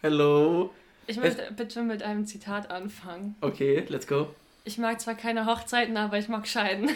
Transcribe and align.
Hello. 0.00 0.70
Ich 1.08 1.16
möchte 1.16 1.50
bitte 1.56 1.82
mit 1.82 2.04
einem 2.04 2.24
Zitat 2.24 2.70
anfangen. 2.70 3.34
Okay, 3.40 3.84
let's 3.88 4.06
go. 4.06 4.32
Ich 4.62 4.78
mag 4.78 5.00
zwar 5.00 5.16
keine 5.16 5.44
Hochzeiten, 5.44 5.96
aber 5.96 6.18
ich 6.18 6.28
mag 6.28 6.46
Scheiden. 6.46 6.88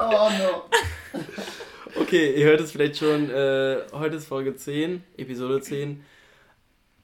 oh 0.00 0.30
no. 0.36 0.64
Okay, 2.00 2.34
ihr 2.34 2.46
hört 2.46 2.60
es 2.60 2.72
vielleicht 2.72 2.96
schon. 2.96 3.30
Äh, 3.30 3.82
heute 3.92 4.16
ist 4.16 4.26
Folge 4.26 4.56
10, 4.56 5.04
Episode 5.16 5.60
10. 5.60 6.04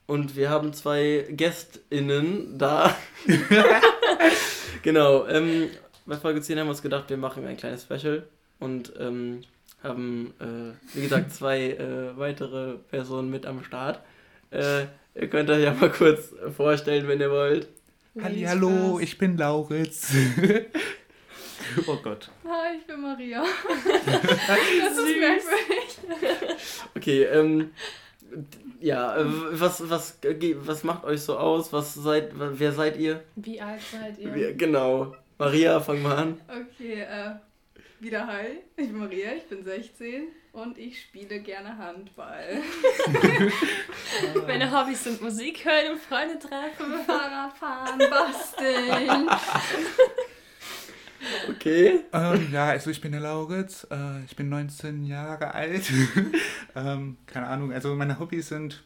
Und 0.07 0.35
wir 0.35 0.51
haben 0.51 0.73
zwei 0.73 1.27
GästInnen 1.31 2.59
da. 2.59 2.97
genau. 4.83 5.29
Ähm, 5.29 5.71
bei 6.07 6.17
Folge 6.17 6.41
10 6.41 6.59
haben 6.59 6.67
wir 6.67 6.71
uns 6.71 6.83
gedacht, 6.83 7.09
wir 7.09 7.19
machen 7.19 7.47
ein 7.47 7.57
kleines 7.57 7.85
Special. 7.85 8.27
Und 8.59 8.93
ähm, 8.99 9.43
haben, 9.83 10.35
äh, 10.41 10.97
wie 10.97 11.03
gesagt, 11.03 11.33
zwei 11.33 11.71
äh, 11.71 12.17
weitere 12.17 12.75
Personen 12.91 13.31
mit 13.31 13.47
am 13.47 13.65
Start. 13.65 14.01
Äh, 14.51 14.83
ihr 15.15 15.29
könnt 15.29 15.51
euch 15.51 15.63
ja 15.63 15.73
mal 15.75 15.91
kurz 15.91 16.35
vorstellen, 16.57 17.09
wenn 17.09 17.21
ihr 17.21 17.31
wollt. 17.31 17.69
Hallo, 18.21 18.99
ich 19.01 19.17
bin 19.19 19.37
Lauritz. 19.37 20.13
oh 21.87 21.97
Gott. 22.03 22.31
Hi, 22.45 22.77
ich 22.79 22.87
bin 22.87 23.01
Maria. 23.01 23.43
das 24.07 24.99
ist 24.99 25.19
merkwürdig. 25.19 26.59
Okay, 26.97 27.23
ähm, 27.25 27.71
ja, 28.81 29.17
äh, 29.17 29.25
was, 29.53 29.89
was, 29.89 30.19
was 30.23 30.85
macht 30.85 31.05
euch 31.05 31.23
so 31.23 31.39
aus? 31.39 31.73
Was 31.73 31.95
seid, 31.95 32.33
wer 32.35 32.73
seid 32.73 32.99
ihr? 32.99 33.23
Wie 33.37 33.61
alt 33.61 33.81
seid 33.81 34.19
ihr? 34.19 34.35
Wie, 34.35 34.55
genau. 34.55 35.15
Maria, 35.39 35.81
fang 35.81 36.03
mal 36.03 36.17
an. 36.17 36.41
Okay, 36.49 37.03
äh, 37.03 37.35
wieder 38.01 38.27
hi, 38.27 38.63
ich 38.77 38.89
bin 38.89 38.99
Maria, 38.99 39.33
ich 39.35 39.47
bin 39.47 39.63
16 39.63 40.29
und 40.53 40.79
ich 40.79 41.03
spiele 41.03 41.41
gerne 41.41 41.77
Handball. 41.77 42.63
Meine 44.47 44.73
Hobbys 44.73 45.05
sind 45.05 45.21
Musik 45.21 45.65
hören 45.65 45.93
und 45.93 46.01
Freunde 46.01 46.39
treffen, 46.39 47.05
Fahrradfahren, 47.07 47.99
basteln. 47.99 49.29
Okay. 51.51 52.01
Ähm, 52.13 52.49
ja, 52.51 52.69
also 52.71 52.91
ich 52.91 53.03
bin 53.03 53.13
der 53.13 53.21
Lauritz, 53.21 53.87
äh, 53.91 54.25
ich 54.25 54.35
bin 54.35 54.49
19 54.49 55.05
Jahre 55.05 55.53
alt. 55.53 55.93
ähm, 56.75 57.19
keine 57.27 57.47
Ahnung, 57.49 57.71
also 57.71 57.95
meine 57.95 58.19
Hobbys 58.19 58.49
sind 58.49 58.83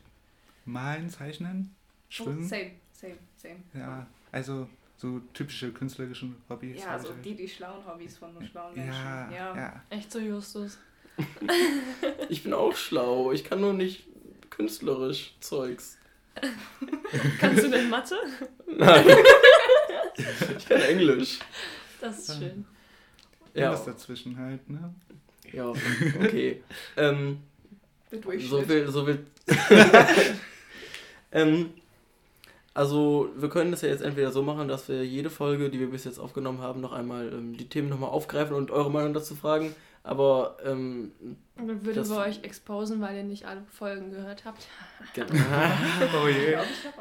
Malen, 0.65 1.09
Zeichnen, 1.09 1.73
Schwimmen. 2.09 2.45
Oh, 2.45 2.49
same, 2.49 2.73
same, 2.93 3.19
same. 3.37 3.57
Ja, 3.75 4.09
also 4.33 4.69
so 5.05 5.21
typische 5.35 5.71
künstlerische 5.71 6.31
Hobbys. 6.49 6.81
Ja, 6.81 6.99
so 6.99 7.13
die, 7.23 7.35
die 7.35 7.47
schlauen 7.47 7.85
Hobbys 7.87 8.17
von 8.17 8.31
schlauen 8.43 8.75
Menschen. 8.75 8.95
Ja, 8.95 9.31
ja. 9.31 9.57
ja. 9.57 9.83
Echt 9.91 10.11
so 10.11 10.19
Justus. 10.19 10.79
ich 12.31 12.43
bin 12.43 12.55
auch 12.55 12.75
schlau, 12.75 13.31
ich 13.31 13.45
kann 13.45 13.61
nur 13.61 13.75
nicht 13.75 14.07
künstlerisch 14.49 15.35
Zeugs. 15.41 15.99
Kannst 17.39 17.65
du 17.65 17.71
denn 17.71 17.91
Mathe? 17.91 18.17
Nein. 18.67 19.07
ich 20.59 20.67
kann 20.67 20.81
Englisch. 20.81 21.39
Das 22.01 22.21
ist 22.21 22.39
schön. 22.39 22.65
Ja. 23.53 23.73
Was 23.73 23.85
dazwischen 23.85 24.39
halt, 24.39 24.69
ne? 24.71 24.95
Ja, 25.53 25.69
okay. 25.69 26.65
ähm, 26.97 27.43
so 28.11 28.63
viel, 28.63 28.89
so 28.89 29.05
viel. 29.05 29.27
ähm, 31.31 31.75
also, 32.75 33.31
wir 33.37 33.49
können 33.49 33.71
das 33.71 33.83
ja 33.83 33.89
jetzt 33.89 34.03
entweder 34.03 34.33
so 34.33 34.43
machen, 34.43 34.67
dass 34.67 34.89
wir 34.89 35.07
jede 35.07 35.31
Folge, 35.31 35.71
die 35.71 35.79
wir 35.79 35.91
bis 35.91 36.03
jetzt 36.03 36.19
aufgenommen 36.19 36.61
haben, 36.61 36.81
noch 36.81 36.93
einmal 36.93 37.33
ähm, 37.33 37.57
die 37.57 37.69
Themen 37.69 37.89
nochmal 37.89 38.11
aufgreifen 38.11 38.57
und 38.57 38.73
eure 38.73 38.91
Meinung 38.91 39.15
dazu 39.15 39.37
fragen. 39.37 39.77
Aber. 40.03 40.57
Ähm, 40.65 41.13
dann 41.57 41.87
würden 41.87 42.09
wir 42.09 42.17
euch 42.17 42.43
exposen, 42.43 43.01
weil 43.01 43.17
ihr 43.17 43.23
nicht 43.23 43.47
alle 43.47 43.63
Folgen 43.71 44.11
gehört 44.11 44.45
habt. 44.45 44.67
Genau. 45.15 45.29
oh 46.25 46.27
je. 46.27 46.57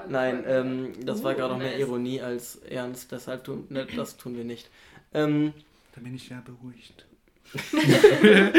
Nein, 0.07 0.43
ähm, 0.45 0.93
das 1.03 1.21
uh, 1.21 1.23
war 1.23 1.33
gerade 1.33 1.53
noch 1.53 1.59
mehr 1.59 1.79
Ironie 1.79 2.21
als 2.21 2.57
Ernst, 2.57 3.11
deshalb 3.11 3.43
tun, 3.43 3.65
ne, 3.69 3.87
das 3.95 4.17
tun 4.17 4.37
wir 4.37 4.43
nicht. 4.43 4.69
Ähm, 5.11 5.53
da 5.95 6.01
bin 6.01 6.13
ich 6.13 6.29
ja 6.29 6.43
beruhigt. 6.45 7.07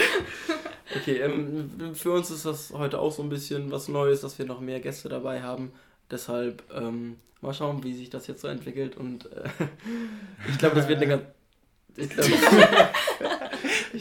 okay, 0.97 1.19
ähm, 1.19 1.95
für 1.95 2.13
uns 2.13 2.31
ist 2.31 2.45
das 2.45 2.73
heute 2.73 2.99
auch 2.99 3.13
so 3.13 3.23
ein 3.23 3.29
bisschen 3.29 3.71
was 3.71 3.87
Neues, 3.87 4.21
dass 4.21 4.39
wir 4.39 4.47
noch 4.47 4.61
mehr 4.61 4.81
Gäste 4.81 5.09
dabei 5.09 5.43
haben. 5.43 5.73
Deshalb 6.11 6.63
ähm, 6.75 7.17
mal 7.41 7.55
schauen, 7.55 7.83
wie 7.85 7.95
sich 7.95 8.11
das 8.11 8.27
jetzt 8.27 8.43
so 8.43 8.49
entwickelt. 8.49 8.97
Und 8.97 9.27
äh, 9.33 9.49
ich 10.49 10.59
glaube, 10.59 10.77
das 10.77 10.89
wird 10.89 10.99
eine 10.99 11.09
ganz. 11.09 11.23
Ich 11.97 12.11
glaube, 12.11 12.29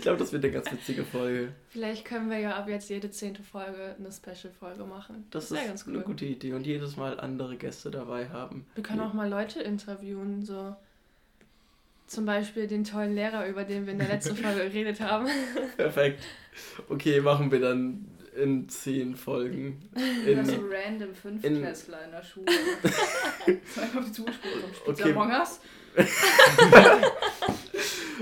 glaub, 0.03 0.17
das 0.17 0.31
wird 0.31 0.43
eine 0.43 0.53
ganz 0.53 0.71
witzige 0.71 1.03
Folge. 1.03 1.53
Vielleicht 1.69 2.05
können 2.05 2.29
wir 2.29 2.37
ja 2.37 2.55
ab 2.55 2.67
jetzt 2.67 2.89
jede 2.89 3.09
zehnte 3.09 3.41
Folge 3.41 3.95
eine 3.97 4.11
Special-Folge 4.11 4.83
machen. 4.83 5.25
Das, 5.31 5.49
das 5.49 5.59
ist 5.59 5.67
ganz 5.67 5.87
cool. 5.87 5.95
eine 5.95 6.03
gute 6.03 6.25
Idee 6.25 6.53
und 6.53 6.67
jedes 6.67 6.97
Mal 6.97 7.19
andere 7.19 7.55
Gäste 7.55 7.89
dabei 7.89 8.29
haben. 8.29 8.65
Wir 8.75 8.83
können 8.83 9.01
auch 9.01 9.13
mal 9.13 9.29
Leute 9.29 9.61
interviewen, 9.61 10.45
so 10.45 10.75
zum 12.07 12.25
Beispiel 12.25 12.67
den 12.67 12.83
tollen 12.83 13.15
Lehrer, 13.15 13.47
über 13.47 13.63
den 13.63 13.85
wir 13.85 13.93
in 13.93 13.99
der 13.99 14.09
letzten 14.09 14.35
Folge 14.43 14.65
geredet 14.65 14.99
haben. 14.99 15.27
Perfekt. 15.77 16.21
Okay, 16.89 17.21
machen 17.21 17.51
wir 17.51 17.59
dann 17.59 18.05
in 18.35 18.67
zehn 18.69 19.15
Folgen. 19.15 19.81
In, 20.27 20.45
so 20.45 20.61
random 20.69 21.13
Fünftklässler 21.15 21.99
in, 21.99 22.05
in 22.05 22.11
der 22.11 22.23
Schule. 22.23 22.45
Zeig 23.75 23.95
auf 23.95 24.05
die 24.05 24.11
Zuspruch. 24.11 24.87
Okay. 24.87 25.11
Among 25.11 25.31
Us? 25.31 25.59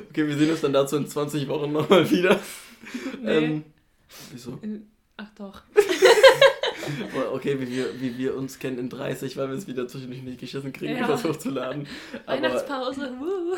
okay, 0.10 0.28
wir 0.28 0.38
sehen 0.38 0.52
uns 0.52 0.62
dann 0.62 0.74
dazu 0.74 0.98
in 0.98 1.08
20 1.08 1.48
Wochen 1.48 1.72
nochmal 1.72 2.10
wieder. 2.10 2.40
Nee. 3.22 3.38
Ähm, 3.38 3.64
wieso? 4.32 4.60
In, 4.62 4.92
ach 5.16 5.30
doch. 5.38 5.62
okay, 7.32 7.60
wie 7.62 7.70
wir, 7.70 8.02
wie 8.02 8.18
wir 8.18 8.36
uns 8.36 8.60
kennen 8.60 8.78
in 8.78 8.90
30, 8.90 9.38
weil 9.38 9.50
wir 9.50 9.56
es 9.56 9.68
wieder 9.68 9.88
zwischendurch 9.88 10.24
nicht 10.24 10.40
geschissen 10.40 10.74
kriegen, 10.74 10.98
ja. 10.98 11.08
das 11.08 11.24
hochzuladen. 11.24 11.88
Weihnachtspause, 12.26 13.14
wuh. 13.20 13.56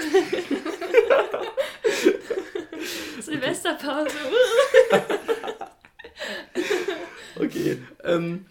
Silvesterpause, 3.21 4.17
Okay, 7.45 7.77
ähm, 8.03 8.45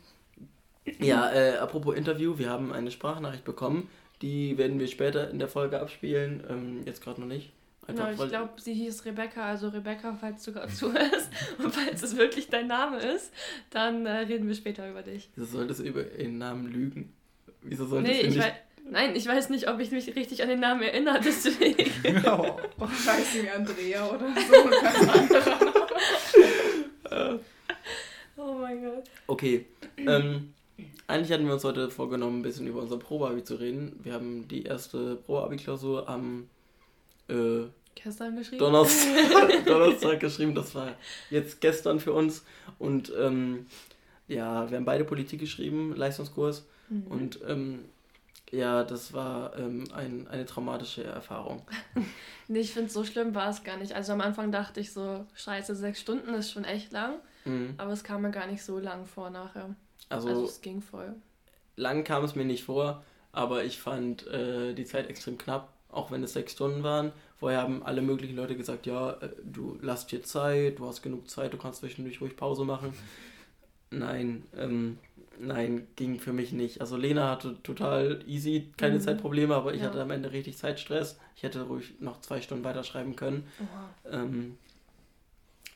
ja, 0.99 1.33
äh, 1.33 1.57
apropos 1.59 1.95
Interview, 1.95 2.39
wir 2.39 2.51
haben 2.51 2.73
eine 2.73 2.91
Sprachnachricht 2.91 3.45
bekommen, 3.45 3.89
die 4.21 4.59
werden 4.59 4.79
wir 4.79 4.89
später 4.89 5.31
in 5.31 5.39
der 5.39 5.49
Folge 5.49 5.81
abspielen, 5.81 6.45
ähm, 6.49 6.83
jetzt 6.87 7.03
gerade 7.03 7.21
noch 7.21 7.29
nicht. 7.29 7.53
Einfach, 7.87 8.11
genau, 8.11 8.23
ich 8.23 8.31
glaube, 8.31 8.51
sie 8.61 8.75
hieß 8.75 9.05
Rebecca. 9.07 9.45
Also 9.45 9.69
Rebecca, 9.69 10.17
falls 10.21 10.45
du 10.45 10.53
gerade 10.53 10.73
zuhörst 10.73 11.31
und 11.59 11.75
falls 11.75 12.03
es 12.03 12.17
wirklich 12.17 12.49
dein 12.49 12.69
Name 12.69 12.99
ist, 12.99 13.33
dann 13.71 14.07
äh, 14.07 14.19
reden 14.19 14.47
wir 14.47 14.55
später 14.55 14.89
über 14.89 15.03
dich. 15.03 15.31
Wieso 15.35 15.59
solltest 15.59 15.81
du 15.81 15.85
über 15.85 16.05
ihren 16.17 16.39
Namen 16.39 16.71
lügen? 16.71 17.13
Wieso 17.63 17.87
solltest 17.87 18.15
nee, 18.15 18.23
du 18.23 18.29
nicht... 18.29 18.39
Weiß, 18.39 18.53
nein, 18.89 19.17
ich 19.17 19.27
weiß 19.27 19.51
nicht, 19.51 19.69
ob 19.69 19.81
ich 19.81 19.91
mich 19.91 20.15
richtig 20.15 20.43
an 20.43 20.49
den 20.49 20.61
Namen 20.61 20.83
erinnere, 20.83 21.21
deswegen. 21.25 21.91
oh, 22.27 22.57
oh 22.79 22.87
scheiße, 22.87 23.43
wie 23.43 23.51
Andrea 23.51 24.09
oder 24.09 24.29
so. 24.29 24.33
Oh 28.45 28.55
mein 28.55 28.83
Gott. 28.83 29.05
Okay, 29.27 29.67
ähm, 29.99 30.53
eigentlich 31.07 31.33
hatten 31.33 31.47
wir 31.47 31.55
uns 31.55 31.65
heute 31.65 31.91
vorgenommen, 31.91 32.41
ein 32.41 32.43
bisschen 32.43 32.67
über 32.67 32.81
unser 32.81 32.99
Probeabi 32.99 33.45
zu 33.45 33.55
reden. 33.55 34.01
Wir 34.03 34.15
haben 34.15 34.49
die 34.49 34.65
erste 34.65 35.17
Probeabi-Klausur 35.17 36.09
am 36.09 36.49
äh, 37.29 37.65
gestern 37.95 38.37
geschrieben. 38.37 38.59
Donnerstag, 38.59 39.65
Donnerstag 39.67 40.21
geschrieben. 40.21 40.55
Das 40.55 40.75
war 40.75 40.97
jetzt 41.31 41.61
gestern 41.61 42.01
für 42.01 42.13
uns. 42.13 42.45
Und 42.79 43.13
ähm, 43.17 43.67
ja, 44.27 44.69
wir 44.71 44.77
haben 44.77 44.85
beide 44.85 45.05
Politik 45.05 45.41
geschrieben, 45.41 45.95
Leistungskurs. 45.95 46.67
Mhm. 46.89 47.07
Und 47.09 47.41
ähm, 47.47 47.85
ja, 48.51 48.83
das 48.83 49.13
war 49.13 49.57
ähm, 49.57 49.85
ein, 49.95 50.27
eine 50.29 50.47
traumatische 50.47 51.05
Erfahrung. 51.05 51.63
nee, 52.49 52.61
ich 52.61 52.73
finde, 52.73 52.91
so 52.91 53.05
schlimm 53.05 53.35
war 53.35 53.51
es 53.51 53.63
gar 53.63 53.77
nicht. 53.77 53.93
Also 53.93 54.13
am 54.13 54.21
Anfang 54.21 54.51
dachte 54.51 54.81
ich 54.81 54.93
so, 54.93 55.27
scheiße, 55.35 55.77
sechs 55.77 56.01
Stunden 56.01 56.35
ist 56.35 56.51
schon 56.51 56.65
echt 56.65 56.93
lang. 56.93 57.15
Mhm. 57.45 57.75
Aber 57.77 57.93
es 57.93 58.05
kam 58.05 58.23
mir 58.23 58.31
gar 58.31 58.47
nicht 58.47 58.63
so 58.63 58.79
lang 58.79 59.07
vor 59.07 59.31
nachher. 59.31 59.75
Also, 60.09 60.29
also 60.29 60.45
es 60.45 60.61
ging 60.61 60.81
voll. 60.81 61.15
Lang 61.77 62.05
kam 62.05 62.25
es 62.25 62.35
mir 62.35 62.45
nicht 62.45 62.65
vor, 62.65 63.03
aber 63.33 63.65
ich 63.65 63.81
fand 63.81 64.27
äh, 64.27 64.75
die 64.75 64.85
Zeit 64.85 65.09
extrem 65.09 65.39
knapp 65.39 65.69
auch 65.93 66.11
wenn 66.11 66.23
es 66.23 66.33
sechs 66.33 66.53
Stunden 66.53 66.83
waren. 66.83 67.13
Vorher 67.39 67.61
haben 67.61 67.83
alle 67.83 68.03
möglichen 68.03 68.37
Leute 68.37 68.57
gesagt, 68.57 68.87
ja, 68.87 69.13
äh, 69.13 69.29
du 69.45 69.79
lass 69.81 70.07
dir 70.07 70.23
Zeit, 70.23 70.79
du 70.79 70.87
hast 70.87 71.03
genug 71.03 71.31
Zeit, 71.31 71.53
du 71.53 71.59
kannst 71.59 71.81
zwischendurch 71.81 72.21
ruhig 72.21 72.37
Pause 72.37 72.65
machen. 72.65 72.93
Nein, 73.91 74.43
ähm, 74.57 74.99
nein, 75.39 75.87
ging 75.97 76.19
für 76.19 76.33
mich 76.33 76.53
nicht. 76.53 76.81
Also 76.81 76.97
Lena 76.97 77.31
hatte 77.31 77.63
total 77.63 78.25
easy, 78.27 78.73
keine 78.79 78.95
mhm. 78.95 79.01
Zeitprobleme, 79.01 79.55
aber 79.55 79.75
ich 79.75 79.83
ja. 79.83 79.89
hatte 79.89 80.01
am 80.01 80.11
Ende 80.11 80.33
richtig 80.33 80.57
Zeitstress. 80.57 81.19
Ich 81.37 81.43
hätte 81.43 81.63
ruhig 81.63 81.95
noch 82.01 82.21
zwei 82.23 82.41
Stunden 82.41 82.65
weiterschreiben 82.65 83.17
können. 83.17 83.47
Ähm, 84.11 84.57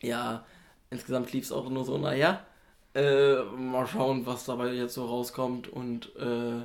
ja, 0.00 0.44
insgesamt 0.90 1.32
lief 1.32 1.44
es 1.44 1.52
auch 1.52 1.68
nur 1.68 1.84
so, 1.84 1.98
naja, 1.98 2.44
äh, 2.94 3.42
mal 3.42 3.86
schauen, 3.86 4.26
was 4.26 4.44
dabei 4.44 4.72
jetzt 4.72 4.94
so 4.94 5.04
rauskommt 5.06 5.68
und 5.68 6.14
äh, 6.16 6.60
äh 6.60 6.64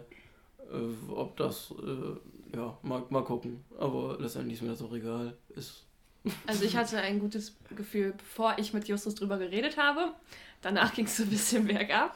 ob 1.09 1.35
das 1.37 1.73
äh, 1.81 2.55
ja, 2.57 2.77
mal, 2.81 3.03
mal 3.09 3.23
gucken. 3.23 3.63
Aber 3.77 4.17
letztendlich 4.19 4.55
ist 4.55 4.61
mir 4.61 4.69
das 4.69 4.81
auch 4.81 4.93
egal. 4.93 5.35
Ist 5.49 5.85
Also 6.47 6.65
ich 6.65 6.75
hatte 6.75 6.97
ein 6.97 7.19
gutes 7.19 7.55
Gefühl, 7.75 8.13
bevor 8.17 8.55
ich 8.57 8.73
mit 8.73 8.87
Justus 8.87 9.15
drüber 9.15 9.37
geredet 9.37 9.77
habe. 9.77 10.13
Danach 10.61 10.93
ging 10.93 11.05
es 11.05 11.17
so 11.17 11.23
ein 11.23 11.29
bisschen 11.29 11.67
bergab. 11.67 12.15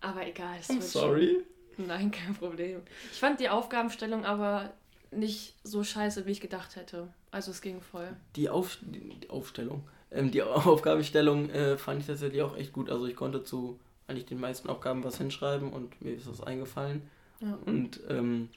Aber 0.00 0.26
egal. 0.26 0.56
Es 0.60 0.68
I'm 0.68 0.80
sorry. 0.80 1.42
Schon... 1.76 1.86
Nein, 1.86 2.10
kein 2.10 2.34
Problem. 2.34 2.82
Ich 3.12 3.18
fand 3.18 3.40
die 3.40 3.48
Aufgabenstellung 3.48 4.24
aber 4.24 4.72
nicht 5.10 5.54
so 5.64 5.84
scheiße, 5.84 6.26
wie 6.26 6.32
ich 6.32 6.40
gedacht 6.40 6.76
hätte. 6.76 7.08
Also 7.30 7.50
es 7.50 7.62
ging 7.62 7.80
voll. 7.80 8.14
Die, 8.36 8.48
Auf 8.50 8.78
die 8.82 9.30
Aufstellung. 9.30 9.88
Ähm, 10.12 10.30
die 10.30 10.42
Aufgabenstellung 10.42 11.50
äh, 11.50 11.76
fand 11.76 12.00
ich 12.00 12.06
tatsächlich 12.06 12.42
auch 12.42 12.56
echt 12.56 12.72
gut. 12.72 12.90
Also 12.90 13.06
ich 13.06 13.16
konnte 13.16 13.44
zu 13.44 13.78
eigentlich 14.06 14.26
den 14.26 14.40
meisten 14.40 14.68
Aufgaben 14.68 15.04
was 15.04 15.18
hinschreiben 15.18 15.72
und 15.72 16.00
mir 16.02 16.14
ist 16.14 16.28
das 16.28 16.42
eingefallen. 16.42 17.02
Ja. 17.40 17.58
Und 17.66 18.00
ähm, 18.08 18.48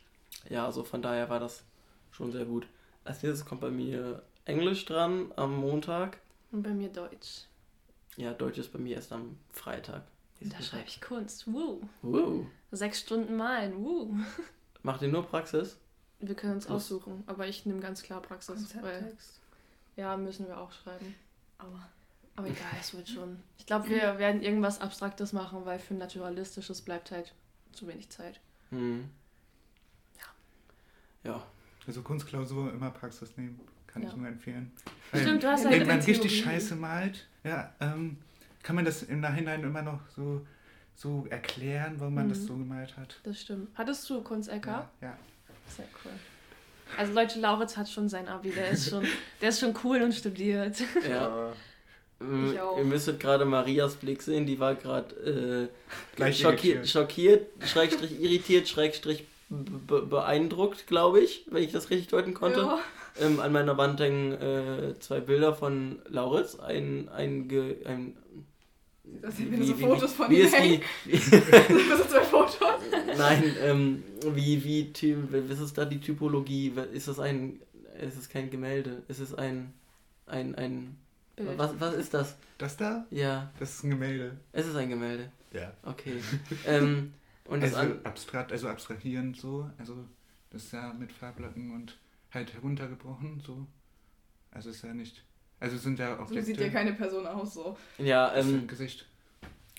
ja, 0.49 0.65
also 0.65 0.83
von 0.83 1.01
daher 1.01 1.29
war 1.29 1.39
das 1.39 1.63
schon 2.11 2.31
sehr 2.31 2.45
gut. 2.45 2.67
Als 3.03 3.23
nächstes 3.23 3.45
kommt 3.45 3.61
bei 3.61 3.69
mir 3.69 4.21
Englisch 4.45 4.85
dran 4.85 5.31
am 5.35 5.55
Montag. 5.55 6.17
Und 6.51 6.63
bei 6.63 6.71
mir 6.71 6.89
Deutsch. 6.89 7.45
Ja, 8.17 8.33
Deutsch 8.33 8.57
ist 8.57 8.71
bei 8.71 8.79
mir 8.79 8.95
erst 8.95 9.11
am 9.11 9.37
Freitag. 9.51 10.03
Da 10.41 10.61
schreibe 10.61 10.87
ich 10.87 11.01
Kunst. 11.01 11.51
Woo. 11.51 11.81
Woo. 12.01 12.45
Sechs 12.71 12.99
Stunden 13.01 13.35
malen. 13.35 13.83
Woo. 13.83 14.15
Macht 14.83 15.01
ihr 15.01 15.07
nur 15.07 15.25
Praxis? 15.25 15.77
Wir 16.19 16.35
können 16.35 16.53
uns 16.53 16.67
aussuchen, 16.67 17.23
aber 17.27 17.47
ich 17.47 17.65
nehme 17.65 17.79
ganz 17.79 18.01
klar 18.01 18.21
Praxis. 18.21 18.75
Weil, 18.81 19.15
ja, 19.95 20.15
müssen 20.17 20.47
wir 20.47 20.59
auch 20.59 20.71
schreiben. 20.71 21.15
Aber, 21.57 21.89
aber 22.35 22.47
egal, 22.47 22.71
es 22.79 22.93
wird 22.93 23.09
schon. 23.09 23.39
Ich 23.57 23.65
glaube, 23.65 23.89
wir 23.89 24.19
werden 24.19 24.41
irgendwas 24.41 24.81
Abstraktes 24.81 25.33
machen, 25.33 25.65
weil 25.65 25.79
für 25.79 25.93
Naturalistisches 25.93 26.81
bleibt 26.81 27.11
halt 27.11 27.33
zu 27.71 27.87
wenig 27.87 28.09
Zeit. 28.09 28.39
Mhm. 28.71 29.09
Ja. 31.23 31.31
Ja. 31.31 31.43
Also 31.87 32.01
Kunstklausur 32.01 32.73
immer 32.73 32.89
Praxis 32.91 33.37
nehmen, 33.37 33.59
kann 33.87 34.01
ja. 34.01 34.09
ich 34.09 34.15
nur 34.15 34.27
empfehlen. 34.27 34.71
Stimmt, 35.13 35.43
du 35.43 35.47
hast 35.47 35.65
halt 35.65 35.79
Wenn 35.79 35.87
man 35.87 35.99
richtig 35.99 36.43
scheiße 36.43 36.75
malt, 36.75 37.27
ja, 37.43 37.73
ähm, 37.79 38.17
kann 38.63 38.75
man 38.75 38.85
das 38.85 39.03
im 39.03 39.19
Nachhinein 39.19 39.63
immer 39.63 39.83
noch 39.83 39.99
so, 40.09 40.45
so 40.95 41.27
erklären, 41.29 41.99
warum 41.99 42.15
man 42.15 42.25
mhm. 42.25 42.29
das 42.29 42.45
so 42.45 42.57
gemalt 42.57 42.97
hat. 42.97 43.19
Das 43.23 43.39
stimmt. 43.41 43.69
Hattest 43.75 44.09
du 44.09 44.21
Kunst-LK? 44.21 44.65
Ja, 44.65 44.89
ja. 45.01 45.17
Sehr 45.67 45.85
cool. 46.03 46.11
Also 46.97 47.13
Leute, 47.13 47.39
Lauritz 47.39 47.77
hat 47.77 47.89
schon 47.89 48.09
sein 48.09 48.27
Abi, 48.27 48.51
der 48.51 48.69
ist 48.69 48.89
schon, 48.89 49.05
der 49.41 49.49
ist 49.49 49.59
schon 49.59 49.73
cool 49.83 50.01
und 50.01 50.13
studiert. 50.13 50.77
Ja. 51.09 51.53
Ich 52.19 52.59
auch. 52.59 52.77
Ihr 52.77 52.85
müsstet 52.85 53.19
gerade 53.19 53.43
Marias 53.43 53.95
Blick 53.95 54.21
sehen, 54.21 54.45
die 54.45 54.59
war 54.59 54.75
gerade 54.75 55.69
äh, 56.17 56.33
schockiert, 56.33 56.87
schockiert, 56.87 57.47
schrägstrich 57.65 58.21
irritiert, 58.21 58.67
schrägstrich 58.69 59.25
beeindruckt, 59.49 60.87
glaube 60.87 61.19
ich, 61.19 61.45
wenn 61.51 61.63
ich 61.63 61.71
das 61.71 61.89
richtig 61.89 62.07
deuten 62.07 62.33
konnte. 62.33 62.61
Ja. 62.61 62.79
Ähm, 63.19 63.39
an 63.39 63.51
meiner 63.51 63.77
Wand 63.77 63.99
hängen 63.99 64.33
äh, 64.33 64.99
zwei 64.99 65.19
Bilder 65.19 65.53
von 65.53 65.99
Lauritz, 66.09 66.59
ein, 66.59 67.09
ein, 67.09 67.49
ein 67.85 68.17
das 69.21 69.37
sind 69.37 69.51
wie, 69.51 69.65
so 69.65 69.73
Fotos 69.75 70.11
wie, 70.11 70.15
von 70.15 70.29
wie, 70.29 70.41
ihm 70.41 70.49
hängen. 70.49 70.81
Wie, 71.05 71.11
das 71.89 72.09
zwei 72.09 72.23
Fotos. 72.23 72.57
Nein, 73.17 73.55
ähm, 73.61 74.03
wie, 74.33 74.63
wie, 74.63 75.17
was 75.49 75.59
ist 75.59 75.77
da 75.77 75.85
die 75.85 75.99
Typologie? 75.99 76.73
Ist 76.93 77.07
das 77.07 77.19
ein, 77.19 77.59
ist 77.99 78.17
es 78.17 78.29
kein 78.29 78.49
Gemälde? 78.49 79.03
Ist 79.07 79.19
es 79.19 79.33
ein, 79.33 79.73
ein, 80.27 80.55
ein, 80.55 80.97
Bild. 81.35 81.57
was, 81.57 81.79
was 81.79 81.95
ist 81.95 82.13
das? 82.13 82.37
Das 82.57 82.77
da? 82.77 83.05
Ja. 83.11 83.51
Das 83.59 83.75
ist 83.75 83.83
ein 83.83 83.89
Gemälde. 83.89 84.37
Es 84.53 84.67
ist 84.67 84.75
ein 84.75 84.89
Gemälde? 84.89 85.31
Ja. 85.51 85.73
Okay. 85.83 86.21
ähm, 86.65 87.13
und 87.45 87.63
also 87.63 87.77
abstrakt, 88.03 88.51
also 88.51 88.67
abstrahierend 88.67 89.37
so, 89.37 89.69
also 89.77 90.05
das 90.49 90.63
ist 90.63 90.73
ja 90.73 90.93
mit 90.93 91.11
Farbblöcken 91.11 91.73
und 91.73 91.97
halt 92.31 92.53
heruntergebrochen 92.53 93.41
so. 93.45 93.67
Also 94.51 94.69
ist 94.69 94.83
ja 94.83 94.93
nicht, 94.93 95.23
also 95.59 95.77
sind 95.77 95.99
ja 95.99 96.13
Objekte. 96.13 96.41
So 96.41 96.45
sieht 96.45 96.59
ja 96.59 96.69
keine 96.69 96.93
Person 96.93 97.25
aus 97.25 97.53
so. 97.53 97.77
Ja, 97.97 98.35
ähm, 98.35 98.67
Gesicht. 98.67 99.05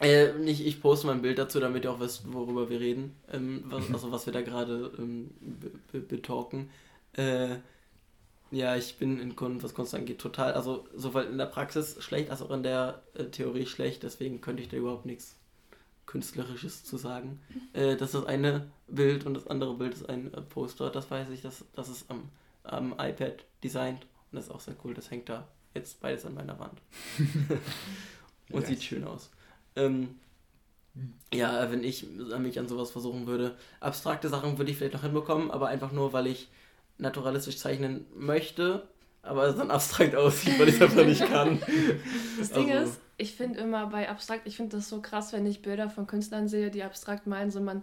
Äh, 0.01 0.37
ich, 0.43 0.67
ich 0.67 0.83
poste 0.83 1.07
mal 1.07 1.15
ein 1.15 1.23
Bild 1.23 1.39
dazu, 1.39 1.59
damit 1.61 1.85
ihr 1.85 1.93
auch 1.93 2.01
wisst, 2.01 2.31
worüber 2.33 2.69
wir 2.69 2.81
reden. 2.81 3.17
Ähm, 3.33 3.65
was, 3.67 3.85
also 3.93 4.13
was 4.13 4.27
wir 4.27 4.33
da 4.33 4.43
gerade 4.43 4.93
ähm, 4.99 5.31
betalken. 5.93 6.71
Äh, 7.15 7.57
ja, 8.51 8.77
ich 8.77 8.97
bin 8.97 9.19
in 9.19 9.35
Kunden, 9.35 9.63
was 9.63 9.75
Kunst 9.75 9.95
angeht, 9.95 10.21
total, 10.21 10.53
also 10.53 10.87
sowohl 10.95 11.25
in 11.25 11.37
der 11.37 11.47
Praxis 11.47 12.03
schlecht 12.03 12.31
als 12.31 12.43
auch 12.43 12.51
in 12.53 12.63
der 12.63 13.03
äh, 13.15 13.25
Theorie 13.25 13.67
schlecht, 13.67 14.05
deswegen 14.05 14.41
könnte 14.41 14.63
ich 14.63 14.69
da 14.69 14.77
überhaupt 14.77 15.05
nichts 15.05 15.37
Künstlerisches 16.07 16.85
zu 16.85 16.97
sagen. 16.97 17.41
Äh, 17.73 17.97
das 17.97 18.11
ist 18.11 18.15
das 18.15 18.27
eine 18.27 18.71
Bild 18.87 19.27
und 19.27 19.35
das 19.35 19.49
andere 19.49 19.75
Bild 19.75 19.95
ist 19.95 20.09
ein 20.09 20.33
äh, 20.33 20.41
Poster. 20.41 20.91
Das 20.91 21.11
weiß 21.11 21.31
ich, 21.31 21.43
das, 21.43 21.65
das 21.75 21.89
ist 21.89 22.09
am, 22.09 22.29
am 22.63 22.93
iPad 22.93 23.45
designt 23.65 24.07
und 24.31 24.37
das 24.37 24.45
ist 24.45 24.51
auch 24.53 24.61
sehr 24.61 24.77
cool. 24.85 24.95
Das 24.95 25.11
hängt 25.11 25.29
da 25.29 25.49
jetzt 25.77 26.01
beides 26.01 26.27
an 26.27 26.35
meiner 26.35 26.59
Wand. 26.59 26.81
und 28.51 28.61
yes. 28.61 28.69
sieht 28.69 28.83
schön 28.83 29.05
aus. 29.05 29.31
Ähm, 29.77 30.17
ja, 31.33 31.71
wenn 31.71 31.85
ich 31.85 32.07
mich 32.39 32.59
an 32.59 32.69
sowas 32.69 32.91
versuchen 32.91 33.27
würde, 33.27 33.57
abstrakte 33.81 34.29
Sachen 34.29 34.59
würde 34.59 34.71
ich 34.71 34.79
vielleicht 34.79 34.95
noch 34.95 35.03
hinbekommen, 35.03 35.51
aber 35.51 35.69
einfach 35.69 35.93
nur, 35.93 36.13
weil 36.13 36.27
ich 36.27 36.49
naturalistisch 36.99 37.59
zeichnen 37.59 38.07
möchte, 38.15 38.89
aber 39.23 39.47
es 39.47 39.57
dann 39.57 39.71
abstrakt 39.71 40.15
aussieht, 40.17 40.59
weil 40.59 40.69
ich 40.69 40.77
es 40.77 40.83
einfach 40.83 41.05
nicht 41.05 41.27
kann. 41.27 41.61
Das 42.39 42.53
Ding 42.53 42.73
also. 42.73 42.91
ist, 42.91 43.01
ich 43.19 43.35
finde 43.35 43.61
immer 43.61 43.87
bei 43.89 44.09
abstrakt, 44.09 44.47
ich 44.47 44.57
finde 44.57 44.77
das 44.77 44.89
so 44.89 45.03
krass, 45.03 45.33
wenn 45.33 45.47
ich 45.47 45.63
Bilder 45.63 45.91
von 45.91 46.07
Künstlern 46.07 46.49
sehe, 46.49 46.71
die 46.71 46.83
abstrakt 46.83 47.27
malen, 47.27 47.51
so 47.51 47.61
man, 47.61 47.83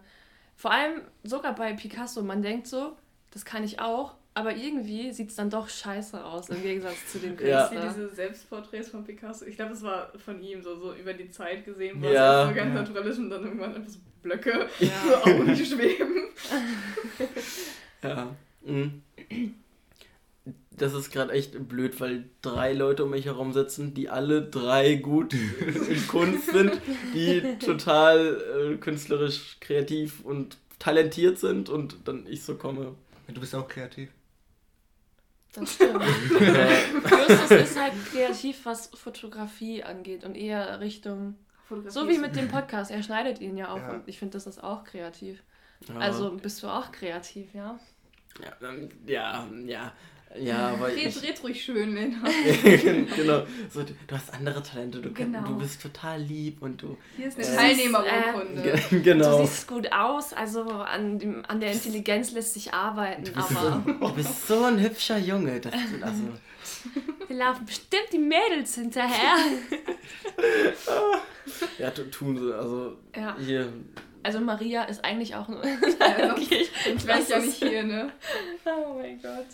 vor 0.56 0.72
allem 0.72 1.02
sogar 1.24 1.54
bei 1.54 1.74
Picasso, 1.74 2.24
man 2.24 2.42
denkt 2.42 2.68
so, 2.68 2.96
das 3.32 3.46
kann 3.46 3.64
ich 3.64 3.80
auch, 3.80 4.16
aber 4.34 4.56
irgendwie 4.56 5.12
sieht 5.12 5.30
es 5.30 5.36
dann 5.36 5.50
doch 5.50 5.70
scheiße 5.70 6.24
aus 6.24 6.50
im 6.50 6.62
Gegensatz 6.62 7.12
zu 7.12 7.20
dem 7.20 7.36
Künstler. 7.38 7.74
Ja. 7.74 7.94
diese 7.94 8.10
Selbstporträts 8.10 8.90
von 8.90 9.04
Picasso, 9.04 9.46
ich 9.46 9.56
glaube, 9.56 9.72
das 9.72 9.84
war 9.84 10.12
von 10.18 10.42
ihm 10.42 10.62
so, 10.62 10.76
so 10.76 10.94
über 10.94 11.14
die 11.14 11.30
Zeit 11.30 11.66
gesehen, 11.66 12.02
wo 12.02 12.08
ja. 12.08 12.44
es 12.44 12.50
so 12.50 12.56
ganz 12.56 12.74
ja. 12.74 12.82
naturalistisch 12.82 13.24
und 13.24 13.30
dann 13.30 13.44
irgendwann 13.44 13.76
einfach 13.76 13.92
so 13.92 14.00
Blöcke, 14.22 14.68
ja. 14.80 14.90
so 15.24 15.32
Augen, 15.32 15.56
schweben. 15.56 16.28
ja. 18.04 18.36
Mhm 18.66 19.04
das 20.78 20.94
ist 20.94 21.12
gerade 21.12 21.32
echt 21.34 21.68
blöd, 21.68 22.00
weil 22.00 22.26
drei 22.42 22.74
Leute 22.74 23.06
um 23.06 23.12
mich 23.12 23.26
herum 23.26 23.54
sitzen, 23.54 23.94
die 23.94 24.10
alle 24.10 24.42
drei 24.42 24.96
gut 24.96 25.34
in 25.34 26.08
Kunst 26.08 26.52
sind, 26.52 26.82
die 27.14 27.58
total 27.60 28.74
äh, 28.74 28.78
künstlerisch 28.78 29.58
kreativ 29.60 30.22
und 30.24 30.58
talentiert 30.80 31.40
sind 31.40 31.70
und 31.70 31.98
dann 32.06 32.26
ich 32.28 32.44
so 32.44 32.56
komme. 32.56 32.96
Du 33.28 33.40
bist 33.40 33.56
auch 33.56 33.68
kreativ. 33.68 34.10
Das 35.54 35.74
stimmt. 35.74 36.04
Justus 36.32 37.52
ist 37.52 37.80
halt 37.80 37.94
kreativ, 38.12 38.66
was 38.66 38.88
Fotografie 38.88 39.84
angeht 39.84 40.24
und 40.24 40.36
eher 40.36 40.80
Richtung. 40.80 41.36
Fotografie 41.68 41.94
so 41.94 42.10
wie 42.10 42.18
mit 42.18 42.36
dem 42.36 42.48
Podcast. 42.48 42.92
Er 42.92 43.04
schneidet 43.04 43.40
ihn 43.40 43.56
ja 43.56 43.72
auch 43.72 43.78
ja. 43.78 43.92
und 43.92 44.08
ich 44.08 44.20
finde, 44.20 44.34
das 44.34 44.48
ist 44.48 44.64
auch 44.64 44.84
kreativ. 44.84 45.44
Ja. 45.88 45.98
Also 45.98 46.32
bist 46.32 46.64
du 46.64 46.68
auch 46.68 46.92
kreativ, 46.92 47.54
ja? 47.54 47.80
Ja, 48.42 48.74
ja, 49.06 49.48
ja. 49.66 49.94
Ja, 50.40 50.70
aber. 50.70 50.88
Red, 50.88 50.98
ich, 50.98 51.22
red 51.22 51.44
ruhig 51.44 51.64
schön, 51.64 51.94
Lena. 51.94 52.18
genau. 53.16 53.44
So, 53.70 53.84
du, 53.84 53.94
du, 54.08 54.16
hast 54.16 54.34
andere 54.34 54.64
Talente, 54.64 55.00
du, 55.00 55.14
genau. 55.14 55.44
du 55.44 55.58
bist 55.58 55.82
total 55.82 56.22
lieb 56.22 56.62
und 56.62 56.82
du. 56.82 56.98
Hier 57.18 57.28
ist 57.28 57.38
eine 57.38 57.48
äh, 57.48 57.56
Teilnehmerurkunde. 57.56 58.74
Äh, 58.74 59.00
genau. 59.02 59.40
Du 59.40 59.46
siehst 59.46 59.68
gut 59.68 59.92
aus, 59.92 60.34
also 60.34 60.64
an, 60.64 61.20
dem, 61.20 61.46
an 61.48 61.60
der 61.60 61.72
Intelligenz 61.72 62.32
lässt 62.32 62.54
sich 62.54 62.74
arbeiten, 62.74 63.26
du 63.26 63.36
aber. 63.36 63.84
So, 63.86 64.08
du 64.08 64.14
bist 64.14 64.48
so 64.48 64.64
ein 64.64 64.80
hübscher 64.80 65.18
Junge. 65.18 65.60
Das, 65.60 65.74
also. 66.02 66.24
Wir 67.28 67.38
laufen 67.38 67.66
bestimmt 67.66 68.08
die 68.12 68.20
Mädels 68.20 68.76
hinterher. 68.76 69.36
ja, 71.78 71.92
tun 71.92 72.38
sie. 72.38 72.54
Also 72.54 72.98
ja. 73.16 73.36
hier 73.40 73.72
also 74.24 74.40
Maria 74.40 74.84
ist 74.84 75.04
eigentlich 75.04 75.36
auch 75.36 75.48
nur. 75.48 75.62
Okay, 76.34 76.66
ich 76.96 77.08
weiß 77.08 77.30
ja 77.30 77.40
nicht 77.40 77.56
hier, 77.56 77.84
ne? 77.84 78.12
Oh 78.66 78.96
mein 78.96 79.22
Gott. 79.22 79.46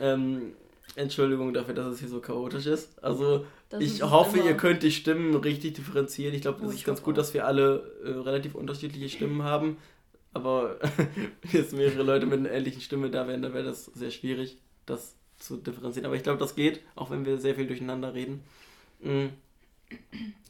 Ähm, 0.00 0.54
Entschuldigung 0.96 1.52
dafür, 1.52 1.74
dass 1.74 1.86
es 1.86 2.00
hier 2.00 2.08
so 2.08 2.20
chaotisch 2.20 2.66
ist. 2.66 3.02
Also 3.02 3.46
das 3.70 3.82
ich 3.82 4.02
hoffe, 4.02 4.38
ihr 4.38 4.56
könnt 4.56 4.82
die 4.82 4.90
Stimmen 4.90 5.34
richtig 5.34 5.74
differenzieren. 5.74 6.34
Ich 6.34 6.42
glaube, 6.42 6.64
es 6.64 6.70
oh, 6.70 6.74
ist 6.74 6.84
ganz 6.84 7.02
gut, 7.02 7.14
auch. 7.14 7.18
dass 7.18 7.34
wir 7.34 7.46
alle 7.46 7.90
äh, 8.04 8.10
relativ 8.10 8.54
unterschiedliche 8.54 9.08
Stimmen 9.08 9.42
haben. 9.42 9.78
Aber 10.32 10.78
jetzt 11.52 11.72
mehrere 11.72 12.02
Leute 12.02 12.26
mit 12.26 12.40
einer 12.40 12.50
ähnlichen 12.50 12.80
Stimme 12.80 13.10
da 13.10 13.26
wären, 13.26 13.42
dann 13.42 13.54
wäre 13.54 13.64
das 13.64 13.86
sehr 13.86 14.10
schwierig, 14.10 14.58
das 14.86 15.16
zu 15.38 15.56
differenzieren. 15.56 16.06
Aber 16.06 16.16
ich 16.16 16.22
glaube, 16.22 16.38
das 16.38 16.54
geht, 16.54 16.80
auch 16.96 17.10
wenn 17.10 17.24
wir 17.24 17.38
sehr 17.38 17.54
viel 17.54 17.66
durcheinander 17.66 18.14
reden. 18.14 18.42
Mhm. 19.00 19.30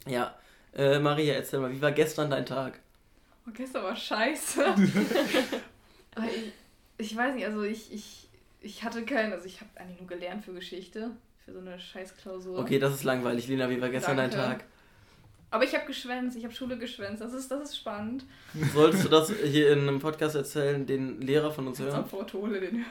Ja, 0.06 0.34
äh, 0.74 0.98
Maria, 0.98 1.34
erzähl 1.34 1.60
mal, 1.60 1.72
wie 1.72 1.82
war 1.82 1.92
gestern 1.92 2.30
dein 2.30 2.46
Tag? 2.46 2.80
Oh, 3.46 3.50
gestern 3.52 3.84
war 3.84 3.96
scheiße. 3.96 4.74
ich, 6.16 6.52
ich 6.98 7.16
weiß 7.16 7.34
nicht, 7.34 7.44
also 7.44 7.62
ich, 7.62 7.92
ich, 7.92 8.28
ich 8.60 8.84
hatte 8.84 9.04
keinen, 9.04 9.32
also 9.32 9.46
ich 9.46 9.60
habe 9.60 9.70
eigentlich 9.76 10.00
nur 10.00 10.08
gelernt 10.08 10.44
für 10.44 10.54
Geschichte, 10.54 11.10
für 11.44 11.52
so 11.52 11.58
eine 11.58 11.78
Scheißklausur. 11.78 12.58
Okay, 12.58 12.78
das 12.78 12.94
ist 12.94 13.04
langweilig. 13.04 13.48
Lina, 13.48 13.68
wie 13.68 13.80
war 13.80 13.90
gestern 13.90 14.16
Danke. 14.16 14.36
dein 14.36 14.50
Tag? 14.58 14.64
Aber 15.50 15.62
ich 15.62 15.74
habe 15.74 15.86
geschwänzt, 15.86 16.36
ich 16.36 16.44
habe 16.44 16.54
Schule 16.54 16.78
geschwänzt, 16.78 17.22
das 17.22 17.32
ist, 17.32 17.48
das 17.50 17.70
ist 17.70 17.76
spannend. 17.76 18.24
Solltest 18.72 19.04
du 19.04 19.08
das 19.08 19.30
hier 19.30 19.72
in 19.72 19.80
einem 19.80 20.00
Podcast 20.00 20.34
erzählen, 20.34 20.84
den 20.84 21.20
Lehrer 21.20 21.52
von 21.52 21.68
uns 21.68 21.78
hören? 21.78 21.94
Am 21.94 22.08
Fortole, 22.08 22.60
den 22.60 22.84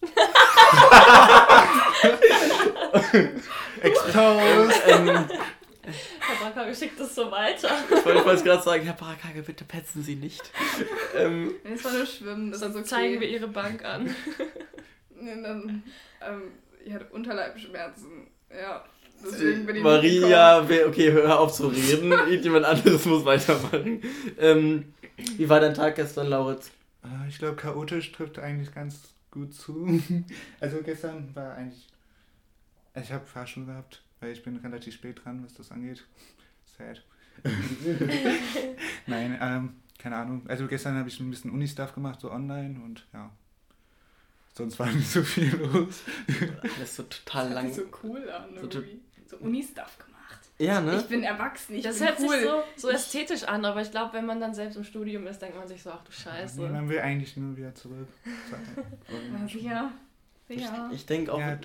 Exposed. 3.82 4.82
ähm, 4.88 5.24
Herr 6.20 6.50
Brakage 6.50 6.74
schickt 6.74 6.98
das 7.00 7.14
so 7.14 7.30
weiter. 7.30 7.70
Ich 7.90 8.04
wollte 8.04 8.44
gerade 8.44 8.62
sagen, 8.62 8.82
Herr 8.84 8.94
Brakage, 8.94 9.42
bitte 9.42 9.64
petzen 9.64 10.02
Sie 10.02 10.16
nicht. 10.16 10.50
ähm, 11.16 11.54
es 11.64 11.84
war 11.84 11.92
nur 11.92 12.06
Schwimmen, 12.06 12.50
das 12.50 12.62
ist 12.62 12.74
okay. 12.74 12.84
Zeigen 12.84 13.20
wir 13.20 13.28
Ihre 13.28 13.48
Bank 13.48 13.84
an. 13.84 14.14
nee, 15.20 15.42
dann, 15.42 15.82
ähm, 16.20 16.42
ich 16.84 16.92
hatte 16.92 17.06
Unterleibschmerzen. 17.06 18.28
Ja. 18.50 18.84
Deswegen 19.24 19.66
bin 19.66 19.76
ich 19.76 19.82
Maria, 19.82 20.60
okay, 20.62 21.10
hör 21.10 21.40
auf 21.40 21.52
zu 21.52 21.68
reden. 21.68 22.12
Irgendjemand 22.28 22.64
anderes 22.64 23.04
muss 23.04 23.24
weitermachen. 23.24 24.02
Ähm, 24.38 24.92
wie 25.36 25.48
war 25.48 25.60
dein 25.60 25.74
Tag 25.74 25.96
gestern, 25.96 26.28
Lauritz? 26.28 26.70
Äh, 27.02 27.28
ich 27.28 27.38
glaube, 27.38 27.56
chaotisch 27.56 28.12
trifft 28.12 28.38
eigentlich 28.38 28.72
ganz 28.74 29.14
gut 29.30 29.54
zu. 29.54 30.00
Also 30.60 30.78
gestern 30.82 31.34
war 31.34 31.54
eigentlich. 31.54 31.86
Ich 33.00 33.12
habe 33.12 33.26
Fahrschule 33.26 33.66
gehabt, 33.66 34.02
weil 34.20 34.32
ich 34.32 34.42
bin 34.42 34.56
relativ 34.56 34.94
spät 34.94 35.24
dran, 35.24 35.42
was 35.44 35.54
das 35.54 35.70
angeht. 35.70 36.04
Sad. 36.76 37.02
Nein, 39.06 39.38
ähm, 39.40 39.74
keine 39.98 40.16
Ahnung. 40.16 40.42
Also 40.48 40.66
gestern 40.66 40.96
habe 40.96 41.08
ich 41.08 41.20
ein 41.20 41.30
bisschen 41.30 41.50
Uni-Stuff 41.50 41.94
gemacht, 41.94 42.20
so 42.20 42.30
online 42.30 42.80
und 42.80 43.06
ja. 43.12 43.30
Sonst 44.54 44.78
war 44.78 44.86
nicht 44.92 45.10
so 45.10 45.22
viel 45.22 45.54
los. 45.56 46.02
Das 46.62 46.90
ist 46.90 46.96
so 46.96 47.02
total 47.04 47.52
lang. 47.52 47.72
so 47.72 47.82
cool 48.02 48.28
an, 48.30 48.50
so, 48.60 48.68
so 49.26 49.36
Uni-Stuff 49.38 49.98
gemacht. 49.98 50.08
Ja, 50.58 50.80
ne? 50.80 50.96
Ich 50.96 51.06
bin 51.06 51.22
erwachsen, 51.22 51.76
ich 51.76 51.84
das 51.84 51.98
bin 51.98 52.08
hört 52.08 52.20
cool. 52.20 52.28
sich 52.30 52.42
so, 52.42 52.62
so 52.76 52.88
ästhetisch 52.88 53.44
an, 53.44 53.64
aber 53.64 53.80
ich 53.80 53.92
glaube, 53.92 54.14
wenn 54.14 54.26
man 54.26 54.40
dann 54.40 54.54
selbst 54.54 54.76
im 54.76 54.82
Studium 54.82 55.26
ist, 55.28 55.40
denkt 55.40 55.56
man 55.56 55.68
sich 55.68 55.82
so, 55.82 55.90
ach 55.90 56.02
du 56.02 56.10
Scheiße. 56.10 56.60
Nee, 56.60 56.68
man 56.68 56.88
will 56.88 56.98
eigentlich 56.98 57.36
nur 57.36 57.56
wieder 57.56 57.74
zurück. 57.76 58.08
ja, 59.60 59.92
ja. 60.48 60.88
Ich, 60.90 60.96
ich 60.96 61.06
denke 61.06 61.32
auch, 61.32 61.38
ja, 61.38 61.56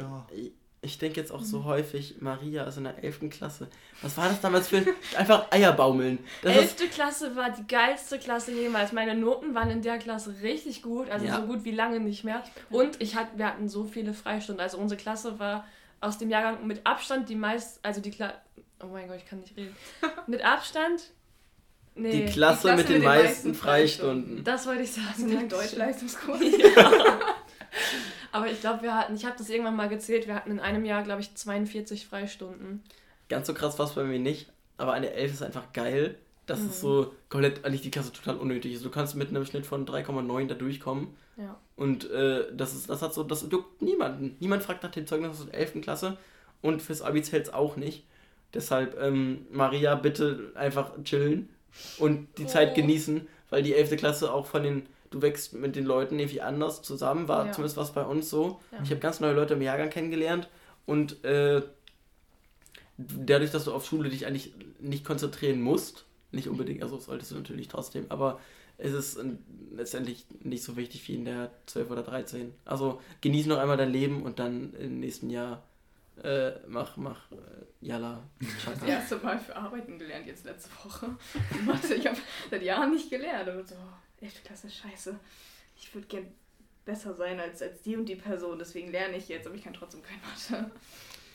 ich, 0.83 0.97
denke 0.97 1.19
jetzt 1.19 1.31
auch 1.31 1.43
so 1.43 1.59
mhm. 1.59 1.65
häufig, 1.65 2.15
Maria 2.19 2.63
ist 2.65 2.77
in 2.77 2.83
der 2.83 3.03
11. 3.03 3.29
Klasse. 3.29 3.67
Was 4.01 4.17
war 4.17 4.29
das 4.29 4.41
damals 4.41 4.67
für 4.67 4.85
einfach 5.17 5.51
Eier 5.51 5.71
baumeln? 5.71 6.19
11. 6.43 6.91
Klasse 6.91 7.35
war 7.35 7.49
die 7.49 7.65
geilste 7.67 8.19
Klasse 8.19 8.51
jemals. 8.51 8.91
Meine 8.91 9.15
Noten 9.15 9.55
waren 9.55 9.69
in 9.69 9.81
der 9.81 9.97
Klasse 9.97 10.35
richtig 10.41 10.81
gut, 10.81 11.09
also 11.09 11.25
ja. 11.25 11.37
so 11.37 11.43
gut 11.43 11.63
wie 11.63 11.71
lange 11.71 11.99
nicht 11.99 12.23
mehr. 12.23 12.43
Und 12.69 13.01
ich 13.01 13.15
hat, 13.15 13.37
wir 13.37 13.47
hatten 13.47 13.69
so 13.69 13.85
viele 13.85 14.13
Freistunden. 14.13 14.61
Also 14.61 14.77
unsere 14.77 14.99
Klasse 14.99 15.39
war 15.39 15.65
aus 16.01 16.17
dem 16.17 16.29
Jahrgang 16.29 16.67
mit 16.67 16.85
Abstand 16.85 17.29
die 17.29 17.35
meist, 17.35 17.79
also 17.83 18.01
die 18.01 18.11
Klasse 18.11 18.35
Oh 18.83 18.87
mein 18.91 19.07
Gott, 19.07 19.17
ich 19.17 19.25
kann 19.25 19.39
nicht 19.39 19.55
reden. 19.55 19.75
Mit 20.27 20.43
Abstand. 20.43 21.11
Nee. 21.95 22.25
Die 22.25 22.25
Klasse, 22.25 22.27
die 22.27 22.33
Klasse 22.33 22.75
mit, 22.75 22.89
den, 22.89 22.93
den 22.95 23.03
meisten, 23.03 23.25
meisten 23.25 23.53
Freistunden. 23.53 24.43
Das 24.43 24.65
wollte 24.65 24.81
ich 24.81 24.91
sagen. 24.91 25.07
Hast 25.09 25.21
du 25.21 25.47
Deutschleistungskurs? 25.47 26.39
ja. 26.75 26.91
Aber 28.31 28.47
ich 28.47 28.59
glaube, 28.61 28.83
wir 28.83 28.97
hatten, 28.97 29.15
ich 29.15 29.25
habe 29.25 29.35
das 29.37 29.49
irgendwann 29.49 29.75
mal 29.75 29.89
gezählt, 29.89 30.27
wir 30.27 30.35
hatten 30.35 30.51
in 30.51 30.59
einem 30.59 30.85
Jahr, 30.85 31.03
glaube 31.03 31.21
ich, 31.21 31.33
42 31.35 32.07
Freistunden. 32.07 32.83
Ganz 33.29 33.47
so 33.47 33.53
krass 33.53 33.77
war 33.79 33.85
es 33.85 33.93
bei 33.93 34.03
mir 34.03 34.19
nicht, 34.19 34.51
aber 34.77 34.93
eine 34.93 35.11
11 35.11 35.33
ist 35.33 35.43
einfach 35.43 35.71
geil. 35.73 36.17
Das 36.45 36.59
mhm. 36.59 36.69
ist 36.69 36.81
so 36.81 37.13
komplett, 37.29 37.63
eigentlich 37.63 37.81
die 37.81 37.91
Klasse 37.91 38.11
total 38.11 38.37
unnötig 38.37 38.73
ist. 38.73 38.83
Du 38.83 38.89
kannst 38.89 39.15
mit 39.15 39.29
einem 39.29 39.45
Schnitt 39.45 39.65
von 39.65 39.85
3,9 39.85 40.47
da 40.47 40.55
durchkommen. 40.55 41.15
Ja. 41.37 41.57
Und 41.75 42.09
äh, 42.11 42.45
das 42.55 42.73
ist, 42.73 42.89
das 42.89 43.01
hat 43.01 43.13
so, 43.13 43.23
das 43.23 43.47
juckt 43.49 43.81
niemanden. 43.81 44.35
Niemand 44.39 44.63
fragt 44.63 44.83
nach 44.83 44.91
dem 44.91 45.07
Zeugnis 45.07 45.31
aus 45.31 45.45
der 45.45 45.59
11. 45.59 45.81
Klasse 45.81 46.17
und 46.61 46.81
fürs 46.81 47.01
Abi 47.01 47.21
zählt 47.21 47.47
es 47.47 47.53
auch 47.53 47.75
nicht. 47.75 48.05
Deshalb, 48.53 48.99
ähm, 49.01 49.47
Maria, 49.51 49.95
bitte 49.95 50.51
einfach 50.55 50.91
chillen 51.03 51.49
und 51.97 52.27
die 52.37 52.43
oh. 52.43 52.47
Zeit 52.47 52.75
genießen, 52.75 53.27
weil 53.49 53.63
die 53.63 53.73
11. 53.73 53.97
Klasse 53.97 54.31
auch 54.31 54.45
von 54.45 54.63
den, 54.63 54.85
du 55.13 55.21
wächst 55.21 55.53
mit 55.53 55.75
den 55.75 55.85
Leuten 55.85 56.17
irgendwie 56.17 56.41
anders 56.41 56.81
zusammen, 56.81 57.27
war 57.27 57.45
ja. 57.45 57.51
zumindest 57.51 57.77
was 57.77 57.93
bei 57.93 58.03
uns 58.03 58.29
so. 58.29 58.59
Ja. 58.71 58.79
Ich 58.83 58.89
habe 58.89 58.99
ganz 58.99 59.19
neue 59.19 59.33
Leute 59.33 59.53
im 59.53 59.61
Jahrgang 59.61 59.89
kennengelernt 59.89 60.49
und 60.85 61.23
äh, 61.23 61.61
dadurch, 62.97 63.51
dass 63.51 63.65
du 63.65 63.73
auf 63.73 63.85
Schule 63.85 64.09
dich 64.09 64.25
eigentlich 64.25 64.53
nicht 64.79 65.05
konzentrieren 65.05 65.61
musst, 65.61 66.05
nicht 66.31 66.47
unbedingt, 66.47 66.81
also 66.81 66.97
solltest 66.97 67.31
du 67.31 67.35
natürlich 67.35 67.67
trotzdem, 67.67 68.07
aber 68.09 68.39
es 68.79 68.93
ist 68.93 69.19
letztendlich 69.75 70.25
nicht 70.41 70.63
so 70.63 70.75
wichtig 70.75 71.07
wie 71.07 71.13
in 71.13 71.25
der 71.25 71.51
12 71.67 71.91
oder 71.91 72.01
13. 72.01 72.53
Also 72.65 72.99
genieß 73.21 73.45
noch 73.45 73.59
einmal 73.59 73.77
dein 73.77 73.91
Leben 73.91 74.23
und 74.23 74.39
dann 74.39 74.73
im 74.73 74.99
nächsten 74.99 75.29
Jahr 75.29 75.63
äh, 76.21 76.51
mach, 76.67 76.97
mach, 76.97 77.31
äh, 77.31 77.35
Jalla. 77.81 78.23
Das 78.65 78.83
erste 78.87 79.17
Mal 79.17 79.39
für 79.39 79.55
Arbeiten 79.55 79.97
gelernt 79.97 80.27
jetzt 80.27 80.45
letzte 80.45 80.69
Woche. 80.83 81.15
Mathe, 81.65 81.95
ich 81.95 82.05
habe 82.05 82.17
seit 82.49 82.61
Jahren 82.63 82.91
nicht 82.91 83.09
gelernt. 83.09 83.49
Und 83.49 83.67
so, 83.67 83.75
11. 84.23 84.43
Klasse, 84.43 84.69
scheiße. 84.69 85.19
Ich 85.75 85.93
würde 85.93 86.07
gern 86.07 86.27
besser 86.85 87.13
sein 87.13 87.39
als, 87.39 87.61
als 87.61 87.81
die 87.81 87.95
und 87.95 88.05
die 88.05 88.15
Person, 88.15 88.59
deswegen 88.59 88.91
lerne 88.91 89.17
ich 89.17 89.27
jetzt, 89.27 89.47
aber 89.47 89.55
ich 89.55 89.63
kann 89.63 89.73
trotzdem 89.73 90.01
kein 90.03 90.19
Mathe. 90.21 90.71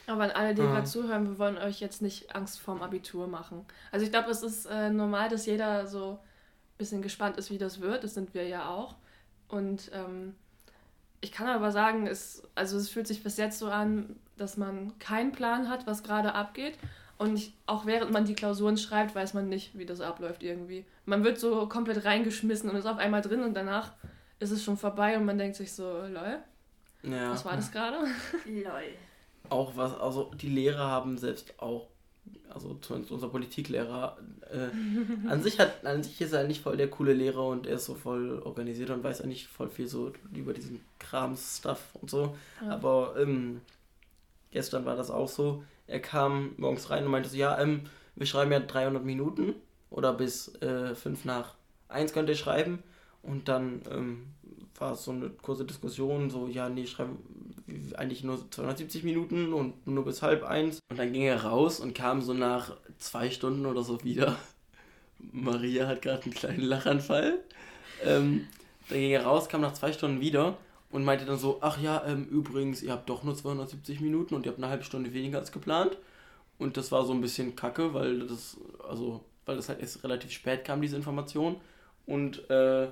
Aber 0.07 0.23
an 0.25 0.30
alle, 0.30 0.54
die 0.54 0.62
ah. 0.62 0.66
gerade 0.73 0.87
zuhören, 0.87 1.28
wir 1.28 1.38
wollen 1.38 1.59
euch 1.59 1.80
jetzt 1.80 2.00
nicht 2.00 2.35
Angst 2.35 2.61
vorm 2.61 2.83
Abitur 2.83 3.26
machen. 3.26 3.66
Also 3.92 4.07
ich 4.07 4.11
glaube, 4.11 4.30
es 4.30 4.42
ist 4.42 4.66
äh, 4.66 4.90
normal, 4.90 5.28
dass 5.28 5.45
jeder 5.45 5.87
so 5.87 6.12
ein 6.12 6.78
bisschen 6.78 7.02
gespannt 7.02 7.37
ist, 7.37 7.50
wie 7.50 7.59
das 7.59 7.80
wird. 7.80 8.04
Das 8.04 8.14
sind 8.14 8.33
wir 8.33 8.49
ja 8.49 8.68
auch. 8.71 8.97
Und 9.49 9.90
ähm, 9.92 10.35
ich 11.21 11.30
kann 11.30 11.47
aber 11.49 11.73
sagen, 11.73 12.07
es, 12.07 12.42
also 12.54 12.78
es 12.78 12.88
fühlt 12.88 13.07
sich 13.07 13.23
bis 13.23 13.37
jetzt 13.37 13.59
so 13.59 13.68
an, 13.71 14.16
dass 14.38 14.57
man 14.57 14.99
keinen 14.99 15.33
Plan 15.33 15.68
hat, 15.68 15.87
was 15.87 16.02
gerade 16.02 16.35
abgeht. 16.35 16.78
Und 17.19 17.35
ich, 17.35 17.53
auch 17.67 17.85
während 17.85 18.13
man 18.13 18.25
die 18.25 18.35
Klausuren 18.35 18.77
schreibt, 18.77 19.15
weiß 19.15 19.35
man 19.35 19.49
nicht, 19.49 19.77
wie 19.77 19.85
das 19.85 20.01
abläuft 20.01 20.43
irgendwie. 20.43 20.85
Man 21.05 21.25
wird 21.25 21.39
so 21.39 21.67
komplett 21.67 22.05
reingeschmissen 22.05 22.71
und 22.71 22.77
ist 22.77 22.87
auf 22.87 22.99
einmal 22.99 23.23
drin 23.23 23.43
und 23.43 23.55
danach 23.55 23.93
ist 24.39 24.53
es 24.53 24.63
schon 24.63 24.77
vorbei 24.77 25.19
und 25.19 25.25
man 25.25 25.37
denkt 25.37 25.57
sich 25.57 25.73
so, 25.73 25.85
lol. 25.85 26.39
Ja. 27.03 27.31
Was 27.31 27.45
war 27.45 27.57
das 27.57 27.73
gerade? 27.73 27.99
lol. 28.47 28.83
Auch 29.51 29.77
was, 29.77 29.99
also 29.99 30.31
die 30.35 30.49
Lehrer 30.49 30.87
haben 30.87 31.19
selbst 31.19 31.55
auch 31.59 31.89
also 32.51 32.75
zumindest 32.81 33.13
unser 33.13 33.29
Politiklehrer, 33.29 34.17
äh, 34.51 35.29
an 35.29 35.43
sich 35.43 35.59
hat, 35.59 35.85
an 35.85 36.03
sich 36.03 36.21
ist 36.21 36.33
er 36.33 36.45
nicht 36.45 36.63
voll 36.63 36.77
der 36.77 36.89
coole 36.89 37.13
Lehrer 37.13 37.47
und 37.47 37.67
er 37.67 37.77
ist 37.77 37.85
so 37.85 37.95
voll 37.95 38.41
organisiert 38.41 38.91
und 38.91 39.05
weiß 39.05 39.21
eigentlich 39.21 39.47
voll 39.49 39.69
viel 39.69 39.87
so 39.87 40.13
über 40.35 40.53
diesen 40.53 40.81
Kram-Stuff 40.99 41.95
und 41.95 42.11
so. 42.11 42.37
Ja. 42.63 42.73
Aber 42.73 43.15
ähm, 43.19 43.61
gestern 44.51 44.85
war 44.85 44.97
das 44.97 45.11
auch 45.11 45.29
so. 45.29 45.63
Er 45.88 46.00
kam 46.00 46.52
morgens 46.59 46.90
rein 46.90 47.04
und 47.04 47.11
meinte 47.11 47.28
so, 47.28 47.37
ja, 47.37 47.59
ähm, 47.59 47.83
wir 48.14 48.26
schreiben 48.26 48.52
ja 48.52 48.61
300 48.61 49.04
Minuten 49.04 49.54
oder 49.90 50.12
bis 50.12 50.54
äh, 50.61 50.95
5 50.95 51.25
nach 51.25 51.54
1 51.88 52.12
könnt 52.12 52.28
ihr 52.28 52.37
schreiben. 52.37 52.83
Und 53.23 53.49
dann 53.49 53.83
ähm, 53.90 54.26
war 54.78 54.92
es 54.92 55.04
so 55.04 55.11
eine 55.11 55.30
kurze 55.30 55.64
Diskussion, 55.64 56.30
so, 56.30 56.47
ja, 56.47 56.68
nee, 56.68 56.87
schreiben 56.87 57.18
eigentlich 57.97 58.23
nur 58.23 58.50
270 58.50 59.02
Minuten 59.02 59.52
und 59.52 59.87
nur 59.87 60.04
bis 60.04 60.23
halb 60.23 60.45
eins. 60.45 60.80
Und 60.90 60.99
dann 60.99 61.12
ging 61.12 61.23
er 61.23 61.45
raus 61.45 61.80
und 61.80 61.95
kam 61.95 62.23
so 62.23 62.33
nach 62.35 62.76
zwei 62.99 63.30
Stunden 63.30 63.66
oder 63.66 63.83
so 63.83 64.04
wieder. 64.04 64.37
Maria 65.33 65.87
hat 65.87 66.02
gerade 66.02 66.23
einen 66.25 66.35
kleinen 66.35 66.62
Lachanfall. 66.62 67.40
Ähm, 68.04 68.47
dann 68.88 68.99
ging 68.99 69.11
er 69.11 69.25
raus, 69.25 69.49
kam 69.49 69.62
nach 69.62 69.75
zwei 69.75 69.92
Stunden 69.92 70.21
wieder 70.21 70.57
und 70.90 71.04
meinte 71.04 71.25
dann 71.25 71.38
so, 71.38 71.59
ach 71.61 71.80
ja, 71.80 72.04
ähm, 72.07 72.25
übrigens, 72.26 72.83
ihr 72.83 72.92
habt 72.92 73.09
doch 73.11 73.23
nur 73.23 73.37
270 73.37 74.00
Minuten 74.00 74.35
und 74.35 74.47
ihr 74.47 74.52
habt 74.52 74.59
eine 74.59 74.71
halbe 74.71 74.85
Stunde 74.85 75.12
weniger 75.12 75.38
als 75.38 75.52
geplant. 75.52 75.99
Und 76.59 76.76
das 76.76 76.90
war 76.90 77.04
so 77.04 77.12
ein 77.12 77.21
bisschen 77.21 77.54
kacke, 77.57 77.95
weil 77.95 78.26
das, 78.26 78.57
also, 78.88 79.25
weil 79.47 79.57
das 79.57 79.68
halt 79.68 79.80
erst 79.80 80.02
relativ 80.02 80.33
spät 80.33 80.64
kam, 80.64 80.80
diese 80.80 80.97
Information. 80.97 81.57
Und 82.07 82.49
äh, 82.50 82.88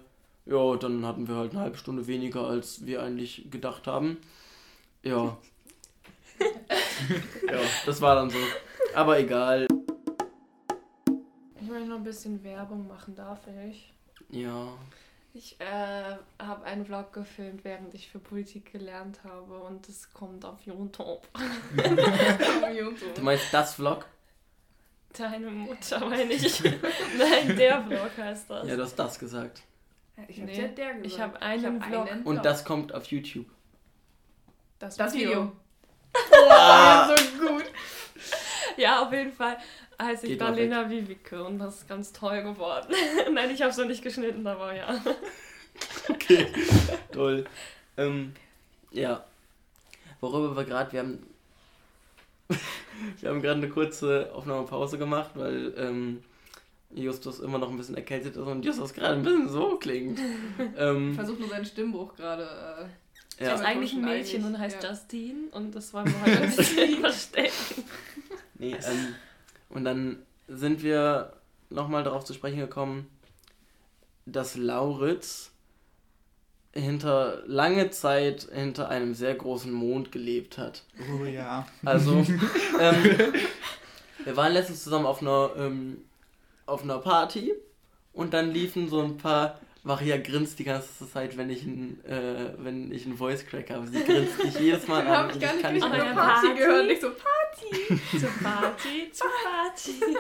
ja, 0.46 0.76
dann 0.76 1.04
hatten 1.04 1.26
wir 1.26 1.36
halt 1.36 1.52
eine 1.52 1.60
halbe 1.60 1.76
Stunde 1.76 2.06
weniger, 2.06 2.46
als 2.46 2.84
wir 2.86 3.02
eigentlich 3.02 3.50
gedacht 3.50 3.86
haben. 3.86 4.18
Ja. 5.02 5.36
ja, 6.38 7.60
das 7.86 8.00
war 8.00 8.14
dann 8.14 8.30
so. 8.30 8.38
Aber 8.94 9.18
egal. 9.18 9.66
Ich 11.60 11.68
möchte 11.68 11.88
noch 11.88 11.96
ein 11.96 12.04
bisschen 12.04 12.44
Werbung 12.44 12.86
machen, 12.86 13.16
darf 13.16 13.40
ich? 13.68 13.92
Ja. 14.30 14.68
Ich 15.36 15.60
äh, 15.60 16.16
habe 16.42 16.64
einen 16.64 16.86
Vlog 16.86 17.12
gefilmt, 17.12 17.62
während 17.62 17.92
ich 17.92 18.08
für 18.08 18.18
Politik 18.18 18.72
gelernt 18.72 19.20
habe 19.22 19.58
und 19.58 19.86
es 19.86 20.10
kommt 20.14 20.42
auf 20.46 20.64
YouTube. 20.64 21.20
du 23.14 23.20
meinst 23.20 23.52
das 23.52 23.74
Vlog? 23.74 24.06
Deine 25.12 25.50
Mutter 25.50 26.00
meine 26.08 26.32
ich. 26.32 26.62
Nein, 27.18 27.54
der 27.54 27.84
Vlog 27.84 28.16
heißt 28.16 28.48
das. 28.48 28.66
Ja, 28.66 28.76
du 28.76 28.82
hast 28.82 28.94
das 28.94 29.18
gesagt. 29.18 29.60
Ich 30.26 30.40
habe 30.40 30.50
nee, 30.50 30.68
der 30.68 30.94
gesagt. 30.94 31.06
Ich 31.06 31.20
habe 31.20 31.42
einen, 31.42 31.82
hab 31.82 31.86
Vlog. 31.86 32.08
Und 32.24 32.42
das 32.42 32.64
kommt 32.64 32.94
auf 32.94 33.04
YouTube. 33.04 33.46
Das, 34.78 34.96
das 34.96 35.12
Video. 35.12 35.28
Video. 35.28 35.52
Boah, 36.30 37.14
so 37.14 37.24
gut. 37.35 37.35
Ja, 38.82 39.02
auf 39.02 39.12
jeden 39.12 39.32
Fall 39.32 39.56
heiße 40.00 40.26
ich 40.26 40.38
Darlena 40.38 40.88
Wiewicke 40.90 41.42
und 41.42 41.58
das 41.58 41.78
ist 41.78 41.88
ganz 41.88 42.12
toll 42.12 42.42
geworden. 42.42 42.92
Nein, 43.32 43.50
ich 43.50 43.62
habe 43.62 43.72
so 43.72 43.84
nicht 43.84 44.02
geschnitten, 44.02 44.46
aber 44.46 44.74
ja. 44.74 45.00
okay, 46.08 46.46
toll. 47.12 47.44
Ähm, 47.96 48.32
ja, 48.92 49.24
worüber 50.20 50.56
wir 50.56 50.64
gerade, 50.64 50.92
wir 50.92 51.00
haben, 51.00 51.26
wir 53.20 53.30
haben 53.30 53.42
gerade 53.42 53.58
eine 53.58 53.68
kurze 53.68 54.30
Aufnahmepause 54.34 54.98
gemacht, 54.98 55.30
weil 55.34 55.74
ähm, 55.78 56.22
Justus 56.94 57.40
immer 57.40 57.58
noch 57.58 57.70
ein 57.70 57.76
bisschen 57.76 57.96
erkältet 57.96 58.36
ist 58.36 58.42
und 58.42 58.64
Justus 58.64 58.92
gerade 58.94 59.14
ein 59.14 59.22
bisschen 59.22 59.48
so 59.48 59.76
klingt. 59.76 60.20
ähm, 60.76 61.14
Versucht 61.14 61.40
nur 61.40 61.48
seinen 61.48 61.64
Stimmbruch 61.66 62.14
gerade 62.16 62.44
äh, 63.38 63.44
Ja. 63.44 63.50
Sie 63.50 63.54
ist 63.62 63.66
eigentlich 63.68 63.92
ein 63.92 64.02
Mädchen 64.02 64.42
eigentlich. 64.42 64.54
und 64.54 64.58
heißt 64.58 64.82
ja. 64.82 64.90
Justine 64.90 65.48
und 65.52 65.74
das 65.74 65.92
wollen 65.92 66.06
wir 66.06 66.20
heute 66.22 66.42
ein 66.42 66.56
bisschen 66.56 67.00
verstecken. 67.00 67.84
Nee, 68.58 68.74
ähm, 68.74 69.14
und 69.68 69.84
dann 69.84 70.18
sind 70.48 70.82
wir 70.82 71.32
nochmal 71.70 72.04
darauf 72.04 72.24
zu 72.24 72.34
sprechen 72.34 72.58
gekommen, 72.58 73.10
dass 74.24 74.56
Lauritz 74.56 75.52
hinter 76.72 77.42
lange 77.46 77.90
Zeit 77.90 78.48
hinter 78.52 78.88
einem 78.88 79.14
sehr 79.14 79.34
großen 79.34 79.72
Mond 79.72 80.12
gelebt 80.12 80.58
hat. 80.58 80.84
Oh 81.20 81.24
ja. 81.24 81.66
Also, 81.84 82.18
ähm, 82.80 83.34
wir 84.24 84.36
waren 84.36 84.52
letztens 84.52 84.84
zusammen 84.84 85.06
auf 85.06 85.22
einer, 85.22 85.50
ähm, 85.56 86.04
auf 86.66 86.82
einer 86.82 86.98
Party 86.98 87.54
und 88.12 88.34
dann 88.34 88.50
liefen 88.50 88.88
so 88.88 89.00
ein 89.02 89.16
paar. 89.16 89.58
Maria 89.86 90.16
grinst 90.16 90.58
die 90.58 90.64
ganze 90.64 91.08
Zeit, 91.08 91.36
wenn 91.36 91.48
ich 91.48 91.62
einen, 91.62 92.04
äh, 92.04 92.54
wenn 92.58 92.90
ich 92.90 93.06
einen 93.06 93.16
Voice 93.16 93.46
Crack 93.46 93.70
habe. 93.70 93.86
Sie 93.86 94.02
grinst 94.02 94.42
mich 94.42 94.58
jedes 94.58 94.88
Mal 94.88 95.06
an. 95.06 95.30
Ich 95.30 95.46
habe 95.46 95.62
gar 95.62 95.70
nicht, 95.70 95.84
nicht 95.84 95.88
Party, 95.88 96.12
Party 96.12 96.54
gehört, 96.54 96.86
nicht 96.88 97.00
so 97.00 97.10
Party. 97.10 98.00
zur 98.18 98.28
Party, 98.42 99.12
zur 99.12 99.28
Party. 99.44 100.16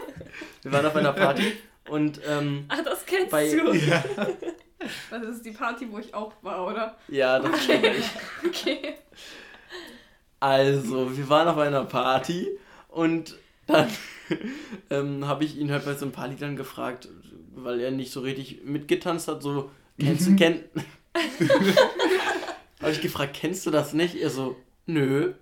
Wir 0.62 0.72
waren 0.72 0.86
auf 0.86 0.94
einer 0.94 1.12
Party 1.12 1.52
und 1.88 2.20
ähm, 2.28 2.66
Ach, 2.68 2.84
das 2.84 3.04
kennst 3.04 3.32
bei, 3.32 3.50
du. 3.50 3.72
Ja. 3.72 4.04
Das 5.10 5.22
ist 5.22 5.44
die 5.44 5.50
Party, 5.50 5.90
wo 5.90 5.98
ich 5.98 6.14
auch 6.14 6.32
war, 6.42 6.64
oder? 6.64 6.96
Ja, 7.08 7.40
das 7.40 7.50
okay. 7.50 7.94
stimmt. 7.94 8.10
okay. 8.46 8.94
Also, 10.38 11.16
wir 11.16 11.28
waren 11.28 11.48
auf 11.48 11.56
einer 11.56 11.84
Party 11.86 12.46
und 12.88 13.36
dann 13.66 13.88
ähm, 14.90 15.26
habe 15.26 15.44
ich 15.44 15.56
ihn 15.56 15.72
halt 15.72 15.86
bei 15.86 15.94
so 15.94 16.04
ein 16.04 16.12
paar 16.12 16.28
Liedern 16.28 16.56
gefragt, 16.56 17.08
weil 17.56 17.80
er 17.80 17.90
nicht 17.90 18.12
so 18.12 18.20
richtig 18.20 18.64
mitgetanzt 18.64 19.28
hat, 19.28 19.42
so, 19.42 19.70
kennst 19.98 20.28
du, 20.28 20.36
kenn... 20.36 20.64
habe 22.80 22.92
ich 22.92 23.00
gefragt, 23.00 23.34
kennst 23.34 23.66
du 23.66 23.70
das 23.70 23.94
nicht? 23.94 24.14
Er 24.14 24.30
so, 24.30 24.56
nö. 24.84 25.32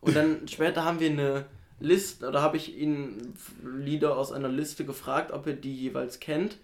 Und 0.00 0.16
dann 0.16 0.48
später 0.48 0.84
haben 0.84 1.00
wir 1.00 1.10
eine 1.10 1.46
Liste, 1.78 2.28
oder 2.28 2.42
habe 2.42 2.56
ich 2.56 2.76
ihn 2.76 3.34
Lieder 3.64 4.16
aus 4.16 4.32
einer 4.32 4.48
Liste 4.48 4.84
gefragt, 4.84 5.32
ob 5.32 5.46
er 5.46 5.54
die 5.54 5.74
jeweils 5.74 6.20
kennt. 6.20 6.58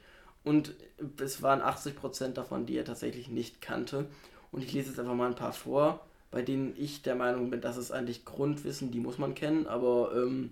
Und 0.44 0.74
es 1.20 1.42
waren 1.42 1.60
80% 1.60 2.32
davon, 2.34 2.66
die 2.66 2.76
er 2.76 2.84
tatsächlich 2.84 3.28
nicht 3.28 3.60
kannte. 3.60 4.06
Und 4.52 4.62
ich 4.62 4.72
lese 4.72 4.90
jetzt 4.90 5.00
einfach 5.00 5.14
mal 5.14 5.28
ein 5.28 5.34
paar 5.34 5.52
vor, 5.52 6.00
bei 6.30 6.42
denen 6.42 6.74
ich 6.76 7.02
der 7.02 7.14
Meinung 7.14 7.50
bin, 7.50 7.60
das 7.60 7.76
ist 7.76 7.90
eigentlich 7.90 8.24
Grundwissen, 8.24 8.90
die 8.90 9.00
muss 9.00 9.18
man 9.18 9.34
kennen, 9.34 9.66
aber 9.66 10.12
ähm, 10.14 10.50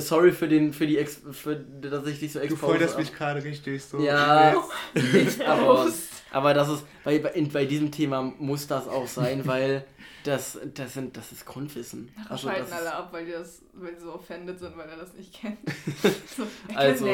sorry 0.00 0.32
für 0.32 0.48
den, 0.48 0.72
für 0.72 0.86
die 0.86 0.98
Ex, 0.98 1.20
für, 1.32 1.56
dass 1.56 2.06
ich 2.06 2.20
dich 2.20 2.32
so 2.32 2.40
expose. 2.40 2.72
Du 2.72 2.78
freust 2.78 2.98
mich 2.98 3.14
gerade 3.14 3.42
richtig 3.42 3.82
so. 3.84 4.00
Ja, 4.00 4.54
aber, 5.46 5.88
aber 6.30 6.54
das 6.54 6.68
ist, 6.68 6.84
bei, 7.04 7.18
bei, 7.18 7.48
bei 7.52 7.64
diesem 7.64 7.90
Thema 7.90 8.22
muss 8.38 8.66
das 8.66 8.88
auch 8.88 9.06
sein, 9.06 9.46
weil 9.46 9.84
das, 10.24 10.58
das, 10.74 10.94
sind, 10.94 11.16
das 11.16 11.32
ist 11.32 11.44
Grundwissen. 11.44 12.12
Ach, 12.24 12.32
also 12.32 12.48
schalten 12.48 12.72
alle 12.72 12.86
ist, 12.86 12.92
ab, 12.92 13.08
weil 13.12 13.26
die, 13.26 13.32
das, 13.32 13.62
weil 13.72 13.94
die 13.94 14.00
so 14.00 14.14
offended 14.14 14.58
sind, 14.58 14.76
weil 14.76 14.88
er 14.88 14.96
das 14.96 15.14
nicht 15.14 15.32
kennt. 15.32 15.58
so, 16.36 16.46
also, 16.74 17.08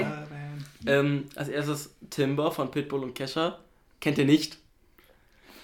ähm, 0.87 1.27
als 1.35 1.49
erstes 1.49 1.95
Timber 2.11 2.53
von 2.53 2.71
Pitbull 2.71 3.03
und 3.03 3.15
Kesha. 3.15 3.59
Kennt 4.01 4.19
ihr 4.19 4.27
nicht? 4.27 4.59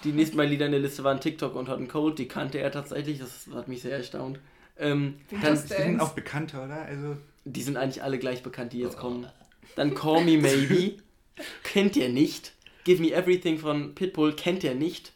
Die 0.03 0.11
nächsten 0.11 0.37
beiden 0.37 0.51
Lieder 0.51 0.65
in 0.65 0.71
der 0.71 0.81
Liste 0.81 1.03
waren 1.03 1.19
TikTok 1.19 1.55
und 1.55 1.69
Hot 1.69 1.77
and 1.77 1.89
Cold. 1.89 2.19
Die 2.19 2.27
kannte 2.27 2.59
er 2.59 2.71
tatsächlich. 2.71 3.19
Das 3.19 3.47
hat 3.53 3.67
mich 3.67 3.81
sehr 3.81 3.97
erstaunt. 3.97 4.39
Ähm, 4.77 5.15
dann, 5.29 5.53
die 5.53 5.67
sind 5.67 5.99
auch 5.99 6.13
bekannter, 6.13 6.65
oder? 6.65 6.81
Also 6.83 7.17
die 7.45 7.61
sind 7.61 7.77
eigentlich 7.77 8.03
alle 8.03 8.19
gleich 8.19 8.43
bekannt, 8.43 8.73
die 8.73 8.79
jetzt 8.79 8.97
kommen. 8.97 9.27
Dann 9.75 9.93
Call 9.93 10.23
Me 10.23 10.37
Maybe. 10.37 10.97
kennt 11.63 11.95
ihr 11.95 12.09
nicht. 12.09 12.53
Give 12.83 13.01
Me 13.01 13.11
Everything 13.11 13.57
von 13.57 13.95
Pitbull. 13.95 14.35
Kennt 14.35 14.63
ihr 14.63 14.75
nicht. 14.75 15.11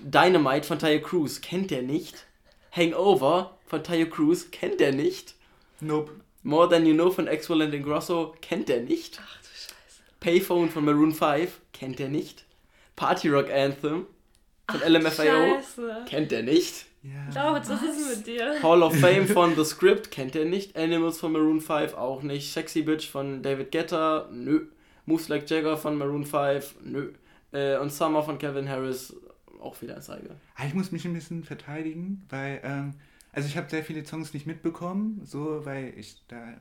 Dynamite 0.00 0.66
von 0.66 0.78
Tayo 0.78 1.00
Cruz 1.00 1.40
kennt 1.40 1.70
der 1.70 1.82
nicht. 1.82 2.26
Hangover 2.72 3.56
von 3.66 3.84
Tayo 3.84 4.08
Cruz 4.08 4.50
kennt 4.50 4.80
der 4.80 4.92
nicht. 4.92 5.34
Nope. 5.80 6.12
More 6.42 6.68
Than 6.68 6.86
You 6.86 6.94
Know 6.94 7.10
von 7.10 7.28
Axwell 7.28 7.62
and 7.62 7.72
Ingrosso 7.74 8.34
kennt 8.40 8.68
der 8.68 8.80
nicht. 8.82 9.20
Ach 9.22 9.38
du 9.42 9.48
Scheiße. 9.48 10.02
Payphone 10.18 10.70
von 10.70 10.84
Maroon 10.84 11.12
5 11.12 11.60
kennt 11.72 11.98
der 12.00 12.08
nicht. 12.08 12.44
Party 12.96 13.28
Rock 13.28 13.50
Anthem 13.50 14.06
von 14.68 14.80
Ach, 14.82 14.88
LMFAO 14.88 15.60
Scheiße. 15.60 16.04
kennt 16.08 16.30
der 16.32 16.42
nicht. 16.42 16.86
Ja. 17.02 17.52
Lautz, 17.52 17.68
was 17.68 17.82
ist 17.82 18.18
mit 18.18 18.26
dir? 18.26 18.62
Hall 18.62 18.82
of 18.82 18.94
Fame 18.96 19.26
von 19.28 19.56
The 19.56 19.64
Script 19.64 20.10
kennt 20.10 20.36
er 20.36 20.44
nicht. 20.44 20.76
Animals 20.76 21.18
von 21.18 21.32
Maroon 21.32 21.60
5 21.60 21.94
auch 21.94 22.22
nicht. 22.22 22.52
Sexy 22.52 22.82
Bitch 22.82 23.08
von 23.08 23.42
David 23.42 23.72
Guetta, 23.72 24.28
nö. 24.32 24.66
Moves 25.06 25.28
Like 25.28 25.50
Jagger 25.50 25.76
von 25.76 25.98
Maroon 25.98 26.24
5, 26.24 26.76
nö. 26.84 27.12
Äh, 27.52 27.78
und 27.78 27.92
Summer 27.92 28.22
von 28.22 28.38
Kevin 28.38 28.68
Harris 28.68 29.16
auch 29.60 29.80
wieder 29.82 30.00
zeige. 30.00 30.30
Ah, 30.54 30.66
ich 30.66 30.74
muss 30.74 30.92
mich 30.92 31.04
ein 31.04 31.12
bisschen 31.12 31.42
verteidigen, 31.44 32.24
weil, 32.28 32.60
ähm, 32.62 32.94
also 33.32 33.48
ich 33.48 33.56
habe 33.56 33.68
sehr 33.68 33.84
viele 33.84 34.04
Songs 34.04 34.32
nicht 34.32 34.46
mitbekommen, 34.46 35.22
so, 35.24 35.64
weil 35.64 35.92
ich 35.96 36.22
da 36.28 36.54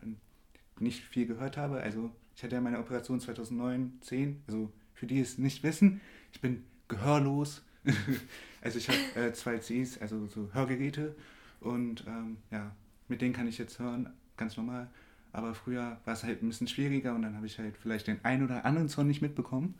nicht 0.79 1.03
viel 1.03 1.27
gehört 1.27 1.57
habe. 1.57 1.81
Also 1.81 2.09
ich 2.35 2.43
hatte 2.43 2.55
ja 2.55 2.61
meine 2.61 2.79
Operation 2.79 3.19
2009, 3.19 3.99
10, 4.01 4.43
also 4.47 4.71
für 4.93 5.05
die 5.05 5.19
es 5.19 5.37
nicht 5.37 5.63
wissen, 5.63 6.01
ich 6.31 6.41
bin 6.41 6.63
gehörlos. 6.87 7.63
also 8.61 8.77
ich 8.77 8.87
habe 8.87 8.97
äh, 9.15 9.33
zwei 9.33 9.57
Cs, 9.57 9.99
also 9.99 10.27
so 10.27 10.49
Hörgeräte 10.53 11.15
und 11.59 12.05
ähm, 12.07 12.37
ja, 12.51 12.71
mit 13.07 13.21
denen 13.21 13.33
kann 13.33 13.47
ich 13.47 13.57
jetzt 13.57 13.79
hören, 13.79 14.09
ganz 14.37 14.57
normal. 14.57 14.87
Aber 15.33 15.53
früher 15.55 15.99
war 16.05 16.13
es 16.13 16.23
halt 16.23 16.43
ein 16.43 16.47
bisschen 16.47 16.67
schwieriger 16.67 17.15
und 17.15 17.21
dann 17.21 17.35
habe 17.35 17.45
ich 17.45 17.57
halt 17.57 17.77
vielleicht 17.77 18.07
den 18.07 18.23
einen 18.23 18.43
oder 18.43 18.65
anderen 18.65 18.89
Song 18.89 19.07
nicht 19.07 19.21
mitbekommen. 19.21 19.75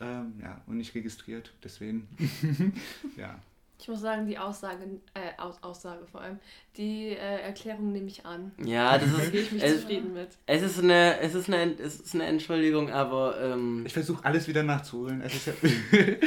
Ähm, 0.00 0.34
ja, 0.42 0.60
und 0.66 0.78
nicht 0.78 0.94
registriert, 0.94 1.52
deswegen. 1.62 2.08
ja. 3.16 3.38
Ich 3.78 3.88
muss 3.88 4.00
sagen, 4.00 4.26
die 4.26 4.38
Aussage, 4.38 4.84
äh, 5.14 5.40
Aus 5.40 5.62
Aussage 5.62 6.06
vor 6.06 6.20
allem, 6.20 6.38
die 6.76 7.08
äh, 7.08 7.40
Erklärung 7.42 7.92
nehme 7.92 8.06
ich 8.06 8.24
an. 8.24 8.52
Ja, 8.64 8.96
das 8.96 9.12
ist. 9.12 9.32
gehe 9.32 9.42
ich 9.42 9.52
mich 9.52 9.62
es, 9.62 9.80
zufrieden 9.80 10.14
mit. 10.14 10.28
Es 10.46 10.62
ist 10.62 10.78
eine, 10.78 11.18
es 11.20 11.34
ist 11.34 11.48
eine, 11.48 11.74
es 11.74 12.00
ist 12.00 12.14
eine 12.14 12.24
Entschuldigung, 12.26 12.90
aber. 12.90 13.40
Ähm, 13.40 13.84
ich 13.84 13.92
versuche 13.92 14.24
alles 14.24 14.48
wieder 14.48 14.62
nachzuholen. 14.62 15.22
Also 15.22 15.36
ich 15.36 15.48
hab, 15.48 16.18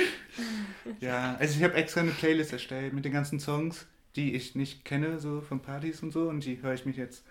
ja, 1.00 1.36
also 1.40 1.58
ich 1.58 1.64
habe 1.64 1.76
extra 1.76 2.02
eine 2.02 2.12
Playlist 2.12 2.54
erstellt 2.54 2.94
mit 2.94 3.06
den 3.06 3.14
ganzen 3.14 3.40
Songs, 3.40 3.88
die 4.16 4.36
ich 4.36 4.56
nicht 4.56 4.84
kenne, 4.84 5.20
so 5.20 5.42
von 5.42 5.62
Partys 5.62 6.04
und 6.04 6.12
so, 6.12 6.30
und 6.30 6.44
die 6.44 6.62
höre 6.62 6.74
ich 6.74 6.86
mich 6.86 6.98
jetzt 6.98 7.24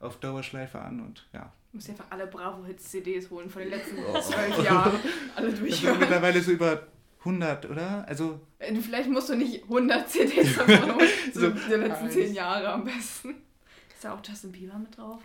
auf 0.00 0.18
Dauerschleife 0.18 0.80
an 0.80 1.00
und 1.00 1.26
ja. 1.32 1.52
Du 1.72 1.76
musst 1.76 1.90
einfach 1.90 2.06
alle 2.10 2.26
Bravo-Hits-CDs 2.26 3.30
holen 3.30 3.50
von 3.50 3.62
den 3.62 3.70
letzten 3.70 3.98
oh. 3.98 4.18
zwölf 4.20 4.64
Jahren. 4.64 4.98
Alle 5.36 5.52
durchhören. 5.52 5.98
mittlerweile 5.98 6.40
so 6.40 6.52
über 6.52 6.86
100, 7.20 7.70
oder? 7.70 8.06
Also. 8.08 8.40
Äh, 8.58 8.74
vielleicht 8.76 9.10
musst 9.10 9.28
du 9.28 9.36
nicht 9.36 9.64
100 9.64 10.08
CDs 10.08 10.56
davon 10.56 10.94
holen. 10.96 11.08
so 11.32 11.50
die 11.50 11.74
letzten 11.74 12.10
zehn 12.10 12.34
Jahre 12.34 12.68
am 12.72 12.84
besten. 12.84 13.30
Ist 13.94 14.04
da 14.04 14.14
auch 14.14 14.20
Justin 14.24 14.52
Bieber 14.52 14.78
mit 14.78 14.96
drauf? 14.96 15.20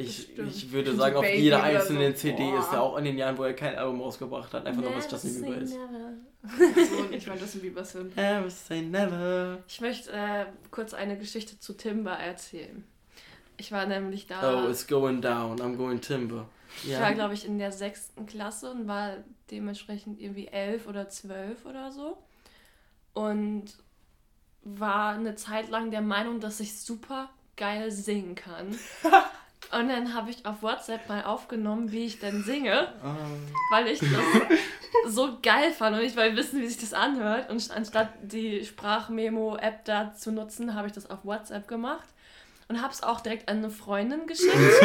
Ich, 0.00 0.38
ich 0.38 0.70
würde 0.70 0.94
sagen, 0.94 1.16
auf 1.16 1.28
jeder 1.28 1.60
einzelnen 1.60 2.12
so. 2.12 2.18
CD 2.20 2.44
Boah. 2.52 2.60
ist 2.60 2.72
er 2.72 2.82
auch 2.82 2.96
in 2.98 3.04
den 3.04 3.18
Jahren, 3.18 3.36
wo 3.36 3.42
er 3.42 3.52
kein 3.52 3.74
Album 3.74 4.00
rausgebracht 4.00 4.54
hat, 4.54 4.64
einfach 4.64 4.80
nur 4.80 4.94
was 4.94 5.10
Justin 5.10 5.42
Bieber 5.42 5.56
ist. 5.56 5.72
so, 5.72 7.10
ich 7.10 7.26
meine 7.26 7.40
Justin 7.40 7.60
Bieber 7.62 7.84
sind. 7.84 8.16
Never 8.16 8.48
say 8.48 8.80
never. 8.80 9.58
Ich 9.66 9.80
möchte 9.80 10.12
äh, 10.12 10.46
kurz 10.70 10.94
eine 10.94 11.18
Geschichte 11.18 11.58
zu 11.58 11.72
Timber 11.72 12.12
erzählen. 12.12 12.84
Ich 13.56 13.72
war 13.72 13.86
nämlich 13.86 14.28
da. 14.28 14.64
Oh, 14.64 14.68
it's 14.70 14.86
going 14.86 15.20
down. 15.20 15.58
I'm 15.60 15.76
going 15.76 16.00
timber. 16.00 16.48
Ich 16.82 16.90
ja. 16.90 17.00
war, 17.00 17.14
glaube 17.14 17.34
ich, 17.34 17.44
in 17.44 17.58
der 17.58 17.72
sechsten 17.72 18.26
Klasse 18.26 18.70
und 18.70 18.86
war 18.88 19.16
dementsprechend 19.50 20.20
irgendwie 20.20 20.48
elf 20.48 20.86
oder 20.86 21.08
zwölf 21.08 21.64
oder 21.64 21.90
so. 21.92 22.18
Und 23.14 23.64
war 24.62 25.14
eine 25.14 25.34
Zeit 25.34 25.68
lang 25.70 25.90
der 25.90 26.02
Meinung, 26.02 26.40
dass 26.40 26.60
ich 26.60 26.78
super 26.78 27.30
geil 27.56 27.90
singen 27.90 28.34
kann. 28.34 28.68
und 29.72 29.88
dann 29.88 30.14
habe 30.14 30.30
ich 30.30 30.46
auf 30.46 30.62
WhatsApp 30.62 31.08
mal 31.08 31.24
aufgenommen, 31.24 31.90
wie 31.90 32.06
ich 32.06 32.20
denn 32.20 32.42
singe, 32.42 32.92
oh. 33.02 33.72
weil 33.72 33.88
ich 33.88 34.00
das 34.00 34.10
so 35.06 35.38
geil 35.42 35.72
fand 35.72 35.96
und 35.96 36.02
ich 36.02 36.16
wollte 36.16 36.36
wissen, 36.36 36.60
wie 36.60 36.66
sich 36.66 36.78
das 36.78 36.92
anhört. 36.92 37.50
Und 37.50 37.70
anstatt 37.70 38.10
die 38.22 38.64
Sprachmemo-App 38.64 39.84
da 39.84 40.14
zu 40.14 40.32
nutzen, 40.32 40.74
habe 40.74 40.86
ich 40.86 40.92
das 40.92 41.10
auf 41.10 41.24
WhatsApp 41.24 41.66
gemacht 41.66 42.08
und 42.68 42.82
habe 42.82 42.92
es 42.92 43.02
auch 43.02 43.20
direkt 43.20 43.48
an 43.48 43.58
eine 43.58 43.70
Freundin 43.70 44.26
geschickt. 44.26 44.54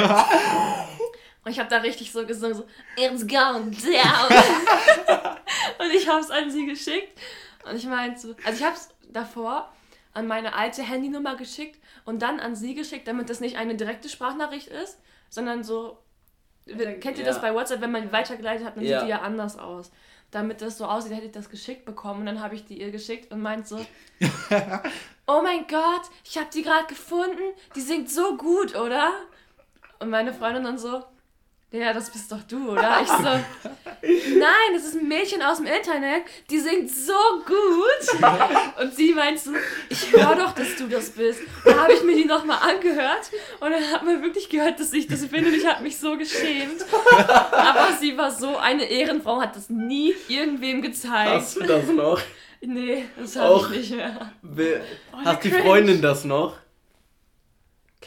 und 1.43 1.51
ich 1.51 1.59
habe 1.59 1.69
da 1.69 1.77
richtig 1.77 2.11
so 2.11 2.25
gesungen, 2.25 2.55
so, 2.55 2.65
it's 2.97 3.27
going 3.27 3.71
down. 3.71 4.31
und 5.79 5.93
ich 5.93 6.07
habe 6.07 6.21
es 6.21 6.31
an 6.31 6.49
sie 6.49 6.65
geschickt. 6.65 7.19
Und 7.65 7.75
ich 7.75 7.85
meinte 7.85 8.19
so, 8.19 8.35
also 8.45 8.57
ich 8.57 8.63
habe 8.63 8.75
es 8.75 8.89
davor 9.09 9.71
an 10.13 10.27
meine 10.27 10.53
alte 10.53 10.83
Handynummer 10.83 11.35
geschickt 11.35 11.79
und 12.05 12.21
dann 12.21 12.39
an 12.39 12.55
sie 12.55 12.75
geschickt, 12.75 13.07
damit 13.07 13.29
das 13.29 13.39
nicht 13.39 13.57
eine 13.57 13.75
direkte 13.75 14.09
Sprachnachricht 14.09 14.67
ist, 14.67 14.99
sondern 15.29 15.63
so, 15.63 15.97
kennt 16.65 17.17
ihr 17.17 17.17
ja. 17.19 17.25
das 17.25 17.41
bei 17.41 17.53
WhatsApp, 17.53 17.81
wenn 17.81 17.91
man 17.91 18.11
weitergeleitet 18.11 18.65
hat, 18.65 18.77
dann 18.77 18.83
ja. 18.83 18.99
sieht 18.99 19.07
die 19.07 19.11
ja 19.11 19.21
anders 19.21 19.57
aus 19.57 19.91
damit 20.33 20.61
das 20.61 20.77
so 20.77 20.85
aussieht, 20.85 21.13
hätte 21.13 21.27
ich 21.27 21.31
das 21.31 21.49
geschickt 21.49 21.85
bekommen. 21.85 22.21
Und 22.21 22.25
dann 22.25 22.41
habe 22.41 22.55
ich 22.55 22.65
die 22.65 22.79
ihr 22.79 22.91
geschickt 22.91 23.31
und 23.31 23.41
meint 23.41 23.67
so, 23.67 23.77
oh 25.27 25.41
mein 25.43 25.67
Gott, 25.67 26.09
ich 26.23 26.37
habe 26.37 26.49
die 26.53 26.63
gerade 26.63 26.87
gefunden, 26.87 27.53
die 27.75 27.81
singt 27.81 28.09
so 28.09 28.35
gut, 28.35 28.75
oder? 28.75 29.11
Und 29.99 30.09
meine 30.09 30.33
Freundin 30.33 30.63
dann 30.63 30.77
so, 30.77 31.03
ja, 31.73 31.91
das 31.91 32.11
bist 32.11 32.31
doch 32.31 32.43
du, 32.47 32.69
oder? 32.71 33.01
Ich 33.01 33.07
so, 33.07 33.23
nein, 33.23 34.69
das 34.73 34.85
ist 34.85 34.95
ein 34.95 35.07
Mädchen 35.07 35.41
aus 35.41 35.57
dem 35.57 35.65
Internet, 35.65 36.23
die 36.49 36.59
singt 36.59 36.89
so 36.91 37.13
gut. 37.45 38.21
Und 38.79 38.95
sie 38.95 39.13
meint 39.13 39.39
so, 39.39 39.51
ich 39.89 40.11
höre 40.11 40.35
doch, 40.35 40.53
dass 40.53 40.75
du 40.77 40.87
das 40.87 41.09
bist. 41.09 41.39
Da 41.65 41.75
habe 41.75 41.93
ich 41.93 42.03
mir 42.03 42.15
die 42.15 42.25
nochmal 42.25 42.59
angehört 42.61 43.31
und 43.59 43.71
dann 43.71 43.91
hat 43.91 44.05
man 44.05 44.21
wirklich 44.21 44.49
gehört, 44.49 44.79
dass 44.79 44.93
ich 44.93 45.07
das 45.07 45.25
bin 45.27 45.45
und 45.45 45.53
ich 45.55 45.65
habe 45.65 45.81
mich 45.81 45.97
so 45.97 46.15
geschämt. 46.15 46.85
Aber 47.51 47.89
sie 47.99 48.15
war 48.17 48.29
so 48.31 48.55
eine 48.57 48.85
Ehrenfrau, 48.85 49.41
hat 49.41 49.55
das 49.55 49.69
nie 49.69 50.13
irgendwem 50.27 50.83
gezeigt. 50.83 51.31
Hast 51.31 51.55
du 51.57 51.63
das 51.63 51.87
noch? 51.87 52.21
Nee, 52.61 53.05
das 53.19 53.35
habe 53.35 53.75
ich 53.75 53.89
nicht 53.89 53.95
mehr. 53.95 54.31
Oh, 55.11 55.17
Hast 55.25 55.43
die 55.43 55.51
Freundin 55.51 56.01
das 56.01 56.23
noch? 56.23 56.55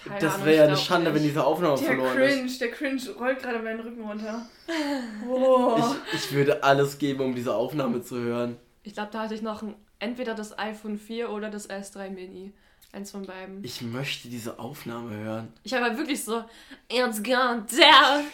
Keine 0.07 0.21
das 0.21 0.45
wäre 0.45 0.57
ja 0.57 0.65
eine 0.65 0.77
Schande, 0.77 1.11
nicht. 1.11 1.17
wenn 1.17 1.23
diese 1.29 1.45
Aufnahme 1.45 1.77
der 1.77 1.87
verloren 1.87 2.17
cringe, 2.17 2.47
ist. 2.47 2.61
Der 2.61 2.71
Cringe 2.71 3.01
rollt 3.19 3.43
gerade 3.43 3.59
meinen 3.59 3.81
Rücken 3.81 4.03
runter. 4.03 4.47
Oh. 5.29 5.81
Ich, 6.13 6.25
ich 6.25 6.33
würde 6.33 6.65
alles 6.65 6.99
geben, 6.99 7.21
um 7.21 7.35
diese 7.35 7.55
Aufnahme 7.55 8.03
zu 8.03 8.19
hören. 8.19 8.57
Ich 8.83 8.95
glaube, 8.95 9.11
da 9.13 9.23
hatte 9.23 9.35
ich 9.35 9.43
noch 9.43 9.63
ein, 9.63 9.75
entweder 10.01 10.35
das 10.35 10.59
iPhone 10.59 10.99
4 10.99 11.31
oder 11.31 11.51
das 11.51 11.71
S3 11.71 12.11
Mini. 12.11 12.53
Eins 12.93 13.11
von 13.11 13.27
beiden. 13.27 13.63
Ich 13.63 13.83
möchte 13.83 14.29
diese 14.29 14.59
Aufnahme 14.59 15.15
hören. 15.17 15.53
Ich 15.63 15.75
habe 15.75 15.85
halt 15.85 15.99
wirklich 15.99 16.25
so, 16.25 16.43
it's 16.89 17.23
gone 17.23 17.67
down, 17.71 18.25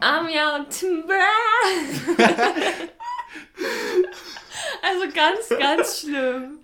I'm 0.00 0.28
your 0.28 0.66
Also 4.82 5.06
ganz, 5.14 5.48
ganz 5.48 6.00
schlimm. 6.00 6.58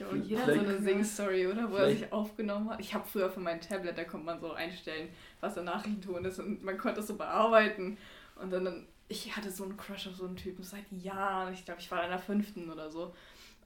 Oh, 0.00 0.14
jeder 0.16 0.46
hat 0.46 0.54
so 0.54 0.60
eine 0.60 0.78
Sing-Story, 0.80 1.46
oder? 1.46 1.70
Wo 1.70 1.76
er 1.76 1.90
sich 1.90 2.12
aufgenommen 2.12 2.70
hat. 2.70 2.80
Ich 2.80 2.94
habe 2.94 3.06
früher 3.06 3.30
für 3.30 3.40
mein 3.40 3.60
Tablet, 3.60 3.96
da 3.96 4.04
konnte 4.04 4.26
man 4.26 4.40
so 4.40 4.52
einstellen, 4.52 5.08
was 5.40 5.54
der 5.54 5.62
Nachrichtenton 5.62 6.24
ist 6.24 6.38
und 6.40 6.64
man 6.64 6.78
konnte 6.78 6.96
das 6.96 7.06
so 7.06 7.16
bearbeiten. 7.16 7.96
Und 8.36 8.52
dann, 8.52 8.64
dann 8.64 8.86
ich 9.08 9.36
hatte 9.36 9.50
so 9.50 9.64
einen 9.64 9.76
Crush 9.76 10.08
auf 10.08 10.16
so 10.16 10.26
einen 10.26 10.36
Typen 10.36 10.64
seit 10.64 10.90
Jahren. 10.90 11.54
Ich 11.54 11.64
glaube, 11.64 11.80
ich 11.80 11.90
war 11.90 12.02
in 12.02 12.10
der 12.10 12.18
fünften 12.18 12.70
oder 12.70 12.90
so. 12.90 13.14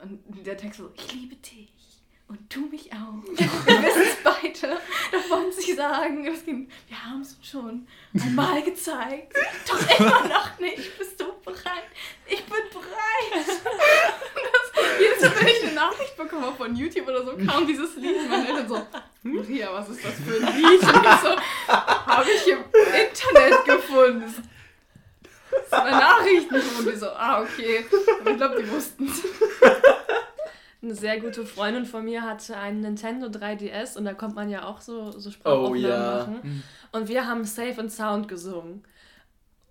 Und 0.01 0.21
der 0.45 0.57
Text 0.57 0.79
so, 0.79 0.91
ich 0.95 1.13
liebe 1.13 1.35
dich. 1.35 1.73
Und 2.27 2.55
du 2.55 2.67
mich 2.67 2.93
auch. 2.93 3.23
Wir 3.35 3.83
wissen 3.83 4.03
es 4.03 4.23
beide. 4.23 4.77
Davon 5.11 5.51
sie 5.51 5.73
sagen, 5.73 6.23
das 6.23 6.45
ging, 6.45 6.69
wir 6.87 7.03
haben 7.03 7.21
es 7.21 7.35
schon 7.41 7.87
einmal 8.13 8.61
gezeigt. 8.61 9.35
Doch 9.67 9.99
immer 9.99 10.27
noch 10.27 10.59
nicht. 10.59 10.95
Bist 10.99 11.19
du 11.19 11.25
bereit? 11.43 11.89
Ich 12.27 12.43
bin 12.43 12.61
bereit. 12.71 13.61
Jedes 14.99 15.21
Mal, 15.21 15.39
wenn 15.39 15.47
ich 15.47 15.63
eine 15.63 15.73
Nachricht 15.73 16.17
bekomme 16.17 16.51
von 16.57 16.75
YouTube 16.75 17.07
oder 17.07 17.23
so, 17.23 17.37
kam 17.37 17.65
dieses 17.65 17.95
Lied. 17.95 18.29
Meine 18.29 18.47
Eltern 18.47 18.67
so, 18.67 18.81
Maria, 19.23 19.73
was 19.73 19.89
ist 19.89 20.03
das 20.03 20.13
für 20.13 20.45
ein 20.45 20.57
Lied? 20.57 20.81
Und 20.81 21.05
ich 21.05 21.19
so, 21.21 21.35
habe 21.67 22.29
ich 22.29 22.47
im 22.47 22.59
Internet 23.07 23.65
gefunden. 23.65 24.49
Das 25.51 25.63
ist 25.63 25.73
eine 25.73 25.91
Nachricht. 25.91 26.51
Und 26.51 26.91
die 26.91 26.95
so, 26.95 27.09
ah, 27.09 27.41
okay. 27.41 27.85
Aber 28.21 28.31
ich 28.31 28.37
glaube, 28.37 28.61
die 28.61 28.71
wussten 28.71 29.07
es 29.07 29.23
eine 30.81 30.95
sehr 30.95 31.19
gute 31.19 31.45
Freundin 31.45 31.85
von 31.85 32.05
mir 32.05 32.21
hatte 32.21 32.55
einen 32.55 32.81
Nintendo 32.81 33.27
3DS 33.27 33.97
und 33.97 34.05
da 34.05 34.13
kommt 34.13 34.35
man 34.35 34.49
ja 34.49 34.63
auch 34.65 34.79
so, 34.79 35.11
so 35.11 35.29
Sprachaufnahmen 35.29 35.83
oh, 35.83 35.87
ja. 35.87 36.17
machen. 36.19 36.39
Mhm. 36.41 36.63
Und 36.91 37.09
wir 37.09 37.27
haben 37.27 37.43
Safe 37.43 37.79
and 37.79 37.91
Sound 37.91 38.27
gesungen. 38.27 38.83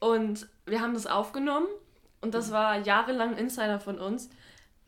Und 0.00 0.46
wir 0.66 0.80
haben 0.80 0.94
das 0.94 1.06
aufgenommen 1.06 1.66
und 2.20 2.34
das 2.34 2.52
war 2.52 2.78
jahrelang 2.78 3.32
ein 3.32 3.38
Insider 3.38 3.80
von 3.80 3.98
uns, 3.98 4.28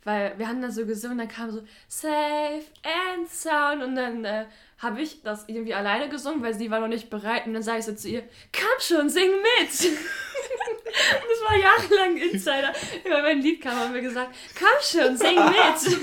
weil 0.05 0.39
wir 0.39 0.49
haben 0.49 0.63
da 0.63 0.71
so 0.71 0.87
gesungen, 0.87 1.19
dann 1.19 1.29
kam 1.29 1.51
so 1.51 1.63
Safe 1.89 2.65
and 2.83 3.29
Sound 3.29 3.83
und 3.83 3.95
dann 3.95 4.25
äh, 4.25 4.47
habe 4.79 5.03
ich 5.03 5.23
das 5.23 5.45
irgendwie 5.47 5.75
alleine 5.75 6.09
gesungen, 6.09 6.43
weil 6.43 6.55
sie 6.55 6.71
war 6.71 6.81
noch 6.81 6.89
nicht 6.89 7.11
bereit 7.11 7.47
und 7.47 7.55
dann 7.55 7.63
sage 7.63 7.81
ich 7.81 7.85
so 7.85 7.95
zu 7.95 8.09
ihr, 8.09 8.23
komm 8.53 8.81
schon, 8.81 9.09
sing 9.11 9.31
mit! 9.31 9.71
das 9.71 11.41
war 11.49 11.57
jahrelang 11.57 12.17
Insider. 12.17 12.73
Immer 13.05 13.23
wenn 13.23 13.39
ein 13.39 13.43
Lied 13.43 13.61
kam, 13.61 13.77
haben 13.77 13.95
wir 13.95 14.01
gesagt, 14.01 14.35
komm 14.59 14.69
schon, 14.81 15.17
sing 15.17 15.37
mit! 15.37 16.01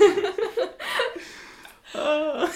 oh, 1.94 2.46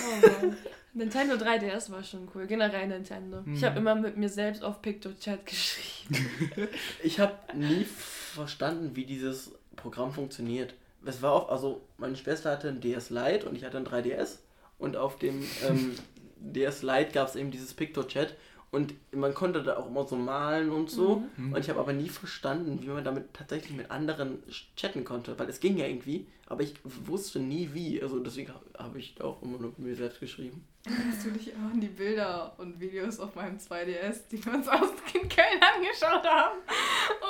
Nintendo 0.94 1.34
3DS 1.34 1.90
war 1.90 2.04
schon 2.04 2.28
cool, 2.34 2.46
generell 2.46 2.86
Nintendo. 2.86 3.40
Mhm. 3.44 3.54
Ich 3.54 3.64
habe 3.64 3.78
immer 3.78 3.94
mit 3.94 4.16
mir 4.16 4.28
selbst 4.28 4.62
auf 4.62 4.82
PictoChat 4.82 5.46
geschrieben. 5.46 6.28
ich 7.02 7.18
habe 7.18 7.34
nie 7.54 7.84
verstanden, 7.84 8.94
wie 8.94 9.06
dieses 9.06 9.52
Programm 9.74 10.12
funktioniert. 10.12 10.74
Es 11.04 11.22
war 11.22 11.34
oft, 11.34 11.50
also 11.50 11.82
meine 11.98 12.16
Schwester 12.16 12.50
hatte 12.50 12.68
ein 12.68 12.80
DS 12.80 13.10
Lite 13.10 13.48
und 13.48 13.56
ich 13.56 13.64
hatte 13.64 13.78
ein 13.78 13.86
3DS 13.86 14.38
und 14.78 14.96
auf 14.96 15.18
dem 15.18 15.42
ähm, 15.68 15.94
DS 16.38 16.82
Lite 16.82 17.12
gab 17.12 17.28
es 17.28 17.36
eben 17.36 17.50
dieses 17.50 17.74
PictoChat 17.74 18.36
und 18.72 18.94
man 19.12 19.34
konnte 19.34 19.62
da 19.62 19.76
auch 19.76 19.86
immer 19.86 20.06
so 20.06 20.16
malen 20.16 20.70
und 20.70 20.90
so. 20.90 21.22
Mhm. 21.36 21.52
Und 21.52 21.60
ich 21.60 21.68
habe 21.68 21.78
aber 21.78 21.92
nie 21.92 22.08
verstanden, 22.08 22.82
wie 22.82 22.86
man 22.86 23.04
damit 23.04 23.34
tatsächlich 23.34 23.76
mit 23.76 23.90
anderen 23.90 24.42
chatten 24.76 25.04
konnte, 25.04 25.38
weil 25.38 25.46
es 25.50 25.60
ging 25.60 25.76
ja 25.76 25.86
irgendwie, 25.86 26.26
aber 26.46 26.62
ich 26.62 26.74
wusste 26.82 27.38
nie 27.38 27.68
wie. 27.74 28.02
Also 28.02 28.18
deswegen 28.20 28.50
habe 28.78 28.98
ich 28.98 29.20
auch 29.20 29.42
immer 29.42 29.58
nur 29.58 29.70
mit 29.70 29.78
mir 29.78 29.94
selbst 29.94 30.20
geschrieben. 30.20 30.66
Erinnerst 30.86 31.26
du 31.26 31.30
dich 31.32 31.52
auch 31.52 31.70
an 31.70 31.82
die 31.82 31.88
Bilder 31.88 32.54
und 32.56 32.80
Videos 32.80 33.20
auf 33.20 33.34
meinem 33.34 33.58
2DS, 33.58 34.28
die 34.30 34.42
wir 34.42 34.54
uns 34.54 34.66
aus 34.66 34.88
in 35.12 35.28
Köln 35.28 35.60
angeschaut 35.60 36.24
haben? 36.24 36.58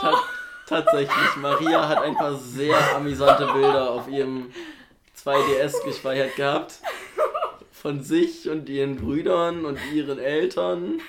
Oh. 0.00 0.16
Ta 0.66 0.80
tatsächlich, 0.80 1.36
Maria 1.40 1.88
hat 1.88 2.02
ein 2.02 2.14
paar 2.14 2.34
sehr 2.34 2.76
amüsante 2.96 3.46
Bilder 3.52 3.90
auf 3.90 4.08
ihrem 4.08 4.52
2DS 5.16 5.84
gespeichert 5.84 6.36
gehabt 6.36 6.80
von 7.82 8.00
sich 8.00 8.48
und 8.48 8.68
ihren 8.68 8.94
Brüdern 8.94 9.64
und 9.64 9.76
ihren 9.92 10.20
Eltern 10.20 11.00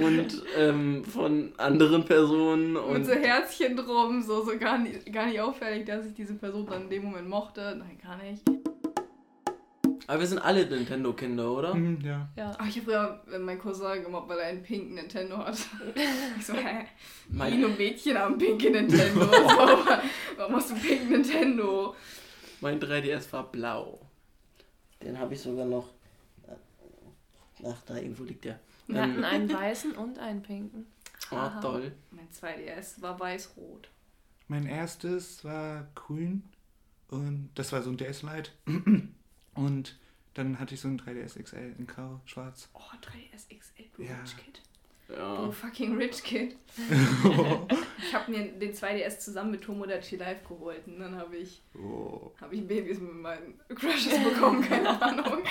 und 0.00 0.44
ähm, 0.56 1.04
von 1.04 1.52
anderen 1.56 2.04
Personen. 2.04 2.76
Und 2.76 2.92
Mit 2.92 3.06
so 3.06 3.12
Herzchen 3.14 3.76
drum, 3.76 4.22
so, 4.22 4.44
so 4.44 4.56
gar, 4.56 4.78
nicht, 4.78 5.12
gar 5.12 5.26
nicht 5.26 5.40
auffällig, 5.40 5.86
dass 5.86 6.06
ich 6.06 6.14
diese 6.14 6.34
Person 6.34 6.66
dann 6.66 6.82
in 6.82 6.90
dem 6.90 7.04
Moment 7.06 7.28
mochte. 7.28 7.74
Nein, 7.76 7.98
gar 8.00 8.16
nicht. 8.18 8.42
Aber 10.06 10.20
wir 10.20 10.26
sind 10.26 10.38
alle 10.38 10.66
Nintendo-Kinder, 10.66 11.50
oder? 11.50 11.74
Mhm, 11.74 12.00
ja. 12.02 12.28
ja. 12.36 12.54
Ach, 12.58 12.66
ich 12.66 12.80
habe 12.80 13.20
früher 13.24 13.40
meinen 13.40 13.58
Cousin 13.58 14.02
gemacht, 14.02 14.24
weil 14.28 14.38
er 14.38 14.46
einen 14.46 14.62
pinken 14.62 14.94
Nintendo 14.94 15.38
hat. 15.38 15.56
ich 16.38 16.46
so, 16.46 16.54
hä? 16.54 16.86
Mein... 17.28 17.60
Nur 17.60 17.70
Mädchen 17.70 18.18
haben 18.18 18.36
pinke 18.36 18.70
Nintendo. 18.70 19.20
warum 20.36 20.56
hast 20.56 20.70
du 20.70 20.74
pinken 20.74 21.10
Nintendo? 21.10 21.94
Mein 22.60 22.80
3DS 22.80 23.32
war 23.32 23.50
blau. 23.50 24.00
Den 25.02 25.18
habe 25.18 25.34
ich 25.34 25.40
sogar 25.40 25.66
noch 25.66 25.88
Ach, 27.66 27.82
da 27.86 27.96
irgendwo 27.96 28.24
liegt 28.24 28.44
der. 28.44 28.60
Wir 28.86 28.96
ähm, 28.96 29.02
hatten 29.02 29.24
einen 29.24 29.52
weißen 29.52 29.92
und 29.92 30.18
einen 30.18 30.42
pinken. 30.42 30.86
Ah, 31.30 31.60
toll. 31.60 31.92
Mein 32.10 32.28
2DS 32.28 33.00
war 33.00 33.18
weiß-rot. 33.18 33.88
Mein 34.48 34.66
erstes 34.66 35.42
war 35.44 35.88
grün 35.94 36.42
und 37.08 37.50
das 37.54 37.72
war 37.72 37.82
so 37.82 37.90
ein 37.90 37.96
DS 37.96 38.22
Lite. 38.22 38.50
Und 39.54 39.96
dann 40.34 40.58
hatte 40.58 40.74
ich 40.74 40.80
so 40.80 40.88
ein 40.88 41.00
3DS 41.00 41.40
XL 41.42 41.74
in 41.78 41.86
grau, 41.86 42.20
schwarz. 42.24 42.68
Oh, 42.74 42.80
3DS 42.80 43.56
XL, 43.56 43.84
du 43.96 44.02
ja. 44.02 44.16
Rich 44.20 44.36
Kid. 44.36 44.60
Ja. 45.08 45.36
Du 45.36 45.52
fucking 45.52 45.96
Rich 45.96 46.22
Kid. 46.24 46.56
ich 47.98 48.14
habe 48.14 48.30
mir 48.30 48.52
den 48.52 48.72
2DS 48.72 49.18
zusammen 49.18 49.52
mit 49.52 49.62
Tomodachi 49.62 50.16
Live 50.16 50.42
geholt 50.48 50.86
und 50.86 50.98
dann 50.98 51.14
habe 51.16 51.36
ich, 51.36 51.62
oh. 51.74 52.32
hab 52.40 52.52
ich 52.52 52.66
Babys 52.66 52.98
mit 52.98 53.14
meinen 53.14 53.60
Crushes 53.68 54.22
bekommen, 54.24 54.62
keine 54.62 55.00
Ahnung. 55.00 55.44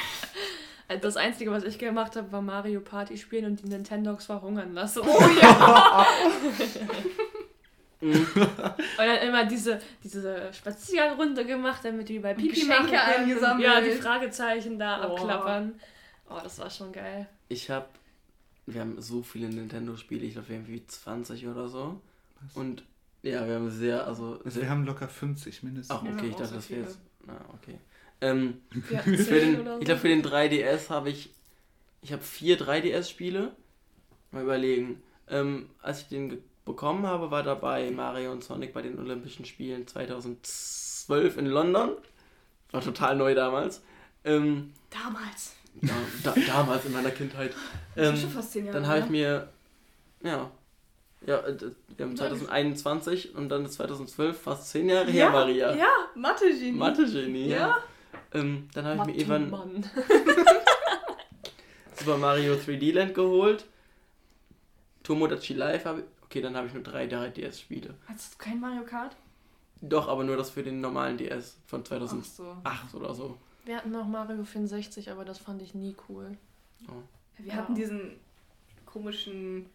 Äh, 0.88 1.00
das 1.02 1.16
Einzige, 1.16 1.52
was 1.52 1.64
ich 1.64 1.78
gemacht 1.78 2.16
habe, 2.16 2.32
war 2.32 2.42
Mario 2.42 2.82
Party 2.82 3.18
spielen 3.18 3.46
und 3.46 3.62
die 3.62 3.70
Nintendogs 3.70 4.26
verhungern 4.26 4.74
lassen. 4.74 5.04
Oh 5.06 5.30
ja! 5.42 6.06
und 8.36 8.98
dann 8.98 9.28
immer 9.28 9.46
diese, 9.46 9.80
diese 10.04 10.52
Spazierrunde 10.54 11.46
gemacht, 11.46 11.82
damit 11.84 12.10
die 12.10 12.20
bei 12.20 12.34
Pipi 12.34 12.50
Geschenke 12.50 13.00
eingesammelt. 13.00 13.66
Ja, 13.66 13.82
die 13.82 13.92
Fragezeichen 13.92 14.78
da 14.78 15.00
oh. 15.00 15.16
abklappern. 15.16 15.80
Oh, 16.30 16.40
das 16.44 16.60
war 16.60 16.70
schon 16.70 16.92
geil. 16.92 17.28
Ich 17.50 17.70
habe, 17.70 17.88
wir 18.66 18.82
haben 18.82 19.02
so 19.02 19.24
viele 19.24 19.50
Nintendo-Spiele, 19.50 20.26
ich 20.26 20.34
glaube, 20.34 20.50
wir 20.50 20.58
haben 20.58 20.68
wie 20.68 20.86
20 20.86 21.48
oder 21.48 21.68
so. 21.68 22.02
Was? 22.42 22.56
Und 22.56 22.84
ja, 23.22 23.48
wir 23.48 23.56
haben 23.56 23.70
sehr, 23.70 24.06
also. 24.06 24.40
also 24.44 24.62
wir 24.62 24.70
haben 24.70 24.86
locker 24.86 25.08
50 25.08 25.64
mindestens. 25.64 25.96
Ach, 25.96 26.04
okay, 26.04 26.28
ich 26.28 26.36
dachte, 26.36 26.56
das 26.56 26.70
wäre 26.70 26.82
jetzt. 26.82 27.00
Na, 27.26 27.40
okay. 27.54 27.80
Ähm, 28.20 28.62
für 28.72 29.40
den, 29.40 29.66
so. 29.66 29.80
Ich 29.80 29.86
glaube, 29.86 30.02
für 30.02 30.10
den 30.10 30.24
3DS 30.24 30.90
habe 30.90 31.10
ich. 31.10 31.34
Ich 32.02 32.12
habe 32.12 32.22
vier 32.22 32.60
3DS-Spiele. 32.60 33.56
Mal 34.32 34.44
überlegen. 34.44 35.02
Ähm, 35.30 35.70
als 35.82 36.02
ich 36.02 36.08
den 36.10 36.44
bekommen 36.66 37.06
habe, 37.06 37.32
war 37.32 37.44
dabei 37.44 37.92
Mario 37.92 38.32
und 38.32 38.44
Sonic 38.44 38.74
bei 38.74 38.82
den 38.82 39.00
Olympischen 39.00 39.46
Spielen 39.46 39.88
2012 39.88 41.38
in 41.38 41.46
London. 41.48 41.92
War 42.72 42.82
total 42.82 43.16
neu 43.16 43.36
damals. 43.36 43.82
Ähm, 44.24 44.74
damals. 44.90 45.56
Ja, 45.82 45.94
da, 46.24 46.34
damals 46.48 46.86
in 46.86 46.94
meiner 46.94 47.12
Kindheit. 47.12 47.54
Ähm, 47.96 48.16
schon 48.16 48.30
fast 48.30 48.52
zehn 48.52 48.66
Jahre, 48.66 48.80
dann 48.80 48.88
habe 48.88 49.00
ich 49.00 49.10
mir. 49.10 49.50
Ja. 50.22 50.52
Ja, 51.26 51.40
äh, 51.40 51.58
wir 51.96 52.06
haben 52.06 52.18
2021 52.18 53.36
und 53.36 53.50
dann 53.50 53.66
ist 53.66 53.74
2012, 53.74 54.40
fast 54.40 54.70
zehn 54.70 54.90
Jahre 54.90 55.08
ja, 55.08 55.12
her, 55.12 55.30
Maria. 55.30 55.76
Ja, 55.76 55.92
Mathe-Genie. 56.16 56.74
Mathe-Genie, 56.74 57.48
ja. 57.48 57.58
ja. 57.58 57.78
Ähm, 58.34 58.68
dann 58.74 58.86
habe 58.86 59.12
ich 59.12 59.28
mir 59.28 59.36
irgendwann 59.36 59.84
Super 61.96 62.18
Mario 62.18 62.56
3D 62.56 62.94
Land 62.94 63.14
geholt. 63.14 63.66
Tomodachi 65.04 65.54
Live 65.54 65.86
habe 65.86 66.04
okay, 66.34 66.42
dann 66.42 66.58
habe 66.58 66.66
ich 66.66 66.74
nur 66.74 66.82
drei 66.82 67.06
3DS-Spiele. 67.06 67.94
Hast 68.08 68.34
du 68.34 68.38
kein 68.40 68.60
Mario 68.60 68.84
Kart? 68.84 69.16
Doch, 69.82 70.08
aber 70.08 70.24
nur 70.24 70.36
das 70.36 70.50
für 70.50 70.64
den 70.64 70.82
normalen 70.82 71.18
DS 71.18 71.58
von 71.68 71.86
2008 71.86 72.92
so. 72.92 72.98
oder 72.98 73.14
so. 73.14 73.38
Wir 73.66 73.78
hatten 73.78 73.92
noch 73.92 74.08
Mario 74.08 74.44
64, 74.44 75.12
aber 75.12 75.26
das 75.26 75.38
fand 75.38 75.62
ich 75.62 75.76
nie 75.76 75.96
cool. 76.10 76.36
Oh. 76.88 77.04
Wir 77.38 77.54
ja. 77.54 77.56
hatten 77.56 77.76
diesen 77.76 78.20
komischen 78.84 79.68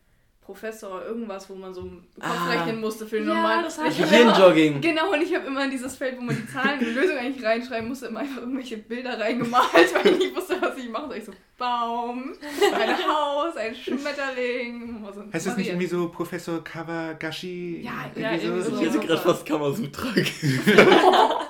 Professor 0.48 1.04
irgendwas, 1.04 1.50
wo 1.50 1.54
man 1.54 1.74
so 1.74 1.82
Kopf 1.82 2.00
ah. 2.20 2.48
rechnen 2.48 2.80
musste 2.80 3.06
für 3.06 3.18
den 3.18 3.28
ja, 3.28 3.34
normalen. 3.34 3.64
Das 3.64 3.78
heißt 3.78 3.98
Gehirnjogging. 3.98 4.80
Genau, 4.80 5.12
und 5.12 5.20
ich 5.20 5.34
habe 5.34 5.46
immer 5.46 5.66
in 5.66 5.70
dieses 5.70 5.94
Feld, 5.94 6.16
wo 6.16 6.22
man 6.22 6.34
die 6.34 6.46
Zahlen 6.46 6.80
und 6.80 6.94
Lösungen 6.94 7.18
eigentlich 7.18 7.44
reinschreiben 7.44 7.86
musste, 7.86 8.06
immer 8.06 8.20
einfach 8.20 8.38
irgendwelche 8.38 8.78
Bilder 8.78 9.20
reingemalt, 9.20 9.68
weil 9.94 10.06
ich 10.06 10.18
nicht 10.18 10.34
wusste, 10.34 10.56
was 10.62 10.78
ich 10.78 10.88
mache. 10.88 11.08
So 11.08 11.12
ich 11.12 11.24
so, 11.26 11.32
Baum, 11.58 12.32
ein 12.74 12.96
Haus, 13.06 13.58
ein 13.58 13.74
Schmetterling. 13.74 15.06
So 15.14 15.22
heißt 15.30 15.48
das 15.48 15.58
nicht 15.58 15.68
irgendwie 15.68 15.86
so 15.86 16.08
Professor 16.08 16.64
Kawagashi? 16.64 17.82
Ja, 17.82 18.10
ja 18.16 18.32
irgendwie 18.32 18.62
so. 18.62 18.74
Ich 18.74 18.88
hätte 18.88 19.00
gerade 19.00 19.20
fast 19.20 19.44
Kamasutra. 19.44 20.08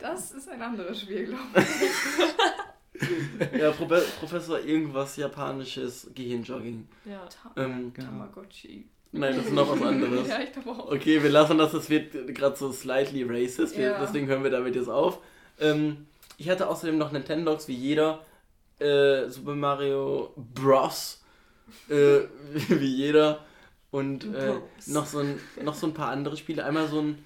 das 0.00 0.32
ist 0.32 0.48
ein 0.48 0.60
anderes 0.60 1.02
Spiel, 1.02 1.26
glaube 1.26 1.40
ich. 1.54 1.64
ja, 3.58 3.70
Pro 3.72 3.86
Professor 4.20 4.60
irgendwas 4.60 5.16
japanisches 5.16 6.10
Gehirnjogging. 6.14 6.86
Ja, 7.04 7.26
Ta 7.26 7.52
ähm, 7.56 7.92
genau. 7.94 8.08
Tamagotchi. 8.08 8.86
Nein, 9.12 9.36
das 9.36 9.46
ist 9.46 9.52
noch 9.52 9.70
was 9.70 9.82
anderes. 9.82 10.28
ja, 10.28 10.40
ich 10.40 10.52
glaube 10.52 10.70
auch. 10.70 10.92
Okay, 10.92 11.22
wir 11.22 11.30
lassen 11.30 11.58
das, 11.58 11.72
das 11.72 11.88
wird 11.88 12.12
gerade 12.34 12.56
so 12.56 12.72
slightly 12.72 13.22
racist, 13.22 13.76
ja. 13.76 13.98
deswegen 14.00 14.26
hören 14.26 14.42
wir 14.42 14.50
damit 14.50 14.74
jetzt 14.74 14.88
auf. 14.88 15.20
Ähm, 15.58 16.06
ich 16.38 16.48
hatte 16.50 16.68
außerdem 16.68 16.98
noch 16.98 17.12
Nintendogs 17.12 17.68
wie 17.68 17.74
jeder. 17.74 18.24
Äh, 18.78 19.28
Super 19.28 19.54
Mario 19.54 20.34
Bros. 20.36 21.22
Äh, 21.88 22.20
wie 22.68 22.94
jeder. 22.94 23.44
Und 23.90 24.24
äh, 24.34 24.54
noch, 24.86 25.06
so 25.06 25.20
ein, 25.20 25.40
noch 25.62 25.74
so 25.74 25.86
ein 25.86 25.94
paar 25.94 26.10
andere 26.10 26.36
Spiele. 26.36 26.64
Einmal 26.64 26.88
so 26.88 27.00
ein 27.00 27.24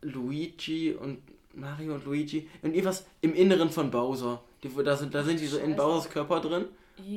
Luigi 0.00 0.92
und 0.92 1.18
Mario 1.54 1.94
und 1.94 2.04
Luigi 2.04 2.48
und 2.62 2.74
irgendwas 2.74 3.06
im 3.20 3.34
Inneren 3.34 3.70
von 3.70 3.90
Bowser. 3.90 4.42
Die, 4.62 4.70
da, 4.84 4.96
sind, 4.96 5.14
da 5.14 5.22
sind 5.22 5.40
die 5.40 5.46
so 5.46 5.58
in 5.58 5.76
Bowsers 5.76 6.10
Körper 6.10 6.40
drin 6.40 6.66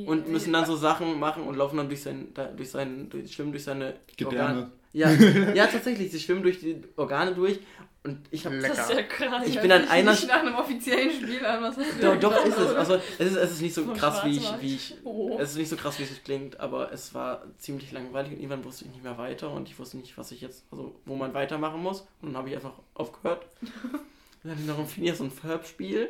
und 0.06 0.30
müssen 0.30 0.54
dann 0.54 0.66
so 0.66 0.76
Sachen 0.76 1.20
machen 1.20 1.44
und 1.44 1.56
laufen 1.56 1.78
dann 1.78 1.88
durch 1.88 2.02
sein, 2.02 2.30
durch 2.56 2.72
sein, 2.72 3.10
durch, 3.10 3.32
schwimmen 3.32 3.52
durch 3.52 3.64
seine 3.64 3.96
Organe. 4.24 4.72
Ja, 4.94 5.12
ja, 5.54 5.68
tatsächlich, 5.68 6.12
sie 6.12 6.20
schwimmen 6.20 6.42
durch 6.42 6.60
die 6.60 6.82
Organe 6.96 7.36
durch 7.36 7.60
und 8.06 8.20
ich 8.30 8.46
habe 8.46 8.60
Das 8.60 8.78
ist 8.78 8.92
ja 8.92 9.02
krass. 9.02 9.48
Ich 9.48 9.60
bin 9.60 9.72
an 9.72 9.88
einer 9.88 10.12
nicht 10.12 10.28
nach 10.28 10.42
einem 10.42 10.56
offiziellen 10.56 11.12
Spiel 11.12 11.44
an, 11.44 11.64
was 11.64 11.76
hast 11.76 12.02
du 12.02 12.02
Doch, 12.02 12.20
doch 12.20 12.46
ist 12.46 12.58
es. 12.58 12.74
Also 12.76 12.96
es 13.18 13.32
ist, 13.32 13.36
es 13.36 13.52
ist 13.54 13.62
nicht 13.62 13.74
so 13.74 13.86
krass 13.94 14.24
wie 14.24 14.38
ich, 14.38 14.62
wie 14.62 14.76
ich 14.76 14.96
oh. 15.04 15.38
es 15.40 15.52
ist 15.52 15.58
nicht 15.58 15.70
so 15.70 15.76
krass 15.76 15.98
wie 16.00 16.04
es 16.04 16.24
klingt, 16.24 16.60
aber 16.60 16.92
es 16.94 17.14
war 17.14 17.44
ziemlich 17.58 17.92
langweilig 17.92 18.32
und 18.34 18.38
irgendwann 18.38 18.64
wusste 18.64 18.86
ich 18.86 18.92
nicht 18.92 19.04
mehr 19.04 19.18
weiter 19.18 19.52
und 19.52 19.68
ich 19.68 19.78
wusste 19.80 19.98
nicht, 19.98 20.18
was 20.18 20.32
ich 20.32 20.42
jetzt, 20.42 20.66
also 20.72 20.96
wo 21.06 21.16
man 21.16 21.34
weitermachen 21.34 21.82
muss 21.82 22.02
und 22.22 22.30
dann 22.30 22.38
habe 22.38 22.50
ich 22.50 22.56
einfach 22.56 22.74
aufgehört. 22.94 23.46
dann 24.46 24.54
habe 24.54 24.62
ich 24.62 24.68
noch 24.68 24.80
ein 24.80 24.88
Phineas 24.88 25.20
und 25.20 25.32
Ferb 25.32 25.66
Spiel. 25.66 26.10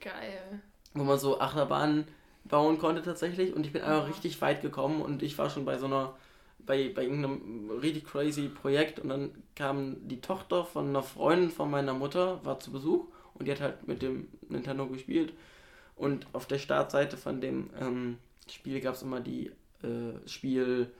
Geil 0.00 0.62
wo 0.94 1.04
man 1.04 1.18
so 1.18 1.40
Achterbahnen 1.40 2.04
bauen 2.44 2.78
konnte 2.78 3.02
tatsächlich. 3.02 3.54
Und 3.54 3.66
ich 3.66 3.72
bin 3.72 3.82
einfach 3.82 4.08
richtig 4.08 4.40
weit 4.40 4.62
gekommen 4.62 5.02
und 5.02 5.22
ich 5.22 5.38
war 5.38 5.50
schon 5.50 5.64
bei 5.64 5.78
so 5.78 5.86
einer, 5.86 6.14
bei, 6.58 6.90
bei 6.94 7.02
irgendeinem 7.02 7.70
richtig 7.70 8.04
crazy 8.04 8.48
Projekt 8.48 8.98
und 8.98 9.08
dann 9.08 9.30
kam 9.54 9.96
die 10.08 10.20
Tochter 10.20 10.64
von 10.64 10.88
einer 10.88 11.02
Freundin 11.02 11.50
von 11.50 11.70
meiner 11.70 11.94
Mutter, 11.94 12.44
war 12.44 12.60
zu 12.60 12.72
Besuch 12.72 13.06
und 13.34 13.46
die 13.46 13.52
hat 13.52 13.60
halt 13.60 13.88
mit 13.88 14.02
dem 14.02 14.28
Nintendo 14.48 14.86
gespielt. 14.86 15.32
Und 15.96 16.26
auf 16.32 16.46
der 16.46 16.58
Startseite 16.58 17.16
von 17.16 17.40
dem 17.40 17.70
ähm, 17.80 18.18
Spiel 18.48 18.80
gab 18.80 18.94
es 18.94 19.02
immer 19.02 19.20
die 19.20 19.52
äh, 19.82 20.26
Spiel, 20.26 20.90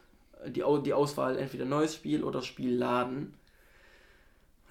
die, 0.46 0.62
die 0.84 0.92
Auswahl 0.92 1.38
entweder 1.38 1.64
neues 1.64 1.94
Spiel 1.94 2.22
oder 2.22 2.42
Spielladen. 2.42 3.34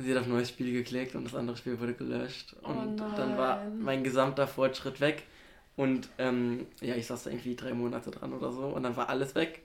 Und 0.01 0.07
sie 0.07 0.15
hat 0.15 0.21
auf 0.21 0.27
neues 0.27 0.49
Spiel 0.49 0.73
geklickt 0.73 1.13
und 1.13 1.25
das 1.25 1.35
andere 1.35 1.55
Spiel 1.55 1.79
wurde 1.79 1.93
gelöscht. 1.93 2.55
Oh 2.63 2.69
und 2.69 2.97
dann 2.97 3.37
war 3.37 3.63
mein 3.69 4.03
gesamter 4.03 4.47
Fortschritt 4.47 4.99
weg. 4.99 5.27
Und 5.75 6.09
ähm, 6.17 6.65
ja, 6.81 6.95
ich 6.95 7.05
saß 7.05 7.25
da 7.25 7.29
irgendwie 7.29 7.55
drei 7.55 7.71
Monate 7.75 8.09
dran 8.09 8.33
oder 8.33 8.51
so 8.51 8.65
und 8.65 8.81
dann 8.81 8.97
war 8.97 9.09
alles 9.09 9.35
weg. 9.35 9.61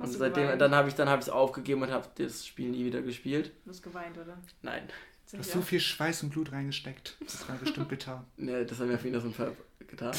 Hast 0.00 0.14
und 0.14 0.18
seitdem, 0.18 0.42
geweint? 0.42 0.60
dann 0.60 0.74
habe 0.74 0.88
ich 0.88 0.96
dann 0.96 1.08
habe 1.08 1.20
ich 1.20 1.28
es 1.28 1.32
aufgegeben 1.32 1.80
und 1.82 1.92
habe 1.92 2.08
das 2.16 2.44
Spiel 2.44 2.70
nie 2.70 2.86
wieder 2.86 3.02
gespielt. 3.02 3.52
Du 3.64 3.70
hast 3.70 3.84
geweint, 3.84 4.18
oder? 4.18 4.36
Nein. 4.62 4.82
Du 5.30 5.38
hast 5.38 5.52
so 5.52 5.62
viel 5.62 5.78
Schweiß 5.78 6.24
und 6.24 6.30
Blut 6.30 6.50
reingesteckt. 6.50 7.16
Das 7.20 7.48
war 7.48 7.54
bestimmt 7.54 7.88
bitter. 7.88 8.24
ne, 8.36 8.66
das 8.66 8.80
haben 8.80 8.88
wir 8.88 8.96
auf 8.96 9.04
jeden 9.04 9.20
Fall 9.20 9.32
so 9.32 9.44
ein 9.44 9.56
getan. 9.86 10.12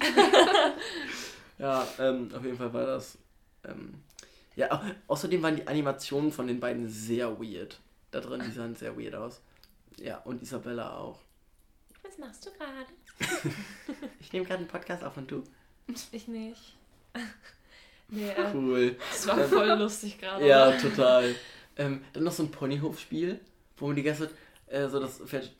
ja, 1.58 1.84
ähm, 1.98 2.30
auf 2.32 2.44
jeden 2.44 2.58
Fall 2.58 2.72
war 2.72 2.86
das. 2.86 3.18
Ähm, 3.64 3.94
ja, 4.54 4.84
außerdem 5.08 5.42
waren 5.42 5.56
die 5.56 5.66
Animationen 5.66 6.30
von 6.30 6.46
den 6.46 6.60
beiden 6.60 6.88
sehr 6.88 7.40
weird 7.40 7.80
da 8.10 8.20
drin. 8.20 8.42
Die 8.46 8.52
sahen 8.52 8.74
sehr 8.74 8.98
weird 8.98 9.14
aus. 9.14 9.40
Ja, 9.98 10.18
und 10.18 10.42
Isabella 10.42 10.96
auch. 10.96 11.20
Was 12.02 12.18
machst 12.18 12.46
du 12.46 12.50
gerade? 12.52 12.86
ich 14.20 14.32
nehme 14.32 14.44
gerade 14.44 14.60
einen 14.60 14.68
Podcast 14.68 15.02
auf 15.02 15.16
und 15.16 15.30
du? 15.30 15.42
Ich 16.12 16.28
nicht. 16.28 16.76
nee, 18.08 18.28
äh, 18.28 18.52
cool. 18.54 18.96
Das 19.10 19.26
war 19.26 19.38
voll 19.44 19.68
lustig 19.78 20.18
gerade. 20.18 20.46
Ja, 20.46 20.72
total. 20.72 21.34
Ähm, 21.76 22.04
dann 22.12 22.24
noch 22.24 22.32
so 22.32 22.42
ein 22.42 22.50
Ponyhofspiel, 22.50 23.40
wo 23.76 23.86
man 23.86 23.96
die 23.96 24.02
ganze 24.02 24.28
Zeit 24.28 24.36
äh, 24.66 24.88
so 24.88 25.00
das 25.00 25.18
Pferd. 25.18 25.50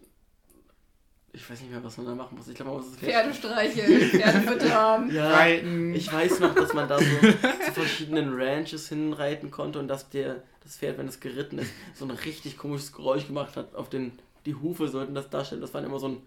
Ich 1.33 1.49
weiß 1.49 1.61
nicht 1.61 1.71
mehr, 1.71 1.85
was 1.85 1.97
man 1.99 2.07
da 2.07 2.15
machen 2.15 2.37
muss. 2.37 2.49
Ich 2.49 2.55
glaube, 2.55 2.71
man 2.71 2.81
muss 2.81 2.91
das 2.91 2.99
Pferd. 2.99 3.13
Pferde 3.13 3.35
streicheln, 3.35 4.11
Pferde 4.11 4.41
füttern. 4.41 5.11
ja, 5.11 5.31
reiten. 5.33 5.95
Ich 5.95 6.11
weiß 6.11 6.41
noch, 6.41 6.55
dass 6.55 6.73
man 6.73 6.89
da 6.89 6.99
so 6.99 7.05
zu 7.67 7.73
verschiedenen 7.73 8.35
Ranches 8.35 8.89
hinreiten 8.89 9.51
konnte 9.51 9.79
und 9.79 9.89
dass 9.89 10.09
der 10.09 10.43
das 10.63 10.77
Pferd, 10.77 10.99
wenn 10.99 11.07
es 11.07 11.21
geritten 11.21 11.59
ist, 11.59 11.73
so 11.95 12.05
ein 12.05 12.11
richtig 12.11 12.59
komisches 12.59 12.93
Geräusch 12.93 13.27
gemacht 13.27 13.57
hat. 13.57 13.75
Auf 13.75 13.89
den, 13.89 14.13
die 14.45 14.55
Hufe 14.55 14.89
sollten 14.89 15.15
das 15.15 15.31
darstellen. 15.31 15.61
Das 15.61 15.73
war 15.73 15.83
immer 15.83 15.99
so 15.99 16.09
ein. 16.09 16.23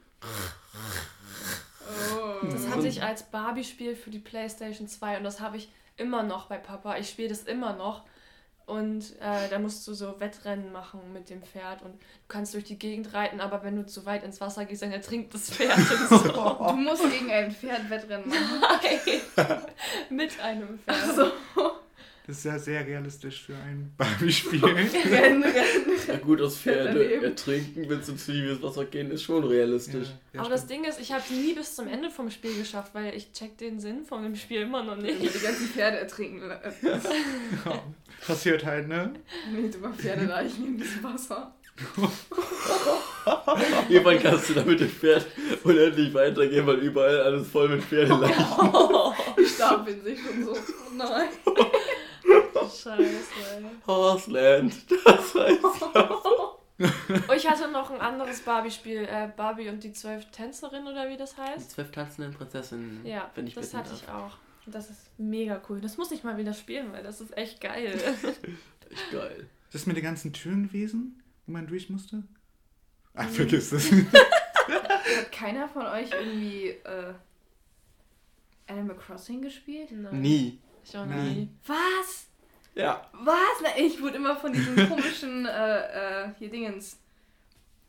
Oh. 2.15 2.45
Das 2.49 2.69
hatte 2.69 2.88
ich 2.88 3.04
als 3.04 3.23
Barbie-Spiel 3.23 3.95
für 3.95 4.10
die 4.10 4.19
PlayStation 4.19 4.88
2 4.88 5.17
und 5.17 5.23
das 5.23 5.41
habe 5.41 5.58
ich 5.58 5.69
immer 5.97 6.23
noch 6.23 6.47
bei 6.47 6.58
Papa. 6.58 6.97
Ich 6.97 7.10
spiele 7.10 7.30
das 7.30 7.43
immer 7.43 7.73
noch. 7.75 8.04
Und 8.70 9.16
äh, 9.20 9.50
da 9.50 9.58
musst 9.58 9.88
du 9.88 9.96
so 9.96 10.20
Wettrennen 10.20 10.72
machen 10.72 11.00
mit 11.12 11.32
dem 11.32 11.42
Pferd 11.42 11.82
und 11.82 11.94
du 11.94 12.28
kannst 12.28 12.54
durch 12.54 12.66
die 12.66 12.78
Gegend 12.78 13.16
reiten, 13.16 13.42
aber 13.42 13.64
wenn 13.64 13.76
du 13.76 13.84
zu 13.84 14.06
weit 14.06 14.24
ins 14.24 14.40
Wasser 14.42 14.66
gehst, 14.66 14.84
dann 14.84 14.92
ertrinkt 14.92 15.34
das 15.34 15.50
Pferd. 15.50 15.80
So. 16.10 16.18
du 16.20 16.76
musst 16.76 17.10
gegen 17.10 17.32
ein 17.32 17.52
Pferd 17.52 17.90
Wettrennen 17.90 18.30
machen. 18.30 18.62
Nein, 18.62 19.58
mit 20.10 20.40
einem 20.40 20.78
Pferd. 20.80 20.98
Ach 21.02 21.16
so. 21.16 21.32
Das 22.28 22.38
ist 22.38 22.46
ja 22.46 22.60
sehr 22.60 22.86
realistisch 22.86 23.42
für 23.42 23.56
ein 23.56 23.92
Barbie-Spiel. 23.98 24.64
rennen, 24.64 25.42
rennen. 25.44 25.88
Ja 26.10 26.17
gut, 26.17 26.39
das 26.39 26.58
Pferde 26.58 27.22
ertrinken, 27.22 27.88
wenn 27.88 28.00
es 28.00 28.10
ins 28.10 28.26
tiefes 28.26 28.62
Wasser 28.63 28.86
gehen, 28.86 29.12
ist 29.12 29.24
schon 29.24 29.43
realistisch. 29.43 30.08
Ja, 30.34 30.41
Aber 30.41 30.50
das 30.50 30.65
Ding 30.65 30.84
ist, 30.84 31.00
ich 31.00 31.12
habe 31.12 31.24
nie 31.32 31.54
bis 31.54 31.76
zum 31.76 31.88
Ende 31.88 32.10
vom 32.10 32.32
Spiel 32.32 32.58
geschafft, 32.58 32.93
weil 32.95 33.15
ich 33.15 33.32
check 33.32 33.58
den 33.58 33.80
Sinn 33.80 34.06
von 34.06 34.24
dem 34.24 34.36
Spiel 34.36 34.62
immer 34.62 34.84
noch 34.84 34.98
nicht. 34.98 35.22
Die 35.22 35.39
ganzen 35.39 35.67
Pferde 35.67 36.00
ertrinken. 36.00 36.50
ja, 37.65 37.84
passiert 38.26 38.65
halt, 38.65 38.88
ne? 38.88 39.13
Nicht 39.52 39.76
über 39.76 39.93
Pferdeleichen 39.93 40.65
in 40.65 40.78
diesem 40.78 41.04
Wasser. 41.04 41.54
Irgendwann 43.89 44.19
kannst 44.19 44.50
du 44.50 44.54
da 44.54 44.63
mit 44.63 44.80
dem 44.80 44.89
Pferd 44.89 45.26
unendlich 45.63 46.13
weitergehen, 46.13 46.65
weil 46.67 46.78
überall 46.78 47.22
alles 47.22 47.48
voll 47.48 47.69
mit 47.69 47.84
Pferdeleichen. 47.84 48.45
Oh, 48.74 49.13
ich 49.38 49.50
stapeln 49.50 50.04
sich 50.04 50.19
schon 50.19 50.43
so. 50.43 50.52
Oh 50.52 50.95
nein. 50.95 51.30
Scheiße. 52.70 53.64
Horseland, 53.86 54.74
das 55.06 55.36
heißt 55.36 55.60
oh, 57.28 57.34
ich 57.36 57.48
hatte 57.48 57.70
noch 57.72 57.92
ein 57.92 58.00
anderes 58.00 58.42
Barbie-Spiel, 58.42 59.00
äh, 59.00 59.30
Barbie 59.36 59.70
und 59.70 59.84
die 59.84 59.92
zwölf 59.92 60.26
Tänzerinnen 60.32 60.88
oder 60.88 61.10
wie 61.10 61.18
das 61.18 61.38
heißt. 61.38 61.66
Die 61.66 61.74
zwölf 61.76 61.92
tanzenden 61.92 62.34
Prinzessinnen. 62.34 63.06
Ja, 63.06 63.30
ich 63.36 63.54
das 63.54 63.74
hatte 63.74 63.92
ich 63.94 64.08
auch. 64.10 64.38
Das 64.66 64.90
ist 64.90 65.10
mega 65.18 65.62
cool. 65.70 65.82
Das 65.82 65.98
muss 65.98 66.12
ich 66.12 66.24
mal 66.24 66.38
wieder 66.38 66.54
spielen, 66.54 66.92
weil 66.94 67.04
das 67.04 67.22
ist 67.22 67.36
echt 67.36 67.60
geil. 67.60 67.96
echt 68.90 69.12
geil. 69.12 69.50
Ist 69.66 69.74
das 69.74 69.86
mit 69.86 69.98
den 69.98 70.04
ganzen 70.04 70.32
Türen 70.32 70.68
gewesen, 70.68 71.22
wo 71.46 71.54
man 71.54 71.68
durch 71.68 71.90
musste? 71.90 72.24
Ach, 73.14 73.28
vergiss 73.28 73.72
das. 73.72 73.92
Hat 73.92 75.32
keiner 75.32 75.68
von 75.68 75.86
euch 75.88 76.12
irgendwie 76.12 76.68
äh, 76.68 77.14
Animal 78.68 78.96
Crossing 78.96 79.42
gespielt? 79.42 79.92
Nein. 79.92 80.22
Nie. 80.22 80.60
Ich 80.84 80.96
auch 80.96 81.06
nie. 81.06 81.50
Was? 81.66 82.29
Ja. 82.80 83.02
Was? 83.13 83.62
Na, 83.62 83.70
ich 83.78 84.02
wurde 84.02 84.15
immer 84.18 84.36
von 84.36 84.54
diesen 84.54 84.88
komischen, 84.88 85.46
äh, 85.46 85.80
äh, 86.24 86.30
hier 86.39 86.50
Dingens. 86.50 86.98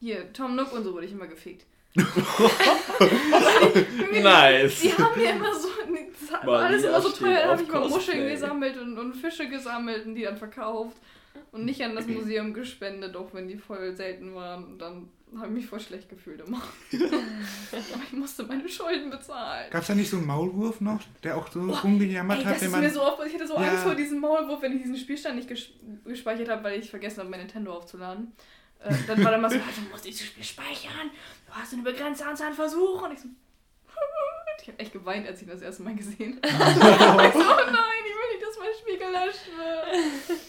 Hier, 0.01 0.33
Tom 0.33 0.57
Nook 0.57 0.73
und 0.73 0.83
so 0.85 0.93
wurde 0.93 1.07
ich 1.07 1.13
immer 1.13 1.29
gefickt. 1.29 1.67
nice. 4.23 4.81
Die 4.81 4.93
haben 4.97 5.19
mir 5.21 5.31
immer 5.31 5.55
so. 5.55 5.69
War 6.45 6.63
alles 6.63 6.85
immer 6.85 7.01
so 7.01 7.11
teuer. 7.11 7.43
Da 7.43 7.49
habe 7.51 7.63
ich 7.63 7.69
mal 7.69 7.89
Muscheln 7.89 8.29
gesammelt 8.29 8.77
und, 8.79 8.97
und 8.99 9.15
Fische 9.15 9.49
gesammelt 9.49 10.07
und 10.07 10.15
die 10.15 10.23
dann 10.23 10.37
verkauft. 10.37 10.97
Und 11.53 11.65
nicht 11.65 11.83
an 11.83 11.97
das 11.97 12.07
Museum 12.07 12.55
gespendet, 12.55 13.17
auch 13.17 13.35
wenn 13.35 13.49
die 13.49 13.57
voll 13.59 13.93
selten 13.95 14.35
waren. 14.35 14.65
Und 14.65 14.79
dann 14.79 15.09
habe 15.39 15.49
ich 15.49 15.53
mich 15.53 15.67
voll 15.67 15.81
schlecht 15.81 16.09
gefühlt 16.09 16.41
immer. 16.41 16.59
Aber 16.59 18.03
ich 18.07 18.13
musste 18.13 18.45
meine 18.45 18.69
Schulden 18.69 19.11
bezahlen. 19.11 19.71
Gab 19.71 19.83
es 19.83 19.89
da 19.89 19.95
nicht 19.95 20.11
so 20.11 20.17
einen 20.17 20.27
Maulwurf 20.27 20.81
noch, 20.81 21.01
der 21.23 21.37
auch 21.37 21.51
so 21.51 21.61
oh, 21.61 21.73
rumgejammert 21.73 22.39
ey, 22.39 22.45
hat? 22.45 22.57
Das 22.57 22.63
ist 22.63 22.71
man... 22.71 22.81
mir 22.81 22.91
so 22.91 23.03
oft, 23.03 23.25
ich 23.27 23.35
hatte 23.35 23.47
so 23.47 23.55
ja. 23.55 23.71
Angst 23.71 23.85
vor 23.85 23.95
diesem 23.95 24.21
Maulwurf, 24.21 24.63
wenn 24.63 24.73
ich 24.77 24.83
diesen 24.83 24.97
Spielstand 24.97 25.37
nicht 25.37 25.49
gespeichert 26.05 26.49
habe, 26.49 26.65
weil 26.65 26.81
ich 26.81 26.91
vergessen 26.91 27.21
habe, 27.21 27.31
mein 27.31 27.41
Nintendo 27.41 27.75
aufzuladen. 27.75 28.33
Äh, 28.81 28.95
dann 29.07 29.23
war 29.23 29.31
dann 29.33 29.41
mal 29.41 29.51
so, 29.51 29.57
also 29.57 29.81
musst 29.91 30.05
dieses 30.05 30.27
Spiel 30.27 30.45
speichern. 30.45 31.11
Du 31.47 31.53
hast 31.53 31.73
eine 31.73 31.83
begrenzte 31.83 32.27
Anzahl 32.27 32.49
an 32.49 32.55
Versuchen. 32.55 33.05
Und 33.05 33.13
ich 33.13 33.21
so, 33.21 33.29
ich 34.63 34.69
habe 34.69 34.79
echt 34.79 34.93
geweint, 34.93 35.27
als 35.27 35.43
ich 35.43 35.49
das 35.49 35.63
erste 35.63 35.83
Mal 35.83 35.95
gesehen 35.95 36.41
habe. 36.43 37.27
ich 37.27 37.33
so, 37.33 37.41
oh 37.41 37.71
nein, 37.71 38.03
ich 38.07 38.15
will 38.15 38.29
nicht, 38.33 38.43
dass 38.43 38.59
mein 38.59 38.75
Spiel 38.81 38.99
gelöscht 38.99 39.47
wird. 39.57 40.41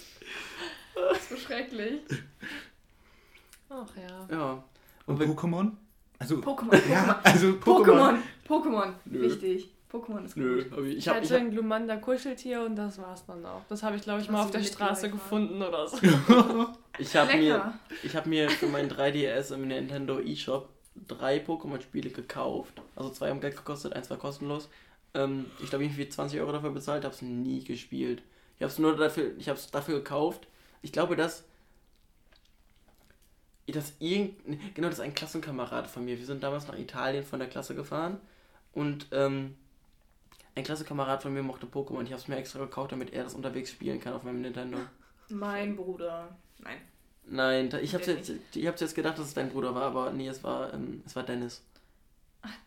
Das 0.96 1.18
ist 1.18 1.30
so 1.30 1.38
schrecklich. 1.38 2.02
Und, 5.06 5.22
Und 5.22 5.38
Pokémon? 5.38 5.72
Also, 6.20 6.36
Pokémon. 6.38 6.80
Ja, 6.90 7.20
also 7.24 7.48
Pokémon. 7.54 8.18
Pokémon. 8.48 8.94
Wichtig. 9.06 9.70
Pokémon 9.92 10.24
ist 10.24 10.36
gut. 10.36 10.44
Nö, 10.44 10.88
ich, 10.88 10.98
ich, 11.00 11.08
hab, 11.08 11.18
hatte 11.18 11.36
ein 11.36 11.52
Glumanda 11.52 11.98
Kuscheltier 11.98 12.64
und 12.64 12.76
das 12.78 12.98
war's 12.98 13.26
dann 13.26 13.46
auch. 13.46 13.62
Das 13.68 13.84
habe 13.84 13.98
ich, 13.98 14.04
glaube 14.04 14.22
ich, 14.22 14.30
mal 14.30 14.44
auf 14.44 14.52
der 14.52 14.64
Straße 14.64 15.10
gefunden 15.10 15.62
oder 15.62 15.88
so. 15.88 15.98
ich 16.98 17.16
habe 17.16 17.38
mir, 17.38 17.74
hab 18.14 18.26
mir 18.26 18.50
für 18.50 18.68
mein 18.68 18.90
3DS 18.90 19.54
im 19.54 19.68
Nintendo 19.68 20.20
eShop 20.20 20.70
drei 21.08 21.40
Pokémon-Spiele 21.40 22.10
gekauft. 22.10 22.82
Also 22.96 23.10
zwei 23.10 23.30
haben 23.30 23.42
Geld 23.42 23.58
gekostet, 23.58 23.94
eins 23.94 24.10
war 24.10 24.18
kostenlos. 24.18 24.70
Ähm, 25.14 25.46
ich 25.62 25.70
glaube, 25.70 25.84
ich 25.84 25.92
habe 25.92 26.08
20 26.08 26.40
Euro 26.40 26.54
dafür 26.54 26.72
bezahlt, 26.72 27.04
habe 27.04 27.14
es 27.14 27.22
nie 27.22 27.64
gespielt. 27.64 28.24
Ich 28.58 28.64
habe 28.64 28.72
es 28.72 28.80
nur 28.80 28.96
dafür, 28.96 29.32
ich 29.38 29.50
habe 29.50 29.60
es 29.60 29.72
dafür 29.72 29.96
gekauft. 29.96 30.48
Ich 30.82 30.92
glaube, 30.92 31.16
dass 31.16 31.44
das 33.68 33.94
irgend, 34.00 34.76
genau, 34.76 34.88
das 34.88 34.98
ist 34.98 35.04
ein 35.04 35.14
Klassenkamerad 35.14 35.88
von 35.88 36.04
mir. 36.06 36.18
Wir 36.18 36.26
sind 36.26 36.44
damals 36.44 36.68
nach 36.68 36.78
Italien 36.78 37.24
von 37.24 37.40
der 37.40 37.48
Klasse 37.48 37.76
gefahren 37.76 38.20
und 38.74 39.08
ähm, 39.12 39.56
ein 40.56 40.64
Klassenkamerad 40.64 41.22
von 41.22 41.34
mir 41.34 41.44
mochte 41.44 41.68
Pokémon. 41.68 42.04
Ich 42.04 42.12
habe 42.12 42.22
es 42.22 42.28
mir 42.28 42.38
extra 42.38 42.60
gekauft, 42.60 42.92
damit 42.92 43.14
er 43.14 43.24
das 43.24 43.36
unterwegs 43.36 43.72
spielen 43.72 44.00
kann 44.00 44.14
auf 44.14 44.24
meinem 44.24 44.42
Nintendo. 44.42 44.80
Mein 45.30 45.76
Bruder. 45.76 46.36
Nein. 46.60 46.78
Nein, 47.24 47.70
ich 47.82 47.94
habe 47.94 48.04
jetzt, 48.04 48.32
ich 48.54 48.68
hab's 48.68 48.82
jetzt 48.82 48.96
gedacht, 48.96 49.18
dass 49.18 49.28
es 49.28 49.34
dein 49.34 49.50
Bruder 49.50 49.74
war, 49.76 49.84
aber 49.84 50.12
nee, 50.12 50.28
es 50.28 50.44
war, 50.44 50.74
ähm, 50.74 51.04
es 51.06 51.16
war 51.16 51.24
Dennis. 51.24 51.64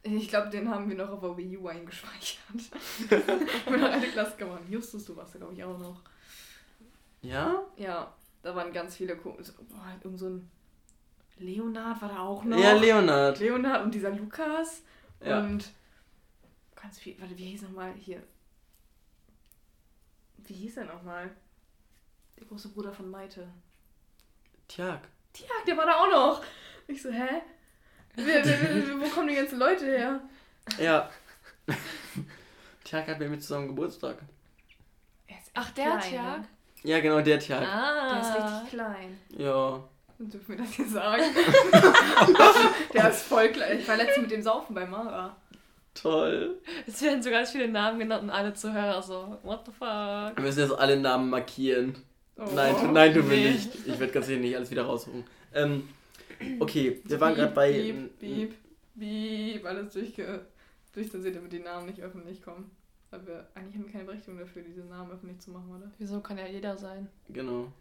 Ich 0.04 0.28
glaube, 0.28 0.50
den 0.50 0.70
haben 0.70 0.88
wir 0.88 0.96
noch 0.96 1.10
auf 1.10 1.20
der 1.20 1.36
Wii 1.36 1.58
U 1.58 1.66
eingespeichert. 1.66 2.38
wir 3.68 3.76
noch 3.76 3.90
eine 3.90 4.06
Klasse 4.06 4.36
gemacht. 4.36 4.62
Justus, 4.70 5.04
du 5.04 5.16
warst 5.16 5.34
da, 5.34 5.38
glaube 5.38 5.54
ich, 5.54 5.64
auch 5.64 5.78
noch. 5.78 6.00
Ja? 7.22 7.64
Ja, 7.76 8.14
da 8.42 8.54
waren 8.54 8.72
ganz 8.72 8.96
viele. 8.96 9.16
Boah, 9.16 9.36
irgend 10.00 10.18
so 10.18 10.28
ein 10.28 10.48
Leonard 11.36 12.00
war 12.00 12.08
da 12.08 12.18
auch 12.20 12.44
noch. 12.44 12.58
Ja, 12.58 12.72
Leonard. 12.72 13.38
Leonard 13.38 13.84
und 13.84 13.94
dieser 13.94 14.10
Lukas. 14.10 14.82
Ja. 15.24 15.40
Und 15.40 15.72
ganz 16.74 16.98
viel. 16.98 17.20
Warte, 17.20 17.36
wie 17.36 17.46
hieß 17.46 17.62
nochmal 17.62 17.92
hier? 17.94 18.22
Wie 20.38 20.54
hieß 20.54 20.76
er 20.78 20.84
nochmal? 20.84 21.30
Der 22.38 22.46
große 22.46 22.68
Bruder 22.68 22.92
von 22.92 23.10
Maite. 23.10 23.48
Tjag. 24.68 25.08
Tjag, 25.32 25.64
der 25.66 25.76
war 25.76 25.86
da 25.86 25.94
auch 25.94 26.10
noch. 26.10 26.44
Ich 26.86 27.02
so, 27.02 27.10
hä? 27.10 27.42
Wo 28.16 29.08
kommen 29.08 29.28
die 29.28 29.34
ganzen 29.34 29.58
Leute 29.58 29.86
her? 29.86 30.20
Ja. 30.78 31.10
Tjag 32.84 33.08
hat 33.08 33.18
mit 33.18 33.30
mir 33.30 33.38
zusammen 33.38 33.68
Geburtstag. 33.68 34.18
Ach, 35.54 35.70
der 35.70 36.00
Tjag? 36.00 36.40
Ne? 36.40 36.48
Ja, 36.82 37.00
genau, 37.00 37.20
der 37.20 37.38
Tjag. 37.38 37.66
Ah. 37.66 38.10
Der 38.10 38.20
ist 38.20 38.44
richtig 38.44 38.70
klein. 38.70 39.20
Ja. 39.30 39.88
Dürfen 40.18 40.48
wir 40.48 40.64
das 40.64 40.74
hier 40.74 40.88
sagen? 40.88 41.22
der 42.94 43.10
ist 43.10 43.22
voll 43.22 43.48
klein. 43.48 43.78
Ich 43.78 43.88
war 43.88 43.96
letztens 43.96 44.22
mit 44.22 44.30
dem 44.30 44.42
Saufen 44.42 44.74
bei 44.74 44.86
Mara. 44.86 45.36
Toll. 45.94 46.60
Es 46.86 47.00
werden 47.02 47.22
so 47.22 47.30
ganz 47.30 47.50
viele 47.50 47.68
Namen 47.68 47.98
genannt 47.98 48.24
und 48.24 48.30
alle 48.30 48.52
Zuhörer 48.54 49.02
so, 49.02 49.38
what 49.42 49.64
the 49.66 49.72
fuck? 49.72 50.36
Wir 50.36 50.42
müssen 50.42 50.60
jetzt 50.60 50.72
alle 50.72 50.98
Namen 50.98 51.30
markieren. 51.30 51.94
Oh, 52.36 52.44
nein, 52.54 52.74
tu, 52.78 52.86
nein, 52.86 53.14
du 53.14 53.22
nee. 53.22 53.52
nicht. 53.52 53.74
Ich 53.86 53.98
werde 53.98 54.12
ganz 54.12 54.26
sicher 54.26 54.40
nicht 54.40 54.56
alles 54.56 54.70
wieder 54.70 54.82
raussuchen. 54.82 55.24
Ähm, 55.52 55.88
okay, 56.58 57.00
wir 57.04 57.20
waren 57.20 57.34
gerade 57.34 57.54
bei. 57.54 57.72
Beep, 57.72 58.18
beep, 58.18 58.54
beep, 58.94 59.64
alles 59.64 59.92
durchge 59.92 60.46
durchzensiert, 60.92 61.36
damit 61.36 61.52
die 61.52 61.60
Namen 61.60 61.86
nicht 61.86 62.00
öffentlich 62.00 62.42
kommen. 62.42 62.70
Weil 63.10 63.26
wir 63.26 63.46
eigentlich 63.54 63.74
haben 63.76 63.84
wir 63.84 63.92
keine 63.92 64.04
Berechtigung 64.04 64.38
dafür, 64.38 64.62
diese 64.62 64.84
Namen 64.84 65.12
öffentlich 65.12 65.38
zu 65.40 65.50
machen, 65.50 65.70
oder? 65.76 65.90
Wieso 65.98 66.20
kann 66.20 66.38
ja 66.38 66.46
jeder 66.46 66.76
sein? 66.76 67.08
Genau. 67.28 67.72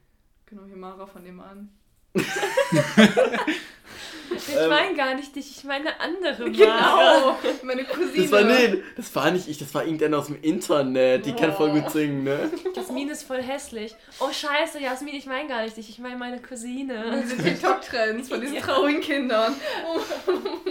Genau, 0.45 0.65
hier 0.65 0.77
Mara 0.77 1.07
von 1.07 1.23
dem 1.23 1.39
an. 1.39 1.69
ich 4.35 4.55
ähm, 4.55 4.69
meine 4.69 4.95
gar 4.95 5.15
nicht 5.15 5.35
dich, 5.35 5.57
ich 5.57 5.63
meine 5.63 5.99
andere 5.99 6.47
Mara. 6.49 6.51
Genau, 6.51 7.39
meine 7.63 7.83
Cousine. 7.85 8.21
Das 8.21 8.31
war, 8.31 8.43
nee, 8.43 8.83
das 8.95 9.15
war 9.15 9.31
nicht 9.31 9.47
ich, 9.47 9.57
das 9.57 9.73
war 9.73 9.83
irgendeiner 9.83 10.19
aus 10.19 10.27
dem 10.27 10.39
Internet. 10.41 11.25
Die 11.25 11.31
oh. 11.31 11.35
kann 11.35 11.53
voll 11.53 11.71
gut 11.71 11.89
singen, 11.89 12.23
ne? 12.23 12.51
Jasmin 12.75 13.09
ist 13.09 13.23
voll 13.23 13.41
hässlich. 13.41 13.95
Oh 14.19 14.29
scheiße, 14.31 14.79
Jasmin, 14.79 15.15
ich 15.15 15.25
meine 15.25 15.49
gar 15.49 15.63
nicht 15.63 15.75
dich, 15.75 15.89
ich 15.89 15.97
meine 15.97 16.17
meine 16.17 16.39
Cousine. 16.39 17.23
Diese 17.23 17.37
TikTok-Trends 17.37 18.29
von 18.29 18.41
diesen 18.41 18.57
ja. 18.57 18.61
traurigen 18.61 19.01
Kindern. 19.01 19.55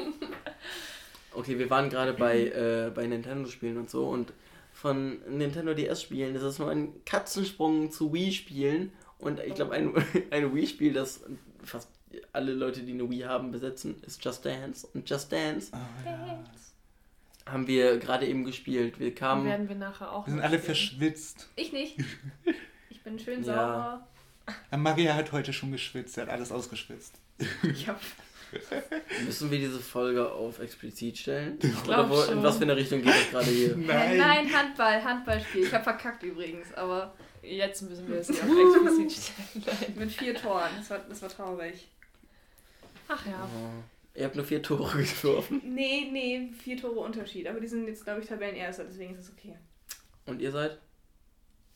okay, 1.34 1.58
wir 1.58 1.68
waren 1.70 1.90
gerade 1.90 2.12
bei, 2.12 2.38
äh, 2.38 2.90
bei 2.94 3.06
Nintendo-Spielen 3.06 3.78
und 3.78 3.90
so 3.90 4.08
und 4.08 4.32
von 4.72 5.20
Nintendo 5.28 5.74
DS-Spielen 5.74 6.34
ist 6.34 6.42
es 6.42 6.58
nur 6.58 6.70
ein 6.70 6.92
Katzensprung 7.04 7.90
zu 7.90 8.12
Wii-Spielen 8.12 8.92
und 9.22 9.40
ich 9.40 9.54
glaube, 9.54 9.72
ein, 9.72 9.94
ein 10.30 10.54
Wii-Spiel, 10.54 10.92
das 10.92 11.20
fast 11.62 11.88
alle 12.32 12.52
Leute, 12.52 12.80
die 12.80 12.92
eine 12.92 13.08
Wii 13.08 13.20
haben, 13.20 13.50
besitzen, 13.50 14.02
ist 14.06 14.22
Just 14.24 14.44
Dance. 14.44 14.86
Und 14.92 15.08
Just 15.08 15.32
Dance 15.32 15.70
oh, 15.72 15.76
ja. 16.04 16.44
haben 17.46 17.66
wir 17.66 17.98
gerade 17.98 18.26
eben 18.26 18.44
gespielt. 18.44 18.98
Wir 18.98 19.14
kamen. 19.14 19.44
werden 19.44 19.68
wir 19.68 19.76
nachher 19.76 20.12
auch. 20.12 20.26
Wir 20.26 20.32
sind 20.32 20.42
alle 20.42 20.58
spielen. 20.58 20.64
verschwitzt. 20.64 21.48
Ich 21.56 21.72
nicht. 21.72 21.98
Ich 22.90 23.04
bin 23.04 23.18
schön 23.18 23.42
sauber. 23.42 24.06
Ja. 24.70 24.78
Maria 24.78 25.16
hat 25.16 25.32
heute 25.32 25.52
schon 25.52 25.72
geschwitzt, 25.72 26.14
sie 26.14 26.20
hat 26.20 26.28
alles 26.28 26.52
ausgeschwitzt. 26.52 27.14
Ich 27.64 27.88
hab. 27.88 28.00
Müssen 29.24 29.50
wir 29.50 29.58
diese 29.58 29.80
Folge 29.80 30.30
auf 30.30 30.60
explizit 30.60 31.18
stellen? 31.18 31.58
Ich 31.60 31.84
Oder 31.84 32.08
wo, 32.08 32.22
in 32.22 32.44
was 32.44 32.58
für 32.58 32.62
eine 32.62 32.76
Richtung 32.76 33.02
geht 33.02 33.12
das 33.12 33.30
gerade 33.30 33.50
hier? 33.50 33.76
Nein. 33.76 34.18
Nein, 34.18 34.52
Handball, 34.54 35.02
Handballspiel. 35.02 35.64
Ich 35.64 35.74
habe 35.74 35.82
verkackt 35.82 36.22
übrigens, 36.22 36.72
aber. 36.74 37.12
Jetzt 37.42 37.82
müssen 37.82 38.08
wir 38.08 38.18
es 38.18 38.28
hier 38.28 38.42
auf 38.42 38.50
explizit 38.86 39.34
stellen. 39.62 39.98
Mit 39.98 40.12
vier 40.12 40.34
Toren. 40.34 40.70
Das 40.78 40.90
war, 40.90 40.98
das 41.00 41.22
war 41.22 41.28
traurig. 41.28 41.88
Ach 43.08 43.26
ja. 43.26 43.48
Oh. 43.54 43.82
Ihr 44.14 44.24
habt 44.24 44.36
nur 44.36 44.44
vier 44.44 44.62
Tore 44.62 44.98
geworfen? 45.22 45.60
Nee, 45.64 46.08
nee, 46.10 46.52
vier 46.52 46.76
Tore 46.76 47.00
Unterschied. 47.00 47.46
Aber 47.48 47.60
die 47.60 47.68
sind 47.68 47.86
jetzt, 47.86 48.04
glaube 48.04 48.20
ich, 48.20 48.28
Tabellenerster, 48.28 48.84
deswegen 48.84 49.14
ist 49.14 49.26
es 49.26 49.32
okay. 49.32 49.56
Und 50.26 50.40
ihr 50.40 50.52
seid? 50.52 50.78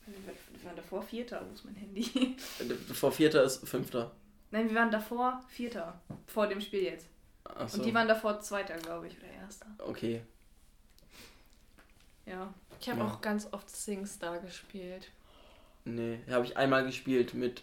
Wir 0.06 0.64
waren 0.64 0.76
davor 0.76 1.02
Vierter, 1.02 1.44
wo 1.48 1.54
ist 1.54 1.64
mein 1.64 1.74
Handy? 1.74 2.36
Vor 2.92 3.10
Vierter 3.10 3.42
ist 3.42 3.68
Fünfter. 3.68 4.14
Nein, 4.52 4.68
wir 4.68 4.76
waren 4.76 4.90
davor 4.90 5.42
Vierter. 5.48 6.00
Vor 6.26 6.46
dem 6.46 6.60
Spiel 6.60 6.84
jetzt. 6.84 7.08
Ach 7.44 7.68
so. 7.68 7.78
Und 7.78 7.86
die 7.86 7.94
waren 7.94 8.06
davor 8.06 8.40
Zweiter, 8.40 8.76
glaube 8.76 9.08
ich, 9.08 9.18
oder 9.18 9.28
Erster. 9.28 9.66
Okay. 9.78 10.22
Ja. 12.24 12.52
Ich 12.80 12.88
habe 12.88 13.00
ja. 13.00 13.06
auch 13.06 13.20
ganz 13.20 13.48
oft 13.52 13.68
SingStar 13.68 14.38
gespielt. 14.40 15.10
Nee, 15.86 16.18
habe 16.28 16.44
ich 16.44 16.56
einmal 16.56 16.84
gespielt 16.84 17.32
mit. 17.34 17.62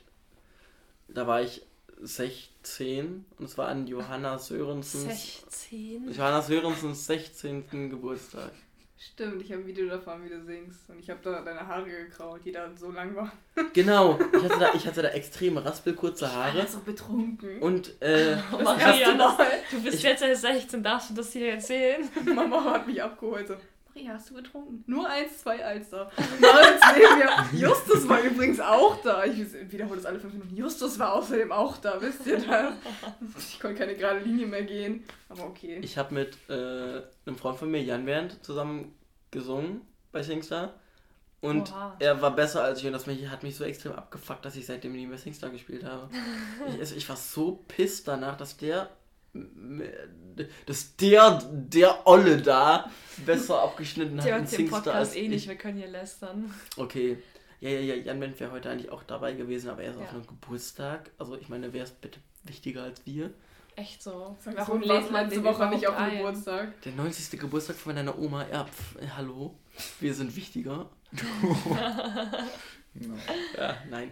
Da 1.10 1.28
war 1.28 1.42
ich 1.42 1.62
16 2.02 3.26
und 3.38 3.46
es 3.46 3.58
war 3.58 3.68
an 3.68 3.86
Johanna 3.86 4.40
Sörensens. 4.40 5.42
16? 5.50 6.12
Johanna 6.14 6.42
Sörensens 6.42 7.06
16. 7.06 7.90
Geburtstag. 7.90 8.54
Stimmt, 8.98 9.42
ich 9.42 9.52
habe 9.52 9.64
ein 9.64 9.68
Video 9.68 9.90
davon, 9.90 10.24
wie 10.24 10.30
du 10.30 10.42
singst. 10.42 10.90
Und 10.90 11.00
ich 11.00 11.10
habe 11.10 11.20
da 11.22 11.42
deine 11.42 11.68
Haare 11.68 11.90
gekraut, 11.90 12.40
die 12.46 12.54
da 12.54 12.70
so 12.78 12.92
lang 12.92 13.14
waren. 13.14 13.32
Genau, 13.74 14.18
ich 14.18 14.44
hatte 14.44 14.60
da, 14.60 14.74
ich 14.74 14.88
hatte 14.88 15.02
da 15.02 15.10
extrem 15.10 15.58
raspelkurze 15.58 16.32
Haare. 16.32 16.52
Ich 16.52 16.64
war 16.64 16.68
so 16.68 16.80
betrunken. 16.80 17.60
Und, 17.60 18.02
äh, 18.02 18.38
oh, 18.54 18.64
Maria, 18.64 19.12
du, 19.12 19.76
du 19.76 19.84
bist 19.84 19.98
ich, 19.98 20.04
jetzt 20.04 20.24
erst 20.24 20.44
16, 20.44 20.82
darfst 20.82 21.10
du 21.10 21.16
das 21.16 21.34
hier 21.34 21.52
erzählen? 21.52 22.10
Mama 22.34 22.64
hat 22.64 22.88
mich 22.88 23.04
abgeholt. 23.04 23.50
So. 23.50 23.56
Maria, 23.96 24.14
hast 24.14 24.30
du 24.30 24.36
getrunken? 24.36 24.84
Nur 24.88 25.08
eins, 25.08 25.40
zwei 25.40 25.64
Alster. 25.64 26.10
Neben 26.18 27.20
mir. 27.20 27.68
Justus 27.68 28.08
war 28.08 28.22
übrigens 28.22 28.60
auch 28.60 29.00
da. 29.04 29.24
Ich 29.26 29.38
wiederhole 29.72 29.98
das 29.98 30.06
alle 30.06 30.20
fünf 30.20 30.34
Minuten. 30.34 30.56
Justus 30.56 30.98
war 30.98 31.14
außerdem 31.14 31.52
auch 31.52 31.78
da, 31.78 32.02
wisst 32.02 32.26
ihr 32.26 32.40
das? 32.40 32.74
Ich 33.38 33.60
konnte 33.60 33.78
keine 33.78 33.96
gerade 33.96 34.20
Linie 34.20 34.48
mehr 34.48 34.64
gehen. 34.64 35.04
Aber 35.30 35.44
okay. 35.46 35.80
Ich 35.84 35.98
habe 35.98 36.14
mit 36.14 36.38
äh, 36.50 37.02
einem 37.26 37.38
Freund 37.38 37.58
von 37.58 37.70
mir, 37.70 37.84
Jan 37.84 38.06
Bernd, 38.06 38.44
zusammen 38.44 38.96
gesungen 39.32 39.82
bei 40.12 40.24
Singstar. 40.24 40.74
Und 41.42 41.72
Oha. 41.72 41.96
er 42.00 42.22
war 42.22 42.36
besser 42.36 42.64
als 42.64 42.80
ich 42.80 42.88
und 42.88 42.94
das 42.94 43.06
hat 43.06 43.44
mich 43.44 43.56
so 43.56 43.64
extrem 43.66 43.92
abgefuckt, 43.92 44.46
dass 44.46 44.56
ich 44.56 44.66
seitdem 44.66 44.94
nie 44.94 45.06
mehr 45.06 45.18
Singstar 45.18 45.50
gespielt 45.50 45.84
habe. 45.84 46.10
ich, 46.82 46.98
ich 46.98 47.10
war 47.10 47.18
so 47.18 47.64
pisst 47.68 48.08
danach, 48.08 48.38
dass 48.38 48.58
der 48.58 48.90
dass 50.66 50.96
der, 50.96 51.42
der 51.52 52.08
Olle 52.08 52.42
da 52.42 52.90
besser 53.26 53.62
abgeschnitten 53.62 54.18
hat. 54.18 54.26
Der 54.26 54.40
hört 54.40 54.58
den 54.58 54.70
Podcast 54.70 55.16
eh 55.16 55.28
nicht, 55.28 55.48
wir 55.48 55.56
können 55.56 55.78
hier 55.78 55.88
lästern. 55.88 56.54
Okay. 56.78 57.18
Ja, 57.60 57.70
ja, 57.70 57.80
ja, 57.80 57.96
Jan 57.96 58.20
Wendt 58.20 58.40
wäre 58.40 58.52
heute 58.52 58.70
eigentlich 58.70 58.92
auch 58.92 59.04
dabei 59.04 59.34
gewesen, 59.34 59.70
aber 59.70 59.84
er 59.84 59.92
ist 59.92 59.98
ja. 59.98 60.04
auf 60.04 60.14
einem 60.14 60.28
Geburtstag. 60.28 61.12
Also 61.18 61.38
ich 61.38 61.48
meine, 61.48 61.72
wer 61.72 61.84
ist 61.84 62.02
bitte 62.02 62.20
wichtiger 62.44 62.84
als 62.84 63.06
wir? 63.06 63.34
Echt 63.76 64.04
so. 64.04 64.38
Warum 64.44 64.82
lädt 64.82 65.10
man 65.12 65.30
diese 65.30 65.44
Woche 65.44 65.68
nicht 65.68 65.88
auf 65.88 65.96
den 65.98 66.18
Geburtstag? 66.18 66.82
Der 66.82 66.92
90. 66.92 67.40
Geburtstag 67.40 67.76
von 67.76 67.96
deiner 67.96 68.20
Oma. 68.20 68.46
Ja, 68.52 68.66
pf, 68.66 69.02
äh, 69.02 69.08
hallo. 69.16 69.58
Wir 70.00 70.14
sind 70.14 70.36
wichtiger. 70.36 70.90
no. 72.94 73.18
Ja, 73.58 73.78
nein. 73.90 74.12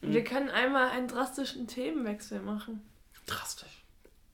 Wir 0.00 0.24
können 0.24 0.48
einmal 0.48 0.90
einen 0.90 1.08
drastischen 1.08 1.66
Themenwechsel 1.66 2.40
machen. 2.40 2.80
Drastisch. 3.26 3.77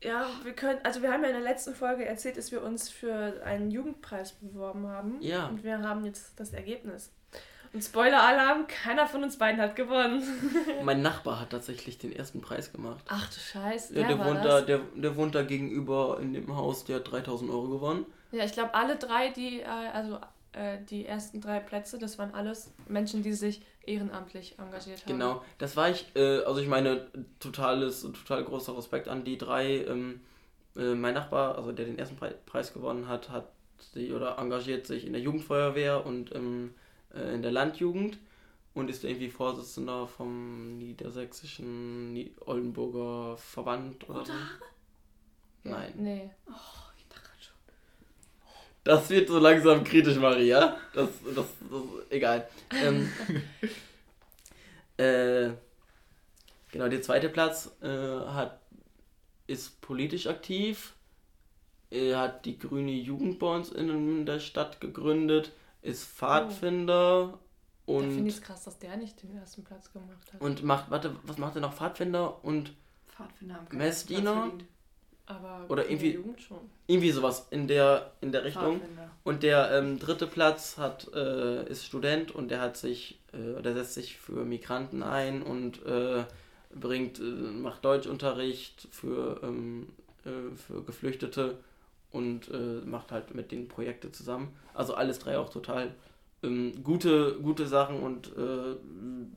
Ja, 0.05 0.27
wir 0.43 0.53
können, 0.53 0.79
also 0.83 1.03
wir 1.03 1.11
haben 1.11 1.23
ja 1.23 1.31
in 1.31 1.35
der 1.35 1.43
letzten 1.43 1.75
Folge 1.75 2.05
erzählt, 2.05 2.37
dass 2.37 2.53
wir 2.53 2.63
uns 2.63 2.91
für 2.91 3.43
einen 3.45 3.71
Jugendpreis 3.71 4.33
beworben 4.33 4.87
haben. 4.87 5.17
Ja. 5.21 5.47
Und 5.47 5.65
wir 5.65 5.79
haben 5.81 6.05
jetzt 6.05 6.39
das 6.39 6.53
Ergebnis. 6.53 7.11
Und 7.73 7.83
Spoiler-Alarm, 7.83 8.69
keiner 8.69 9.09
von 9.09 9.25
uns 9.25 9.37
beiden 9.37 9.61
hat 9.61 9.75
gewonnen. 9.75 10.23
mein 10.85 11.03
Nachbar 11.03 11.41
hat 11.41 11.51
tatsächlich 11.51 11.99
den 11.99 12.15
ersten 12.15 12.41
Preis 12.41 12.71
gemacht. 12.71 13.05
Ach 13.09 13.29
du 13.29 13.41
Scheiße. 13.41 13.99
Ja, 13.99 14.07
der, 14.07 14.25
wohnt 14.25 14.45
da, 14.45 14.61
der, 14.61 14.79
der 14.95 15.17
wohnt 15.17 15.35
da 15.35 15.43
gegenüber 15.43 16.19
in 16.21 16.35
dem 16.35 16.55
Haus, 16.55 16.85
der 16.85 16.97
hat 16.97 17.11
3000 17.11 17.51
Euro 17.51 17.69
gewonnen. 17.69 18.07
Ja, 18.31 18.45
ich 18.45 18.53
glaube, 18.53 18.75
alle 18.75 18.97
drei, 18.97 19.31
die, 19.31 19.61
äh, 19.61 19.67
also 19.67 20.21
äh, 20.55 20.79
die 20.89 21.07
ersten 21.07 21.41
drei 21.41 21.61
Plätze, 21.61 21.99
das 21.99 22.19
waren 22.19 22.35
alles 22.35 22.73
Menschen, 22.89 23.23
die 23.23 23.33
sich 23.33 23.63
ehrenamtlich 23.87 24.59
engagiert 24.59 25.03
haben. 25.03 25.13
Genau, 25.13 25.45
das 25.59 25.77
war 25.77 25.91
ich, 25.91 26.07
äh, 26.15 26.43
also 26.45 26.61
ich 26.61 26.69
meine, 26.69 27.07
totales, 27.41 28.03
total 28.03 28.45
großer 28.45 28.77
Respekt 28.77 29.09
an 29.09 29.25
die 29.25 29.39
drei. 29.39 29.85
Ähm, 29.85 30.21
äh, 30.77 30.95
mein 30.95 31.15
Nachbar, 31.15 31.57
also 31.57 31.73
der 31.73 31.87
den 31.87 31.99
ersten 31.99 32.17
Pre 32.17 32.35
Preis 32.47 32.73
gewonnen 32.73 33.09
hat, 33.09 33.31
hat 33.31 33.49
sich 33.93 34.13
oder 34.13 34.39
engagiert 34.39 34.87
sich 34.87 35.07
in 35.07 35.13
der 35.13 35.23
Jugendfeuerwehr 35.23 36.05
und 36.05 36.35
ähm, 36.35 36.75
äh, 37.15 37.35
in 37.35 37.43
der 37.43 37.53
Landjugend 37.53 38.19
und 38.75 38.91
ist 38.91 39.05
irgendwie 39.05 39.31
Vorsitzender 39.31 40.07
vom 40.07 40.79
niedersächsischen 40.79 42.31
Oldenburger 42.45 43.37
Verband 43.37 44.09
oder. 44.09 44.21
Haare? 44.21 44.29
Nein. 45.65 45.93
Nee. 45.97 46.31
Oh. 46.49 46.84
Das 48.85 49.09
wird 49.09 49.29
so 49.29 49.39
langsam 49.39 49.83
kritisch, 49.83 50.19
Maria. 50.19 50.77
Das, 50.93 51.09
das, 51.25 51.35
das 51.35 51.83
egal. 52.11 52.47
Ähm, 52.71 53.11
äh, 54.99 55.51
genau, 56.71 56.89
der 56.89 57.01
zweite 57.01 57.31
Platz 57.31 57.75
äh, 57.81 57.89
hat, 57.89 58.61
ist 59.47 59.81
politisch 59.81 60.27
aktiv. 60.27 60.95
Er 61.91 62.19
hat 62.19 62.45
die 62.45 62.59
grüne 62.59 62.93
Jugend 62.93 63.39
bei 63.39 63.55
uns 63.55 63.71
in 63.71 64.27
der 64.27 64.41
Stadt 64.41 64.81
gegründet, 64.81 65.53
ist 65.81 66.05
Pfadfinder 66.05 67.39
oh. 67.87 67.97
und. 67.97 68.09
Ich 68.09 68.15
finde 68.15 68.31
es 68.31 68.43
krass, 68.43 68.65
dass 68.65 68.79
der 68.79 68.97
nicht 68.97 69.23
den 69.23 69.37
ersten 69.37 69.65
Platz 69.65 69.93
gemacht 69.93 70.33
hat. 70.33 70.41
Und 70.41 70.63
macht, 70.63 70.91
warte, 70.91 71.17
was 71.23 71.39
macht 71.39 71.55
er 71.55 71.63
noch? 71.63 71.73
Pfadfinder 71.73 72.45
und 72.45 72.75
Pfadfinder 73.07 73.55
haben 73.55 73.77
Messdiener. 73.77 74.53
Aber 75.27 75.65
oder 75.69 75.89
irgendwie, 75.89 76.19
irgendwie 76.87 77.11
sowas 77.11 77.47
in 77.51 77.67
der, 77.67 78.13
in 78.21 78.31
der 78.31 78.45
Richtung. 78.45 78.81
Und 79.23 79.43
der 79.43 79.71
ähm, 79.73 79.99
dritte 79.99 80.27
Platz 80.27 80.77
hat, 80.77 81.11
äh, 81.15 81.67
ist 81.67 81.87
Student 81.87 82.31
und 82.33 82.51
der 82.51 82.61
hat 82.61 82.77
sich, 82.77 83.19
äh, 83.33 83.63
der 83.63 83.73
setzt 83.73 83.95
sich 83.95 84.19
für 84.19 84.45
Migranten 84.45 85.03
ein 85.03 85.43
und 85.43 85.85
äh, 85.87 86.25
bringt, 86.75 87.21
äh, 87.21 87.23
macht 87.23 87.85
Deutschunterricht 87.85 88.87
für, 88.91 89.41
ähm, 89.43 89.89
äh, 90.27 90.55
für 90.57 90.83
Geflüchtete 90.83 91.57
und 92.11 92.51
äh, 92.51 92.85
macht 92.85 93.11
halt 93.11 93.35
mit 93.35 93.51
den 93.51 93.67
Projekte 93.67 94.13
zusammen. 94.13 94.55
Also 94.75 94.95
alles 94.95 95.21
drei 95.21 95.39
auch 95.39 95.49
total 95.49 95.95
ähm, 96.43 96.85
gute, 96.85 97.39
gute 97.41 97.67
Sachen 97.67 98.01
und 98.01 98.31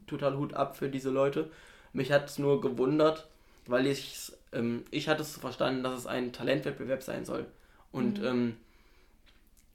total 0.05 0.38
Hut 0.38 0.53
ab 0.53 0.75
für 0.75 0.89
diese 0.89 1.11
Leute. 1.11 1.49
Mich 1.93 2.11
hat 2.11 2.25
es 2.25 2.38
nur 2.39 2.59
gewundert, 2.59 3.27
weil 3.67 3.88
ich 3.88 4.33
ähm, 4.57 4.83
ich 4.91 5.07
hatte 5.07 5.21
es 5.21 5.37
verstanden, 5.37 5.83
dass 5.83 5.97
es 5.97 6.07
ein 6.07 6.33
Talentwettbewerb 6.33 7.03
sein 7.03 7.25
soll. 7.25 7.45
Und 7.91 8.19
mhm. 8.19 8.25
ähm, 8.25 8.57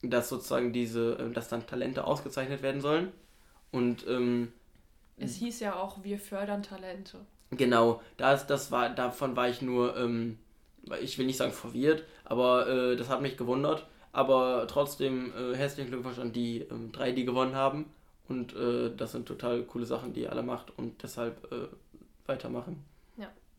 dass 0.03 0.29
sozusagen 0.29 0.73
diese, 0.73 1.17
äh, 1.17 1.31
dass 1.31 1.47
dann 1.47 1.65
Talente 1.65 2.05
ausgezeichnet 2.05 2.61
werden 2.61 2.81
sollen. 2.81 3.11
Und 3.71 4.05
ähm, 4.07 4.51
es 5.17 5.35
hieß 5.35 5.59
ja 5.61 5.75
auch, 5.75 6.03
wir 6.03 6.19
fördern 6.19 6.63
Talente. 6.63 7.19
Genau, 7.51 8.01
das, 8.17 8.47
das 8.47 8.71
war, 8.71 8.89
davon 8.89 9.35
war 9.35 9.47
ich 9.47 9.61
nur, 9.61 9.95
ähm, 9.97 10.37
ich 11.01 11.17
will 11.17 11.25
nicht 11.25 11.37
sagen 11.37 11.53
verwirrt, 11.53 12.03
aber 12.25 12.67
äh, 12.67 12.95
das 12.95 13.09
hat 13.09 13.21
mich 13.21 13.37
gewundert. 13.37 13.87
Aber 14.11 14.67
trotzdem 14.67 15.31
äh, 15.35 15.55
herzlichen 15.55 15.89
Glückwunsch 15.89 16.19
an 16.19 16.33
die 16.33 16.59
ähm, 16.69 16.91
drei, 16.91 17.11
die 17.11 17.25
gewonnen 17.25 17.55
haben. 17.55 17.85
Und 18.27 18.55
äh, 18.55 18.95
das 18.95 19.11
sind 19.11 19.27
total 19.27 19.63
coole 19.63 19.85
Sachen, 19.85 20.13
die 20.13 20.21
ihr 20.21 20.31
alle 20.31 20.43
macht 20.43 20.77
und 20.77 21.01
deshalb 21.03 21.51
äh, 21.51 21.67
weitermachen. 22.25 22.83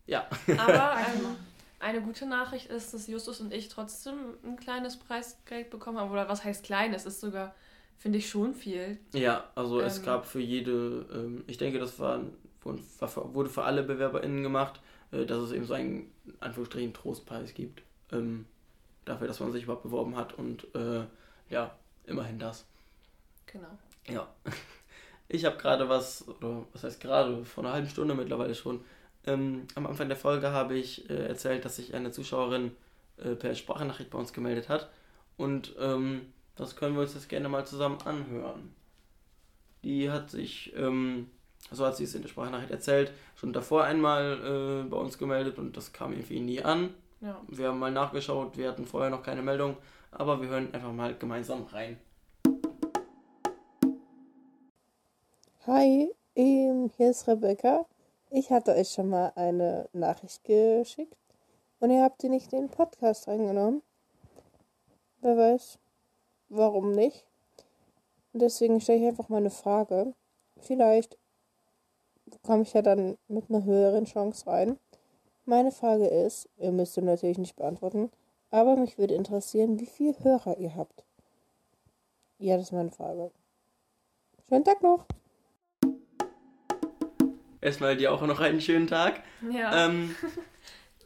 Ja. 0.06 0.26
Aber 0.58 0.96
ähm, 1.14 1.36
eine 1.80 2.00
gute 2.00 2.26
Nachricht 2.26 2.66
ist, 2.70 2.94
dass 2.94 3.06
Justus 3.06 3.40
und 3.40 3.52
ich 3.52 3.68
trotzdem 3.68 4.14
ein 4.44 4.56
kleines 4.56 4.96
Preisgeld 4.96 5.70
bekommen 5.70 5.98
haben. 5.98 6.10
Oder 6.10 6.28
was 6.28 6.44
heißt 6.44 6.64
klein? 6.64 6.94
Es 6.94 7.06
ist 7.06 7.20
sogar, 7.20 7.54
finde 7.98 8.18
ich, 8.18 8.28
schon 8.28 8.54
viel. 8.54 8.98
Ja, 9.12 9.44
also 9.54 9.80
ähm, 9.80 9.86
es 9.86 10.02
gab 10.02 10.26
für 10.26 10.40
jede, 10.40 11.06
ähm, 11.12 11.44
ich 11.46 11.58
denke, 11.58 11.78
das 11.78 11.98
war, 11.98 12.20
wurde 12.62 13.50
für 13.50 13.64
alle 13.64 13.82
BewerberInnen 13.82 14.42
gemacht, 14.42 14.80
äh, 15.12 15.26
dass 15.26 15.38
es 15.38 15.52
eben 15.52 15.66
so 15.66 15.74
einen, 15.74 16.10
Anführungsstrichen, 16.40 16.94
Trostpreis 16.94 17.54
gibt. 17.54 17.82
Ähm, 18.12 18.46
dafür, 19.04 19.26
dass 19.26 19.40
man 19.40 19.52
sich 19.52 19.64
überhaupt 19.64 19.82
beworben 19.82 20.16
hat 20.16 20.32
und 20.34 20.66
äh, 20.74 21.04
ja, 21.50 21.74
immerhin 22.06 22.38
das. 22.38 22.64
Genau. 23.46 23.78
Ja. 24.08 24.28
Ich 25.26 25.46
habe 25.46 25.56
gerade 25.56 25.88
was, 25.88 26.28
oder 26.28 26.66
was 26.74 26.84
heißt 26.84 27.00
gerade, 27.00 27.46
vor 27.46 27.64
einer 27.64 27.72
halben 27.72 27.88
Stunde 27.88 28.14
mittlerweile 28.14 28.54
schon, 28.54 28.84
ähm, 29.26 29.66
am 29.74 29.86
Anfang 29.86 30.08
der 30.08 30.16
Folge 30.16 30.52
habe 30.52 30.74
ich 30.74 31.08
äh, 31.08 31.26
erzählt, 31.26 31.64
dass 31.64 31.76
sich 31.76 31.94
eine 31.94 32.10
Zuschauerin 32.10 32.72
äh, 33.16 33.34
per 33.34 33.54
Sprachnachricht 33.54 34.10
bei 34.10 34.18
uns 34.18 34.32
gemeldet 34.32 34.68
hat. 34.68 34.90
Und 35.36 35.74
ähm, 35.78 36.32
das 36.56 36.76
können 36.76 36.94
wir 36.94 37.02
uns 37.02 37.14
jetzt 37.14 37.28
gerne 37.28 37.48
mal 37.48 37.66
zusammen 37.66 37.98
anhören. 38.04 38.74
Die 39.82 40.10
hat 40.10 40.30
sich, 40.30 40.72
ähm, 40.76 41.30
so 41.70 41.84
hat 41.84 41.96
sie 41.96 42.04
es 42.04 42.14
in 42.14 42.22
der 42.22 42.28
Sprachnachricht 42.28 42.70
erzählt, 42.70 43.12
schon 43.34 43.52
davor 43.52 43.84
einmal 43.84 44.84
äh, 44.84 44.88
bei 44.88 44.96
uns 44.96 45.18
gemeldet 45.18 45.58
und 45.58 45.76
das 45.76 45.92
kam 45.92 46.12
irgendwie 46.12 46.40
nie 46.40 46.62
an. 46.62 46.94
Ja. 47.20 47.40
Wir 47.48 47.68
haben 47.68 47.78
mal 47.78 47.90
nachgeschaut, 47.90 48.56
wir 48.56 48.68
hatten 48.68 48.86
vorher 48.86 49.10
noch 49.10 49.22
keine 49.22 49.42
Meldung, 49.42 49.76
aber 50.10 50.40
wir 50.40 50.48
hören 50.48 50.72
einfach 50.72 50.92
mal 50.92 51.14
gemeinsam 51.16 51.64
rein. 51.64 51.98
Hi, 55.66 56.10
ähm, 56.36 56.90
hier 56.96 57.10
ist 57.10 57.26
Rebecca. 57.26 57.86
Ich 58.36 58.50
hatte 58.50 58.74
euch 58.74 58.90
schon 58.90 59.10
mal 59.10 59.30
eine 59.36 59.88
Nachricht 59.92 60.42
geschickt 60.42 61.16
und 61.78 61.90
ihr 61.90 62.02
habt 62.02 62.20
sie 62.20 62.28
nicht 62.28 62.52
in 62.52 62.62
den 62.62 62.68
Podcast 62.68 63.28
reingenommen. 63.28 63.80
Wer 65.20 65.36
weiß, 65.36 65.78
warum 66.48 66.90
nicht. 66.90 67.24
deswegen 68.32 68.80
stelle 68.80 68.98
ich 68.98 69.06
einfach 69.06 69.28
mal 69.28 69.36
eine 69.36 69.50
Frage. 69.50 70.14
Vielleicht 70.58 71.16
komme 72.42 72.62
ich 72.62 72.72
ja 72.72 72.82
dann 72.82 73.16
mit 73.28 73.50
einer 73.50 73.62
höheren 73.62 74.04
Chance 74.04 74.48
rein. 74.48 74.80
Meine 75.44 75.70
Frage 75.70 76.08
ist, 76.08 76.48
ihr 76.56 76.72
müsst 76.72 76.94
sie 76.94 77.02
natürlich 77.02 77.38
nicht 77.38 77.54
beantworten, 77.54 78.10
aber 78.50 78.74
mich 78.74 78.98
würde 78.98 79.14
interessieren, 79.14 79.78
wie 79.78 79.86
viele 79.86 80.18
Hörer 80.24 80.58
ihr 80.58 80.74
habt. 80.74 81.04
Ja, 82.40 82.56
das 82.56 82.66
ist 82.66 82.72
meine 82.72 82.90
Frage. 82.90 83.30
Schönen 84.48 84.64
Tag 84.64 84.82
noch! 84.82 85.06
Erstmal 87.64 87.96
dir 87.96 88.12
auch 88.12 88.20
noch 88.26 88.40
einen 88.40 88.60
schönen 88.60 88.86
Tag. 88.86 89.22
Ja. 89.50 89.86
Ähm, 89.86 90.14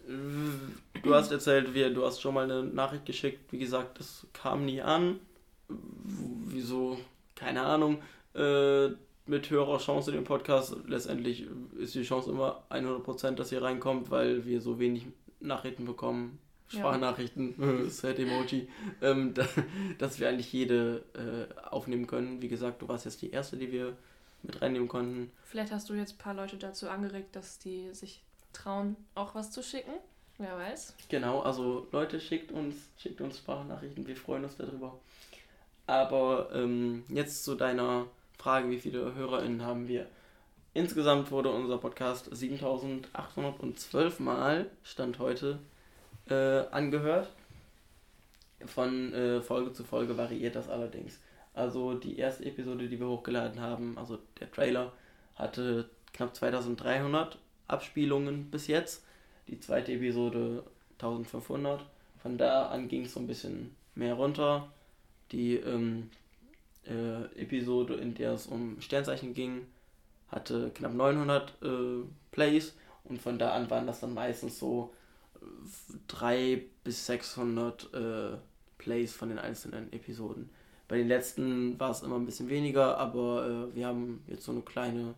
du 1.05 1.15
hast 1.15 1.31
erzählt, 1.31 1.73
wie, 1.73 1.95
du 1.95 2.05
hast 2.05 2.21
schon 2.21 2.35
mal 2.35 2.51
eine 2.51 2.65
Nachricht 2.65 3.07
geschickt. 3.07 3.53
Wie 3.53 3.61
gesagt, 3.61 4.01
das 4.01 4.27
kam 4.33 4.65
nie 4.65 4.83
an. 4.83 5.21
Wieso? 5.69 6.99
Keine 7.37 7.63
Ahnung. 7.63 8.03
Äh, 8.35 8.89
mit 9.27 9.49
höherer 9.51 9.79
Chance 9.79 10.11
in 10.11 10.17
dem 10.17 10.25
Podcast. 10.25 10.75
Letztendlich 10.89 11.47
ist 11.79 11.95
die 11.95 12.03
Chance 12.03 12.29
immer 12.33 12.65
100%, 12.71 13.37
dass 13.37 13.53
ihr 13.53 13.63
reinkommt, 13.63 14.11
weil 14.11 14.45
wir 14.45 14.61
so 14.61 14.81
wenig 14.81 15.07
Nachrichten 15.39 15.85
bekommen. 15.85 16.41
Sprachnachrichten, 16.67 17.55
ja. 17.85 17.89
Sad 17.89 18.19
Emoji, 18.19 18.69
ähm, 19.01 19.33
da, 19.35 19.47
dass 19.99 20.19
wir 20.19 20.29
eigentlich 20.29 20.53
jede 20.53 21.05
äh, 21.15 21.69
aufnehmen 21.69 22.09
können. 22.09 22.43
Wie 22.43 22.49
gesagt, 22.49 22.83
du 22.83 22.89
warst 22.89 23.05
jetzt 23.05 23.23
die 23.23 23.31
erste, 23.31 23.57
die 23.57 23.71
wir 23.71 23.97
mit 24.43 24.61
reinnehmen 24.61 24.89
konnten. 24.89 25.31
Vielleicht 25.45 25.73
hast 25.73 25.89
du 25.89 25.95
jetzt 25.95 26.15
ein 26.15 26.19
paar 26.19 26.35
Leute 26.35 26.57
dazu 26.57 26.89
angeregt, 26.89 27.35
dass 27.37 27.59
die 27.59 27.93
sich 27.93 28.23
trauen, 28.53 28.97
auch 29.15 29.35
was 29.35 29.51
zu 29.51 29.63
schicken. 29.63 29.93
Wer 30.39 30.57
weiß. 30.57 30.95
Genau, 31.09 31.41
also 31.41 31.89
Leute, 31.91 32.21
schickt 32.21 32.53
uns, 32.53 32.77
schickt 32.97 33.21
uns 33.21 33.39
Sprachnachrichten, 33.39 34.07
wir 34.07 34.17
freuen 34.17 34.45
uns 34.45 34.57
darüber. 34.57 34.99
Aber 35.87 36.51
ähm, 36.55 37.05
jetzt 37.09 37.43
zu 37.45 37.57
deiner 37.57 38.07
Frage, 38.39 38.71
wie 38.71 38.79
viele 38.79 39.15
HörerInnen 39.15 39.63
haben 39.63 39.89
wir? 39.89 40.07
Insgesamt 40.75 41.33
wurde 41.33 41.51
unser 41.51 41.79
Podcast 41.79 42.29
7812 42.31 44.21
Mal, 44.21 44.71
Stand 44.85 45.19
heute, 45.19 45.59
äh, 46.29 46.69
angehört. 46.71 47.33
Von 48.67 49.13
äh, 49.13 49.41
Folge 49.41 49.73
zu 49.73 49.83
Folge 49.83 50.17
variiert 50.17 50.55
das 50.55 50.69
allerdings. 50.69 51.19
Also 51.59 51.95
die 51.95 52.17
erste 52.17 52.45
Episode, 52.45 52.89
die 52.89 53.01
wir 53.01 53.09
hochgeladen 53.09 53.61
haben, 53.61 53.99
also 53.99 54.21
der 54.39 54.49
Trailer, 54.49 54.93
hatte 55.35 55.91
knapp 56.13 56.37
2300 56.37 57.37
Abspielungen 57.67 58.49
bis 58.49 58.69
jetzt. 58.69 59.05
Die 59.49 59.59
zweite 59.59 59.93
Episode 59.93 60.63
1500. 61.01 61.85
Von 62.23 62.39
da 62.39 62.69
an 62.69 62.87
ging 62.87 63.07
es 63.07 63.15
so 63.15 63.19
ein 63.19 63.27
bisschen 63.27 63.75
mehr 63.97 64.15
runter. 64.15 64.69
Die 65.33 65.57
ähm, 65.57 66.11
äh, 66.87 67.25
Episode, 67.35 67.95
in 67.95 68.15
der 68.15 68.35
es 68.35 68.47
um 68.47 68.81
Sternzeichen 68.81 69.35
ging, 69.35 69.67
hatte 70.29 70.71
knapp 70.73 70.95
900 70.95 71.55
äh, 71.61 71.67
Plays 72.31 72.77
und 73.03 73.21
von 73.21 73.37
da 73.37 73.55
an 73.55 73.69
waren 73.69 73.89
das 73.89 73.99
dann 73.99 74.15
meistens 74.15 74.61
so 74.61 74.95
300 76.07 76.85
bis 76.85 77.07
600 77.07 77.95
äh, 77.95 78.37
Plays 78.79 79.13
von 79.13 79.31
den 79.31 79.41
einzelnen 79.41 79.93
Episoden. 79.93 80.51
Bei 80.89 80.97
den 80.97 81.09
letzten 81.09 81.79
war 81.79 81.91
es 81.91 82.03
immer 82.03 82.17
ein 82.17 82.25
bisschen 82.25 82.49
weniger, 82.49 82.97
aber 82.97 83.47
äh, 83.47 83.75
wir 83.75 83.87
haben 83.87 84.23
jetzt 84.27 84.45
so 84.45 84.53
eine 84.53 84.63
kleine 84.63 85.15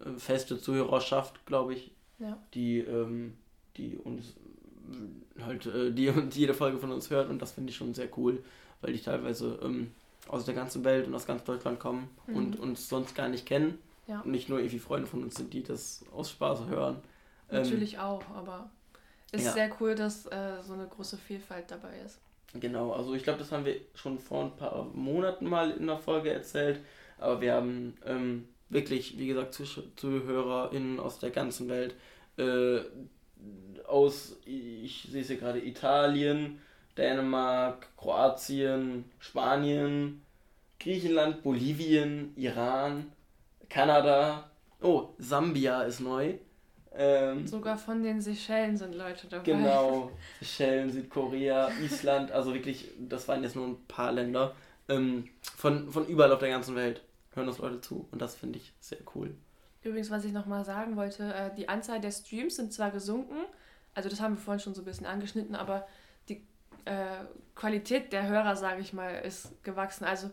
äh, 0.00 0.18
feste 0.18 0.58
Zuhörerschaft, 0.58 1.44
glaube 1.44 1.74
ich, 1.74 1.90
ja. 2.18 2.38
die, 2.54 2.78
ähm, 2.78 3.34
die 3.76 3.96
uns 3.96 4.34
halt, 5.44 5.66
äh, 5.66 5.92
die, 5.92 6.10
die 6.30 6.40
jede 6.40 6.54
Folge 6.54 6.78
von 6.78 6.90
uns 6.90 7.10
hört 7.10 7.28
und 7.28 7.40
das 7.40 7.52
finde 7.52 7.70
ich 7.70 7.76
schon 7.76 7.94
sehr 7.94 8.08
cool, 8.16 8.42
weil 8.80 8.94
die 8.94 9.00
teilweise 9.00 9.58
ähm, 9.62 9.92
aus 10.28 10.44
der 10.44 10.54
ganzen 10.54 10.84
Welt 10.84 11.06
und 11.06 11.14
aus 11.14 11.26
ganz 11.26 11.44
Deutschland 11.44 11.78
kommen 11.78 12.08
mhm. 12.26 12.36
und 12.36 12.58
uns 12.58 12.88
sonst 12.88 13.14
gar 13.14 13.28
nicht 13.28 13.46
kennen. 13.46 13.78
Ja. 14.06 14.20
Und 14.20 14.32
nicht 14.32 14.48
nur 14.48 14.58
irgendwie 14.58 14.78
Freunde 14.78 15.06
von 15.06 15.22
uns 15.22 15.36
sind, 15.36 15.52
die 15.52 15.62
das 15.62 16.04
aus 16.12 16.30
Spaß 16.30 16.66
hören. 16.66 16.96
Ähm, 17.50 17.62
Natürlich 17.62 17.94
ähm, 17.94 18.00
auch, 18.00 18.22
aber 18.34 18.70
es 19.30 19.40
ist 19.40 19.46
ja. 19.46 19.52
sehr 19.52 19.76
cool, 19.80 19.94
dass 19.94 20.26
äh, 20.26 20.62
so 20.62 20.72
eine 20.72 20.86
große 20.86 21.16
Vielfalt 21.16 21.70
dabei 21.70 21.98
ist. 22.04 22.18
Genau, 22.54 22.92
also 22.92 23.14
ich 23.14 23.22
glaube, 23.22 23.38
das 23.38 23.50
haben 23.50 23.64
wir 23.64 23.76
schon 23.94 24.18
vor 24.18 24.44
ein 24.44 24.56
paar 24.56 24.84
Monaten 24.92 25.46
mal 25.48 25.70
in 25.70 25.86
der 25.86 25.98
Folge 25.98 26.30
erzählt, 26.30 26.80
aber 27.18 27.40
wir 27.40 27.54
haben 27.54 27.96
ähm, 28.04 28.46
wirklich, 28.68 29.18
wie 29.18 29.26
gesagt, 29.26 29.54
ZuhörerInnen 29.96 31.00
aus 31.00 31.18
der 31.18 31.30
ganzen 31.30 31.68
Welt, 31.68 31.94
äh, 32.36 32.80
aus, 33.86 34.36
ich 34.44 35.08
sehe 35.10 35.22
es 35.22 35.28
hier 35.28 35.38
gerade, 35.38 35.64
Italien, 35.64 36.60
Dänemark, 36.96 37.88
Kroatien, 37.96 39.04
Spanien, 39.18 40.22
Griechenland, 40.78 41.42
Bolivien, 41.42 42.32
Iran, 42.36 43.12
Kanada, 43.70 44.50
oh, 44.82 45.08
Sambia 45.18 45.82
ist 45.82 46.00
neu. 46.00 46.34
Ähm, 46.96 47.46
Sogar 47.46 47.78
von 47.78 48.02
den 48.02 48.20
Seychellen 48.20 48.76
sind 48.76 48.94
Leute 48.94 49.26
dabei. 49.26 49.44
Genau, 49.44 50.10
Seychellen, 50.40 50.90
Südkorea, 50.90 51.70
Island, 51.82 52.30
also 52.32 52.52
wirklich, 52.52 52.90
das 52.98 53.26
waren 53.28 53.42
jetzt 53.42 53.56
nur 53.56 53.66
ein 53.66 53.84
paar 53.88 54.12
Länder. 54.12 54.54
Ähm, 54.88 55.28
von, 55.56 55.90
von 55.90 56.06
überall 56.06 56.32
auf 56.32 56.40
der 56.40 56.50
ganzen 56.50 56.74
Welt 56.74 57.02
hören 57.34 57.48
uns 57.48 57.58
Leute 57.58 57.80
zu 57.80 58.06
und 58.10 58.20
das 58.20 58.34
finde 58.34 58.58
ich 58.58 58.72
sehr 58.80 58.98
cool. 59.14 59.34
Übrigens, 59.82 60.10
was 60.10 60.24
ich 60.24 60.32
nochmal 60.32 60.64
sagen 60.64 60.96
wollte, 60.96 61.32
äh, 61.32 61.54
die 61.56 61.68
Anzahl 61.68 62.00
der 62.00 62.12
Streams 62.12 62.56
sind 62.56 62.72
zwar 62.72 62.90
gesunken, 62.90 63.36
also 63.94 64.08
das 64.08 64.20
haben 64.20 64.36
wir 64.36 64.40
vorhin 64.40 64.60
schon 64.60 64.74
so 64.74 64.82
ein 64.82 64.84
bisschen 64.84 65.06
angeschnitten, 65.06 65.54
aber 65.54 65.86
die 66.28 66.42
äh, 66.84 67.24
Qualität 67.54 68.12
der 68.12 68.26
Hörer, 68.26 68.56
sage 68.56 68.80
ich 68.80 68.92
mal, 68.92 69.10
ist 69.10 69.62
gewachsen. 69.62 70.04
Also 70.04 70.30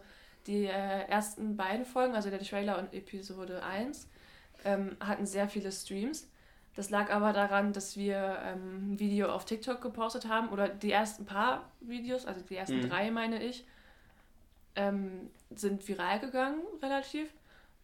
die 0.48 0.66
äh, 0.66 1.08
ersten 1.08 1.58
beiden 1.58 1.86
Folgen, 1.86 2.16
also 2.16 2.30
der 2.30 2.40
Trailer 2.40 2.80
und 2.80 2.94
Episode 2.94 3.64
1, 3.64 4.08
ähm, 4.66 4.96
hatten 5.00 5.26
sehr 5.26 5.50
viele 5.50 5.72
Streams. 5.72 6.29
Das 6.76 6.90
lag 6.90 7.12
aber 7.12 7.34
daran, 7.34 7.74
dass 7.74 7.98
wir 7.98 8.40
ähm, 8.44 8.94
ein 8.94 9.00
Video 9.00 9.30
auf 9.30 9.46
TikTok 9.46 9.82
gepostet 9.82 10.28
haben 10.28 10.50
oder 10.50 10.70
die 10.70 10.92
ersten 10.92 11.26
paar 11.26 11.70
Videos, 11.82 12.26
also 12.26 12.42
die 12.42 12.56
ersten 12.56 12.78
mhm. 12.78 12.90
drei 12.90 13.12
meine 13.12 13.44
ich, 13.44 13.66
ähm, 14.76 15.30
sind 15.50 15.88
viral 15.88 16.20
gegangen 16.20 16.62
relativ 16.82 17.34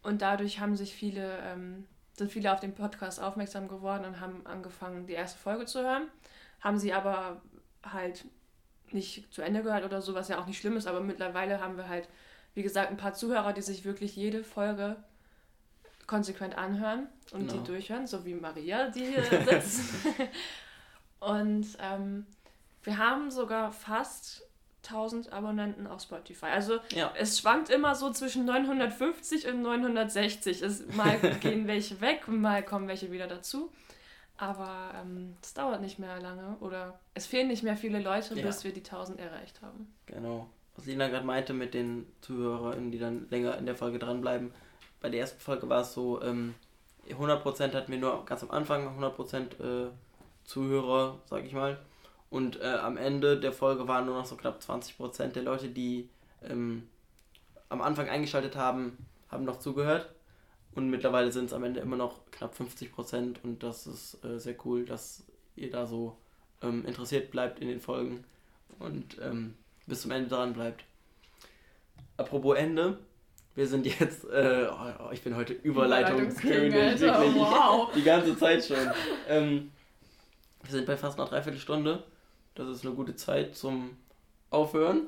und 0.02 0.22
dadurch 0.22 0.60
haben 0.60 0.76
sich 0.76 0.94
viele, 0.94 1.38
ähm, 1.42 1.86
sind 2.16 2.30
viele 2.30 2.52
auf 2.52 2.60
den 2.60 2.74
Podcast 2.74 3.20
aufmerksam 3.20 3.68
geworden 3.68 4.04
und 4.04 4.20
haben 4.20 4.46
angefangen, 4.46 5.06
die 5.06 5.14
erste 5.14 5.38
Folge 5.38 5.66
zu 5.66 5.82
hören, 5.82 6.04
haben 6.60 6.78
sie 6.78 6.92
aber 6.92 7.42
halt 7.84 8.24
nicht 8.92 9.32
zu 9.34 9.42
Ende 9.42 9.62
gehört 9.62 9.84
oder 9.84 10.00
so, 10.00 10.14
was 10.14 10.28
ja 10.28 10.38
auch 10.40 10.46
nicht 10.46 10.58
schlimm 10.58 10.76
ist, 10.76 10.86
aber 10.86 11.00
mittlerweile 11.00 11.60
haben 11.60 11.76
wir 11.76 11.88
halt, 11.88 12.08
wie 12.54 12.62
gesagt, 12.62 12.90
ein 12.90 12.96
paar 12.96 13.14
Zuhörer, 13.14 13.52
die 13.52 13.62
sich 13.62 13.84
wirklich 13.84 14.16
jede 14.16 14.44
Folge 14.44 14.96
konsequent 16.06 16.56
anhören 16.56 17.08
und 17.32 17.48
genau. 17.48 17.52
die 17.60 17.66
durchhören, 17.66 18.06
so 18.06 18.24
wie 18.24 18.34
Maria, 18.34 18.88
die 18.88 19.06
hier 19.06 19.24
sitzt. 19.24 20.06
und 21.20 21.66
ähm, 21.80 22.26
wir 22.82 22.98
haben 22.98 23.30
sogar 23.30 23.72
fast 23.72 24.46
1000 24.84 25.32
Abonnenten 25.32 25.86
auf 25.86 26.02
Spotify. 26.02 26.46
Also 26.46 26.78
ja. 26.94 27.12
es 27.18 27.40
schwankt 27.40 27.70
immer 27.70 27.94
so 27.94 28.10
zwischen 28.10 28.44
950 28.44 29.48
und 29.48 29.62
960. 29.62 30.62
Es, 30.62 30.86
mal 30.94 31.18
gehen 31.40 31.66
welche 31.66 32.00
weg, 32.00 32.28
mal 32.28 32.62
kommen 32.62 32.88
welche 32.88 33.10
wieder 33.10 33.26
dazu. 33.26 33.72
Aber 34.38 34.92
ähm, 35.00 35.34
es 35.42 35.50
ähm, 35.50 35.54
dauert 35.62 35.80
nicht 35.80 35.98
mehr 35.98 36.20
lange 36.20 36.56
oder 36.60 36.98
es 37.14 37.26
fehlen 37.26 37.48
nicht 37.48 37.62
mehr 37.62 37.76
viele 37.76 38.00
Leute, 38.00 38.34
ja. 38.34 38.46
bis 38.46 38.64
wir 38.64 38.72
die 38.72 38.84
1000 38.84 39.18
erreicht 39.18 39.62
haben. 39.62 39.92
Genau. 40.06 40.48
Was 40.76 40.84
Lina 40.84 41.08
gerade 41.08 41.24
meinte 41.24 41.54
mit 41.54 41.72
den 41.72 42.06
ZuhörerInnen, 42.20 42.90
die 42.90 42.98
dann 42.98 43.28
länger 43.30 43.56
in 43.56 43.64
der 43.64 43.74
Folge 43.74 43.98
dranbleiben, 43.98 44.52
bei 45.00 45.08
der 45.08 45.20
ersten 45.20 45.40
Folge 45.40 45.68
war 45.68 45.82
es 45.82 45.92
so, 45.92 46.22
ähm, 46.22 46.54
100% 47.08 47.74
hatten 47.74 47.92
wir 47.92 47.98
nur 47.98 48.24
ganz 48.24 48.42
am 48.42 48.50
Anfang 48.50 48.98
100% 48.98 49.60
äh, 49.60 49.90
Zuhörer, 50.44 51.20
sag 51.26 51.44
ich 51.44 51.52
mal. 51.52 51.78
Und 52.30 52.60
äh, 52.60 52.64
am 52.64 52.96
Ende 52.96 53.38
der 53.38 53.52
Folge 53.52 53.86
waren 53.88 54.06
nur 54.06 54.16
noch 54.16 54.26
so 54.26 54.36
knapp 54.36 54.60
20% 54.60 55.28
der 55.28 55.42
Leute, 55.42 55.68
die 55.68 56.08
ähm, 56.42 56.88
am 57.68 57.80
Anfang 57.80 58.08
eingeschaltet 58.08 58.56
haben, 58.56 58.96
haben 59.28 59.44
noch 59.44 59.58
zugehört. 59.58 60.12
Und 60.74 60.90
mittlerweile 60.90 61.32
sind 61.32 61.46
es 61.46 61.52
am 61.52 61.64
Ende 61.64 61.80
immer 61.80 61.96
noch 61.96 62.20
knapp 62.30 62.54
50% 62.54 63.36
und 63.42 63.62
das 63.62 63.86
ist 63.86 64.22
äh, 64.24 64.38
sehr 64.38 64.56
cool, 64.66 64.84
dass 64.84 65.24
ihr 65.54 65.70
da 65.70 65.86
so 65.86 66.18
ähm, 66.62 66.84
interessiert 66.84 67.30
bleibt 67.30 67.60
in 67.60 67.68
den 67.68 67.80
Folgen 67.80 68.24
und 68.78 69.16
ähm, 69.22 69.54
bis 69.86 70.02
zum 70.02 70.10
Ende 70.10 70.28
dran 70.28 70.52
bleibt. 70.52 70.84
Apropos 72.18 72.58
Ende, 72.58 72.98
wir 73.56 73.66
sind 73.66 73.86
jetzt, 73.86 74.24
äh, 74.24 74.68
oh, 74.70 75.10
ich 75.10 75.22
bin 75.22 75.34
heute 75.34 75.54
Überleitungskönig, 75.54 77.00
wirklich, 77.00 77.34
wow. 77.34 77.90
die 77.94 78.02
ganze 78.02 78.36
Zeit 78.38 78.64
schon. 78.64 78.76
Ähm, 79.28 79.72
wir 80.62 80.70
sind 80.70 80.86
bei 80.86 80.96
fast 80.96 81.18
einer 81.18 81.28
Dreiviertelstunde. 81.28 82.04
Das 82.54 82.68
ist 82.68 82.84
eine 82.84 82.94
gute 82.94 83.16
Zeit 83.16 83.56
zum 83.56 83.96
Aufhören. 84.50 85.06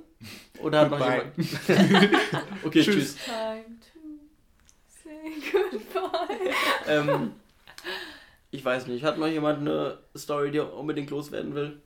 Oder 0.61 0.80
hat 0.80 0.90
noch 0.90 0.99
jemand... 0.99 1.32
okay, 2.64 2.82
tschüss. 2.82 3.16
tschüss. 3.16 3.16
Time 3.24 3.64
to 3.92 3.99
say 4.88 5.34
goodbye. 5.53 6.55
ähm, 6.88 7.32
ich 8.51 8.64
weiß 8.64 8.86
nicht, 8.86 9.05
hat 9.05 9.18
noch 9.18 9.28
jemand 9.28 9.61
eine 9.61 9.99
Story, 10.16 10.51
die 10.51 10.59
er 10.59 10.72
unbedingt 10.72 11.11
loswerden 11.11 11.55
will? 11.55 11.82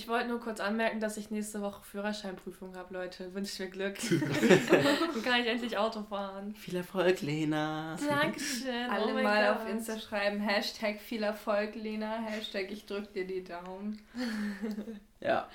Ich 0.00 0.08
wollte 0.08 0.28
nur 0.28 0.40
kurz 0.40 0.60
anmerken, 0.60 0.98
dass 0.98 1.18
ich 1.18 1.30
nächste 1.30 1.60
Woche 1.60 1.82
Führerscheinprüfung 1.82 2.74
habe, 2.74 2.94
Leute. 2.94 3.34
Wünsche 3.34 3.62
mir 3.62 3.68
Glück. 3.68 3.98
Dann 4.08 5.22
kann 5.22 5.42
ich 5.42 5.46
endlich 5.46 5.76
Auto 5.76 6.02
fahren. 6.02 6.54
Viel 6.54 6.76
Erfolg, 6.76 7.20
Lena. 7.20 7.98
Dankeschön. 8.08 8.88
Oh 8.88 8.92
Alle 8.92 9.12
oh 9.12 9.22
mal 9.22 9.52
Gott. 9.52 9.56
auf 9.60 9.68
Insta 9.68 9.98
schreiben, 9.98 10.40
Hashtag 10.40 11.02
viel 11.02 11.22
Erfolg, 11.22 11.74
Lena. 11.74 12.16
Hashtag 12.16 12.70
ich 12.70 12.86
drück 12.86 13.12
dir 13.12 13.26
die 13.26 13.44
Daumen. 13.44 14.00
ja. 15.20 15.46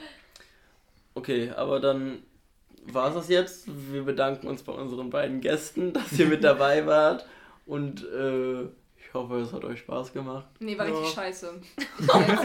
Okay, 1.15 1.49
aber 1.49 1.79
dann 1.79 2.21
war 2.83 3.07
es 3.07 3.15
das 3.15 3.29
jetzt. 3.29 3.67
Wir 3.91 4.03
bedanken 4.03 4.45
uns 4.45 4.61
bei 4.61 4.73
unseren 4.73 5.09
beiden 5.09 5.41
Gästen, 5.41 5.91
dass 5.91 6.19
ihr 6.19 6.27
mit 6.27 6.43
dabei 6.43 6.85
wart. 6.85 7.25
Und 7.65 8.03
äh, 8.03 8.67
hoffe, 9.15 9.39
es 9.39 9.51
hat 9.51 9.63
euch 9.63 9.79
Spaß 9.79 10.13
gemacht. 10.13 10.45
Nee, 10.59 10.77
war 10.77 10.87
ja. 10.87 10.93
richtig 10.93 11.15
scheiße. 11.15 11.53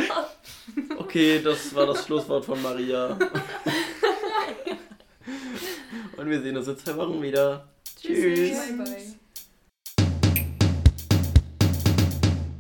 okay, 0.99 1.43
das 1.43 1.75
war 1.75 1.87
das 1.87 2.07
Schlusswort 2.07 2.45
von 2.45 2.62
Maria. 2.62 3.18
Und 6.16 6.29
wir 6.29 6.41
sehen 6.41 6.57
uns 6.57 6.68
in 6.68 6.79
zwei 6.79 6.97
Wochen 6.97 7.21
wieder. 7.21 7.68
Tschüss. 8.01 8.16
Tschüss. 8.16 8.77
Bye, 8.77 8.85
bye. 8.85 9.20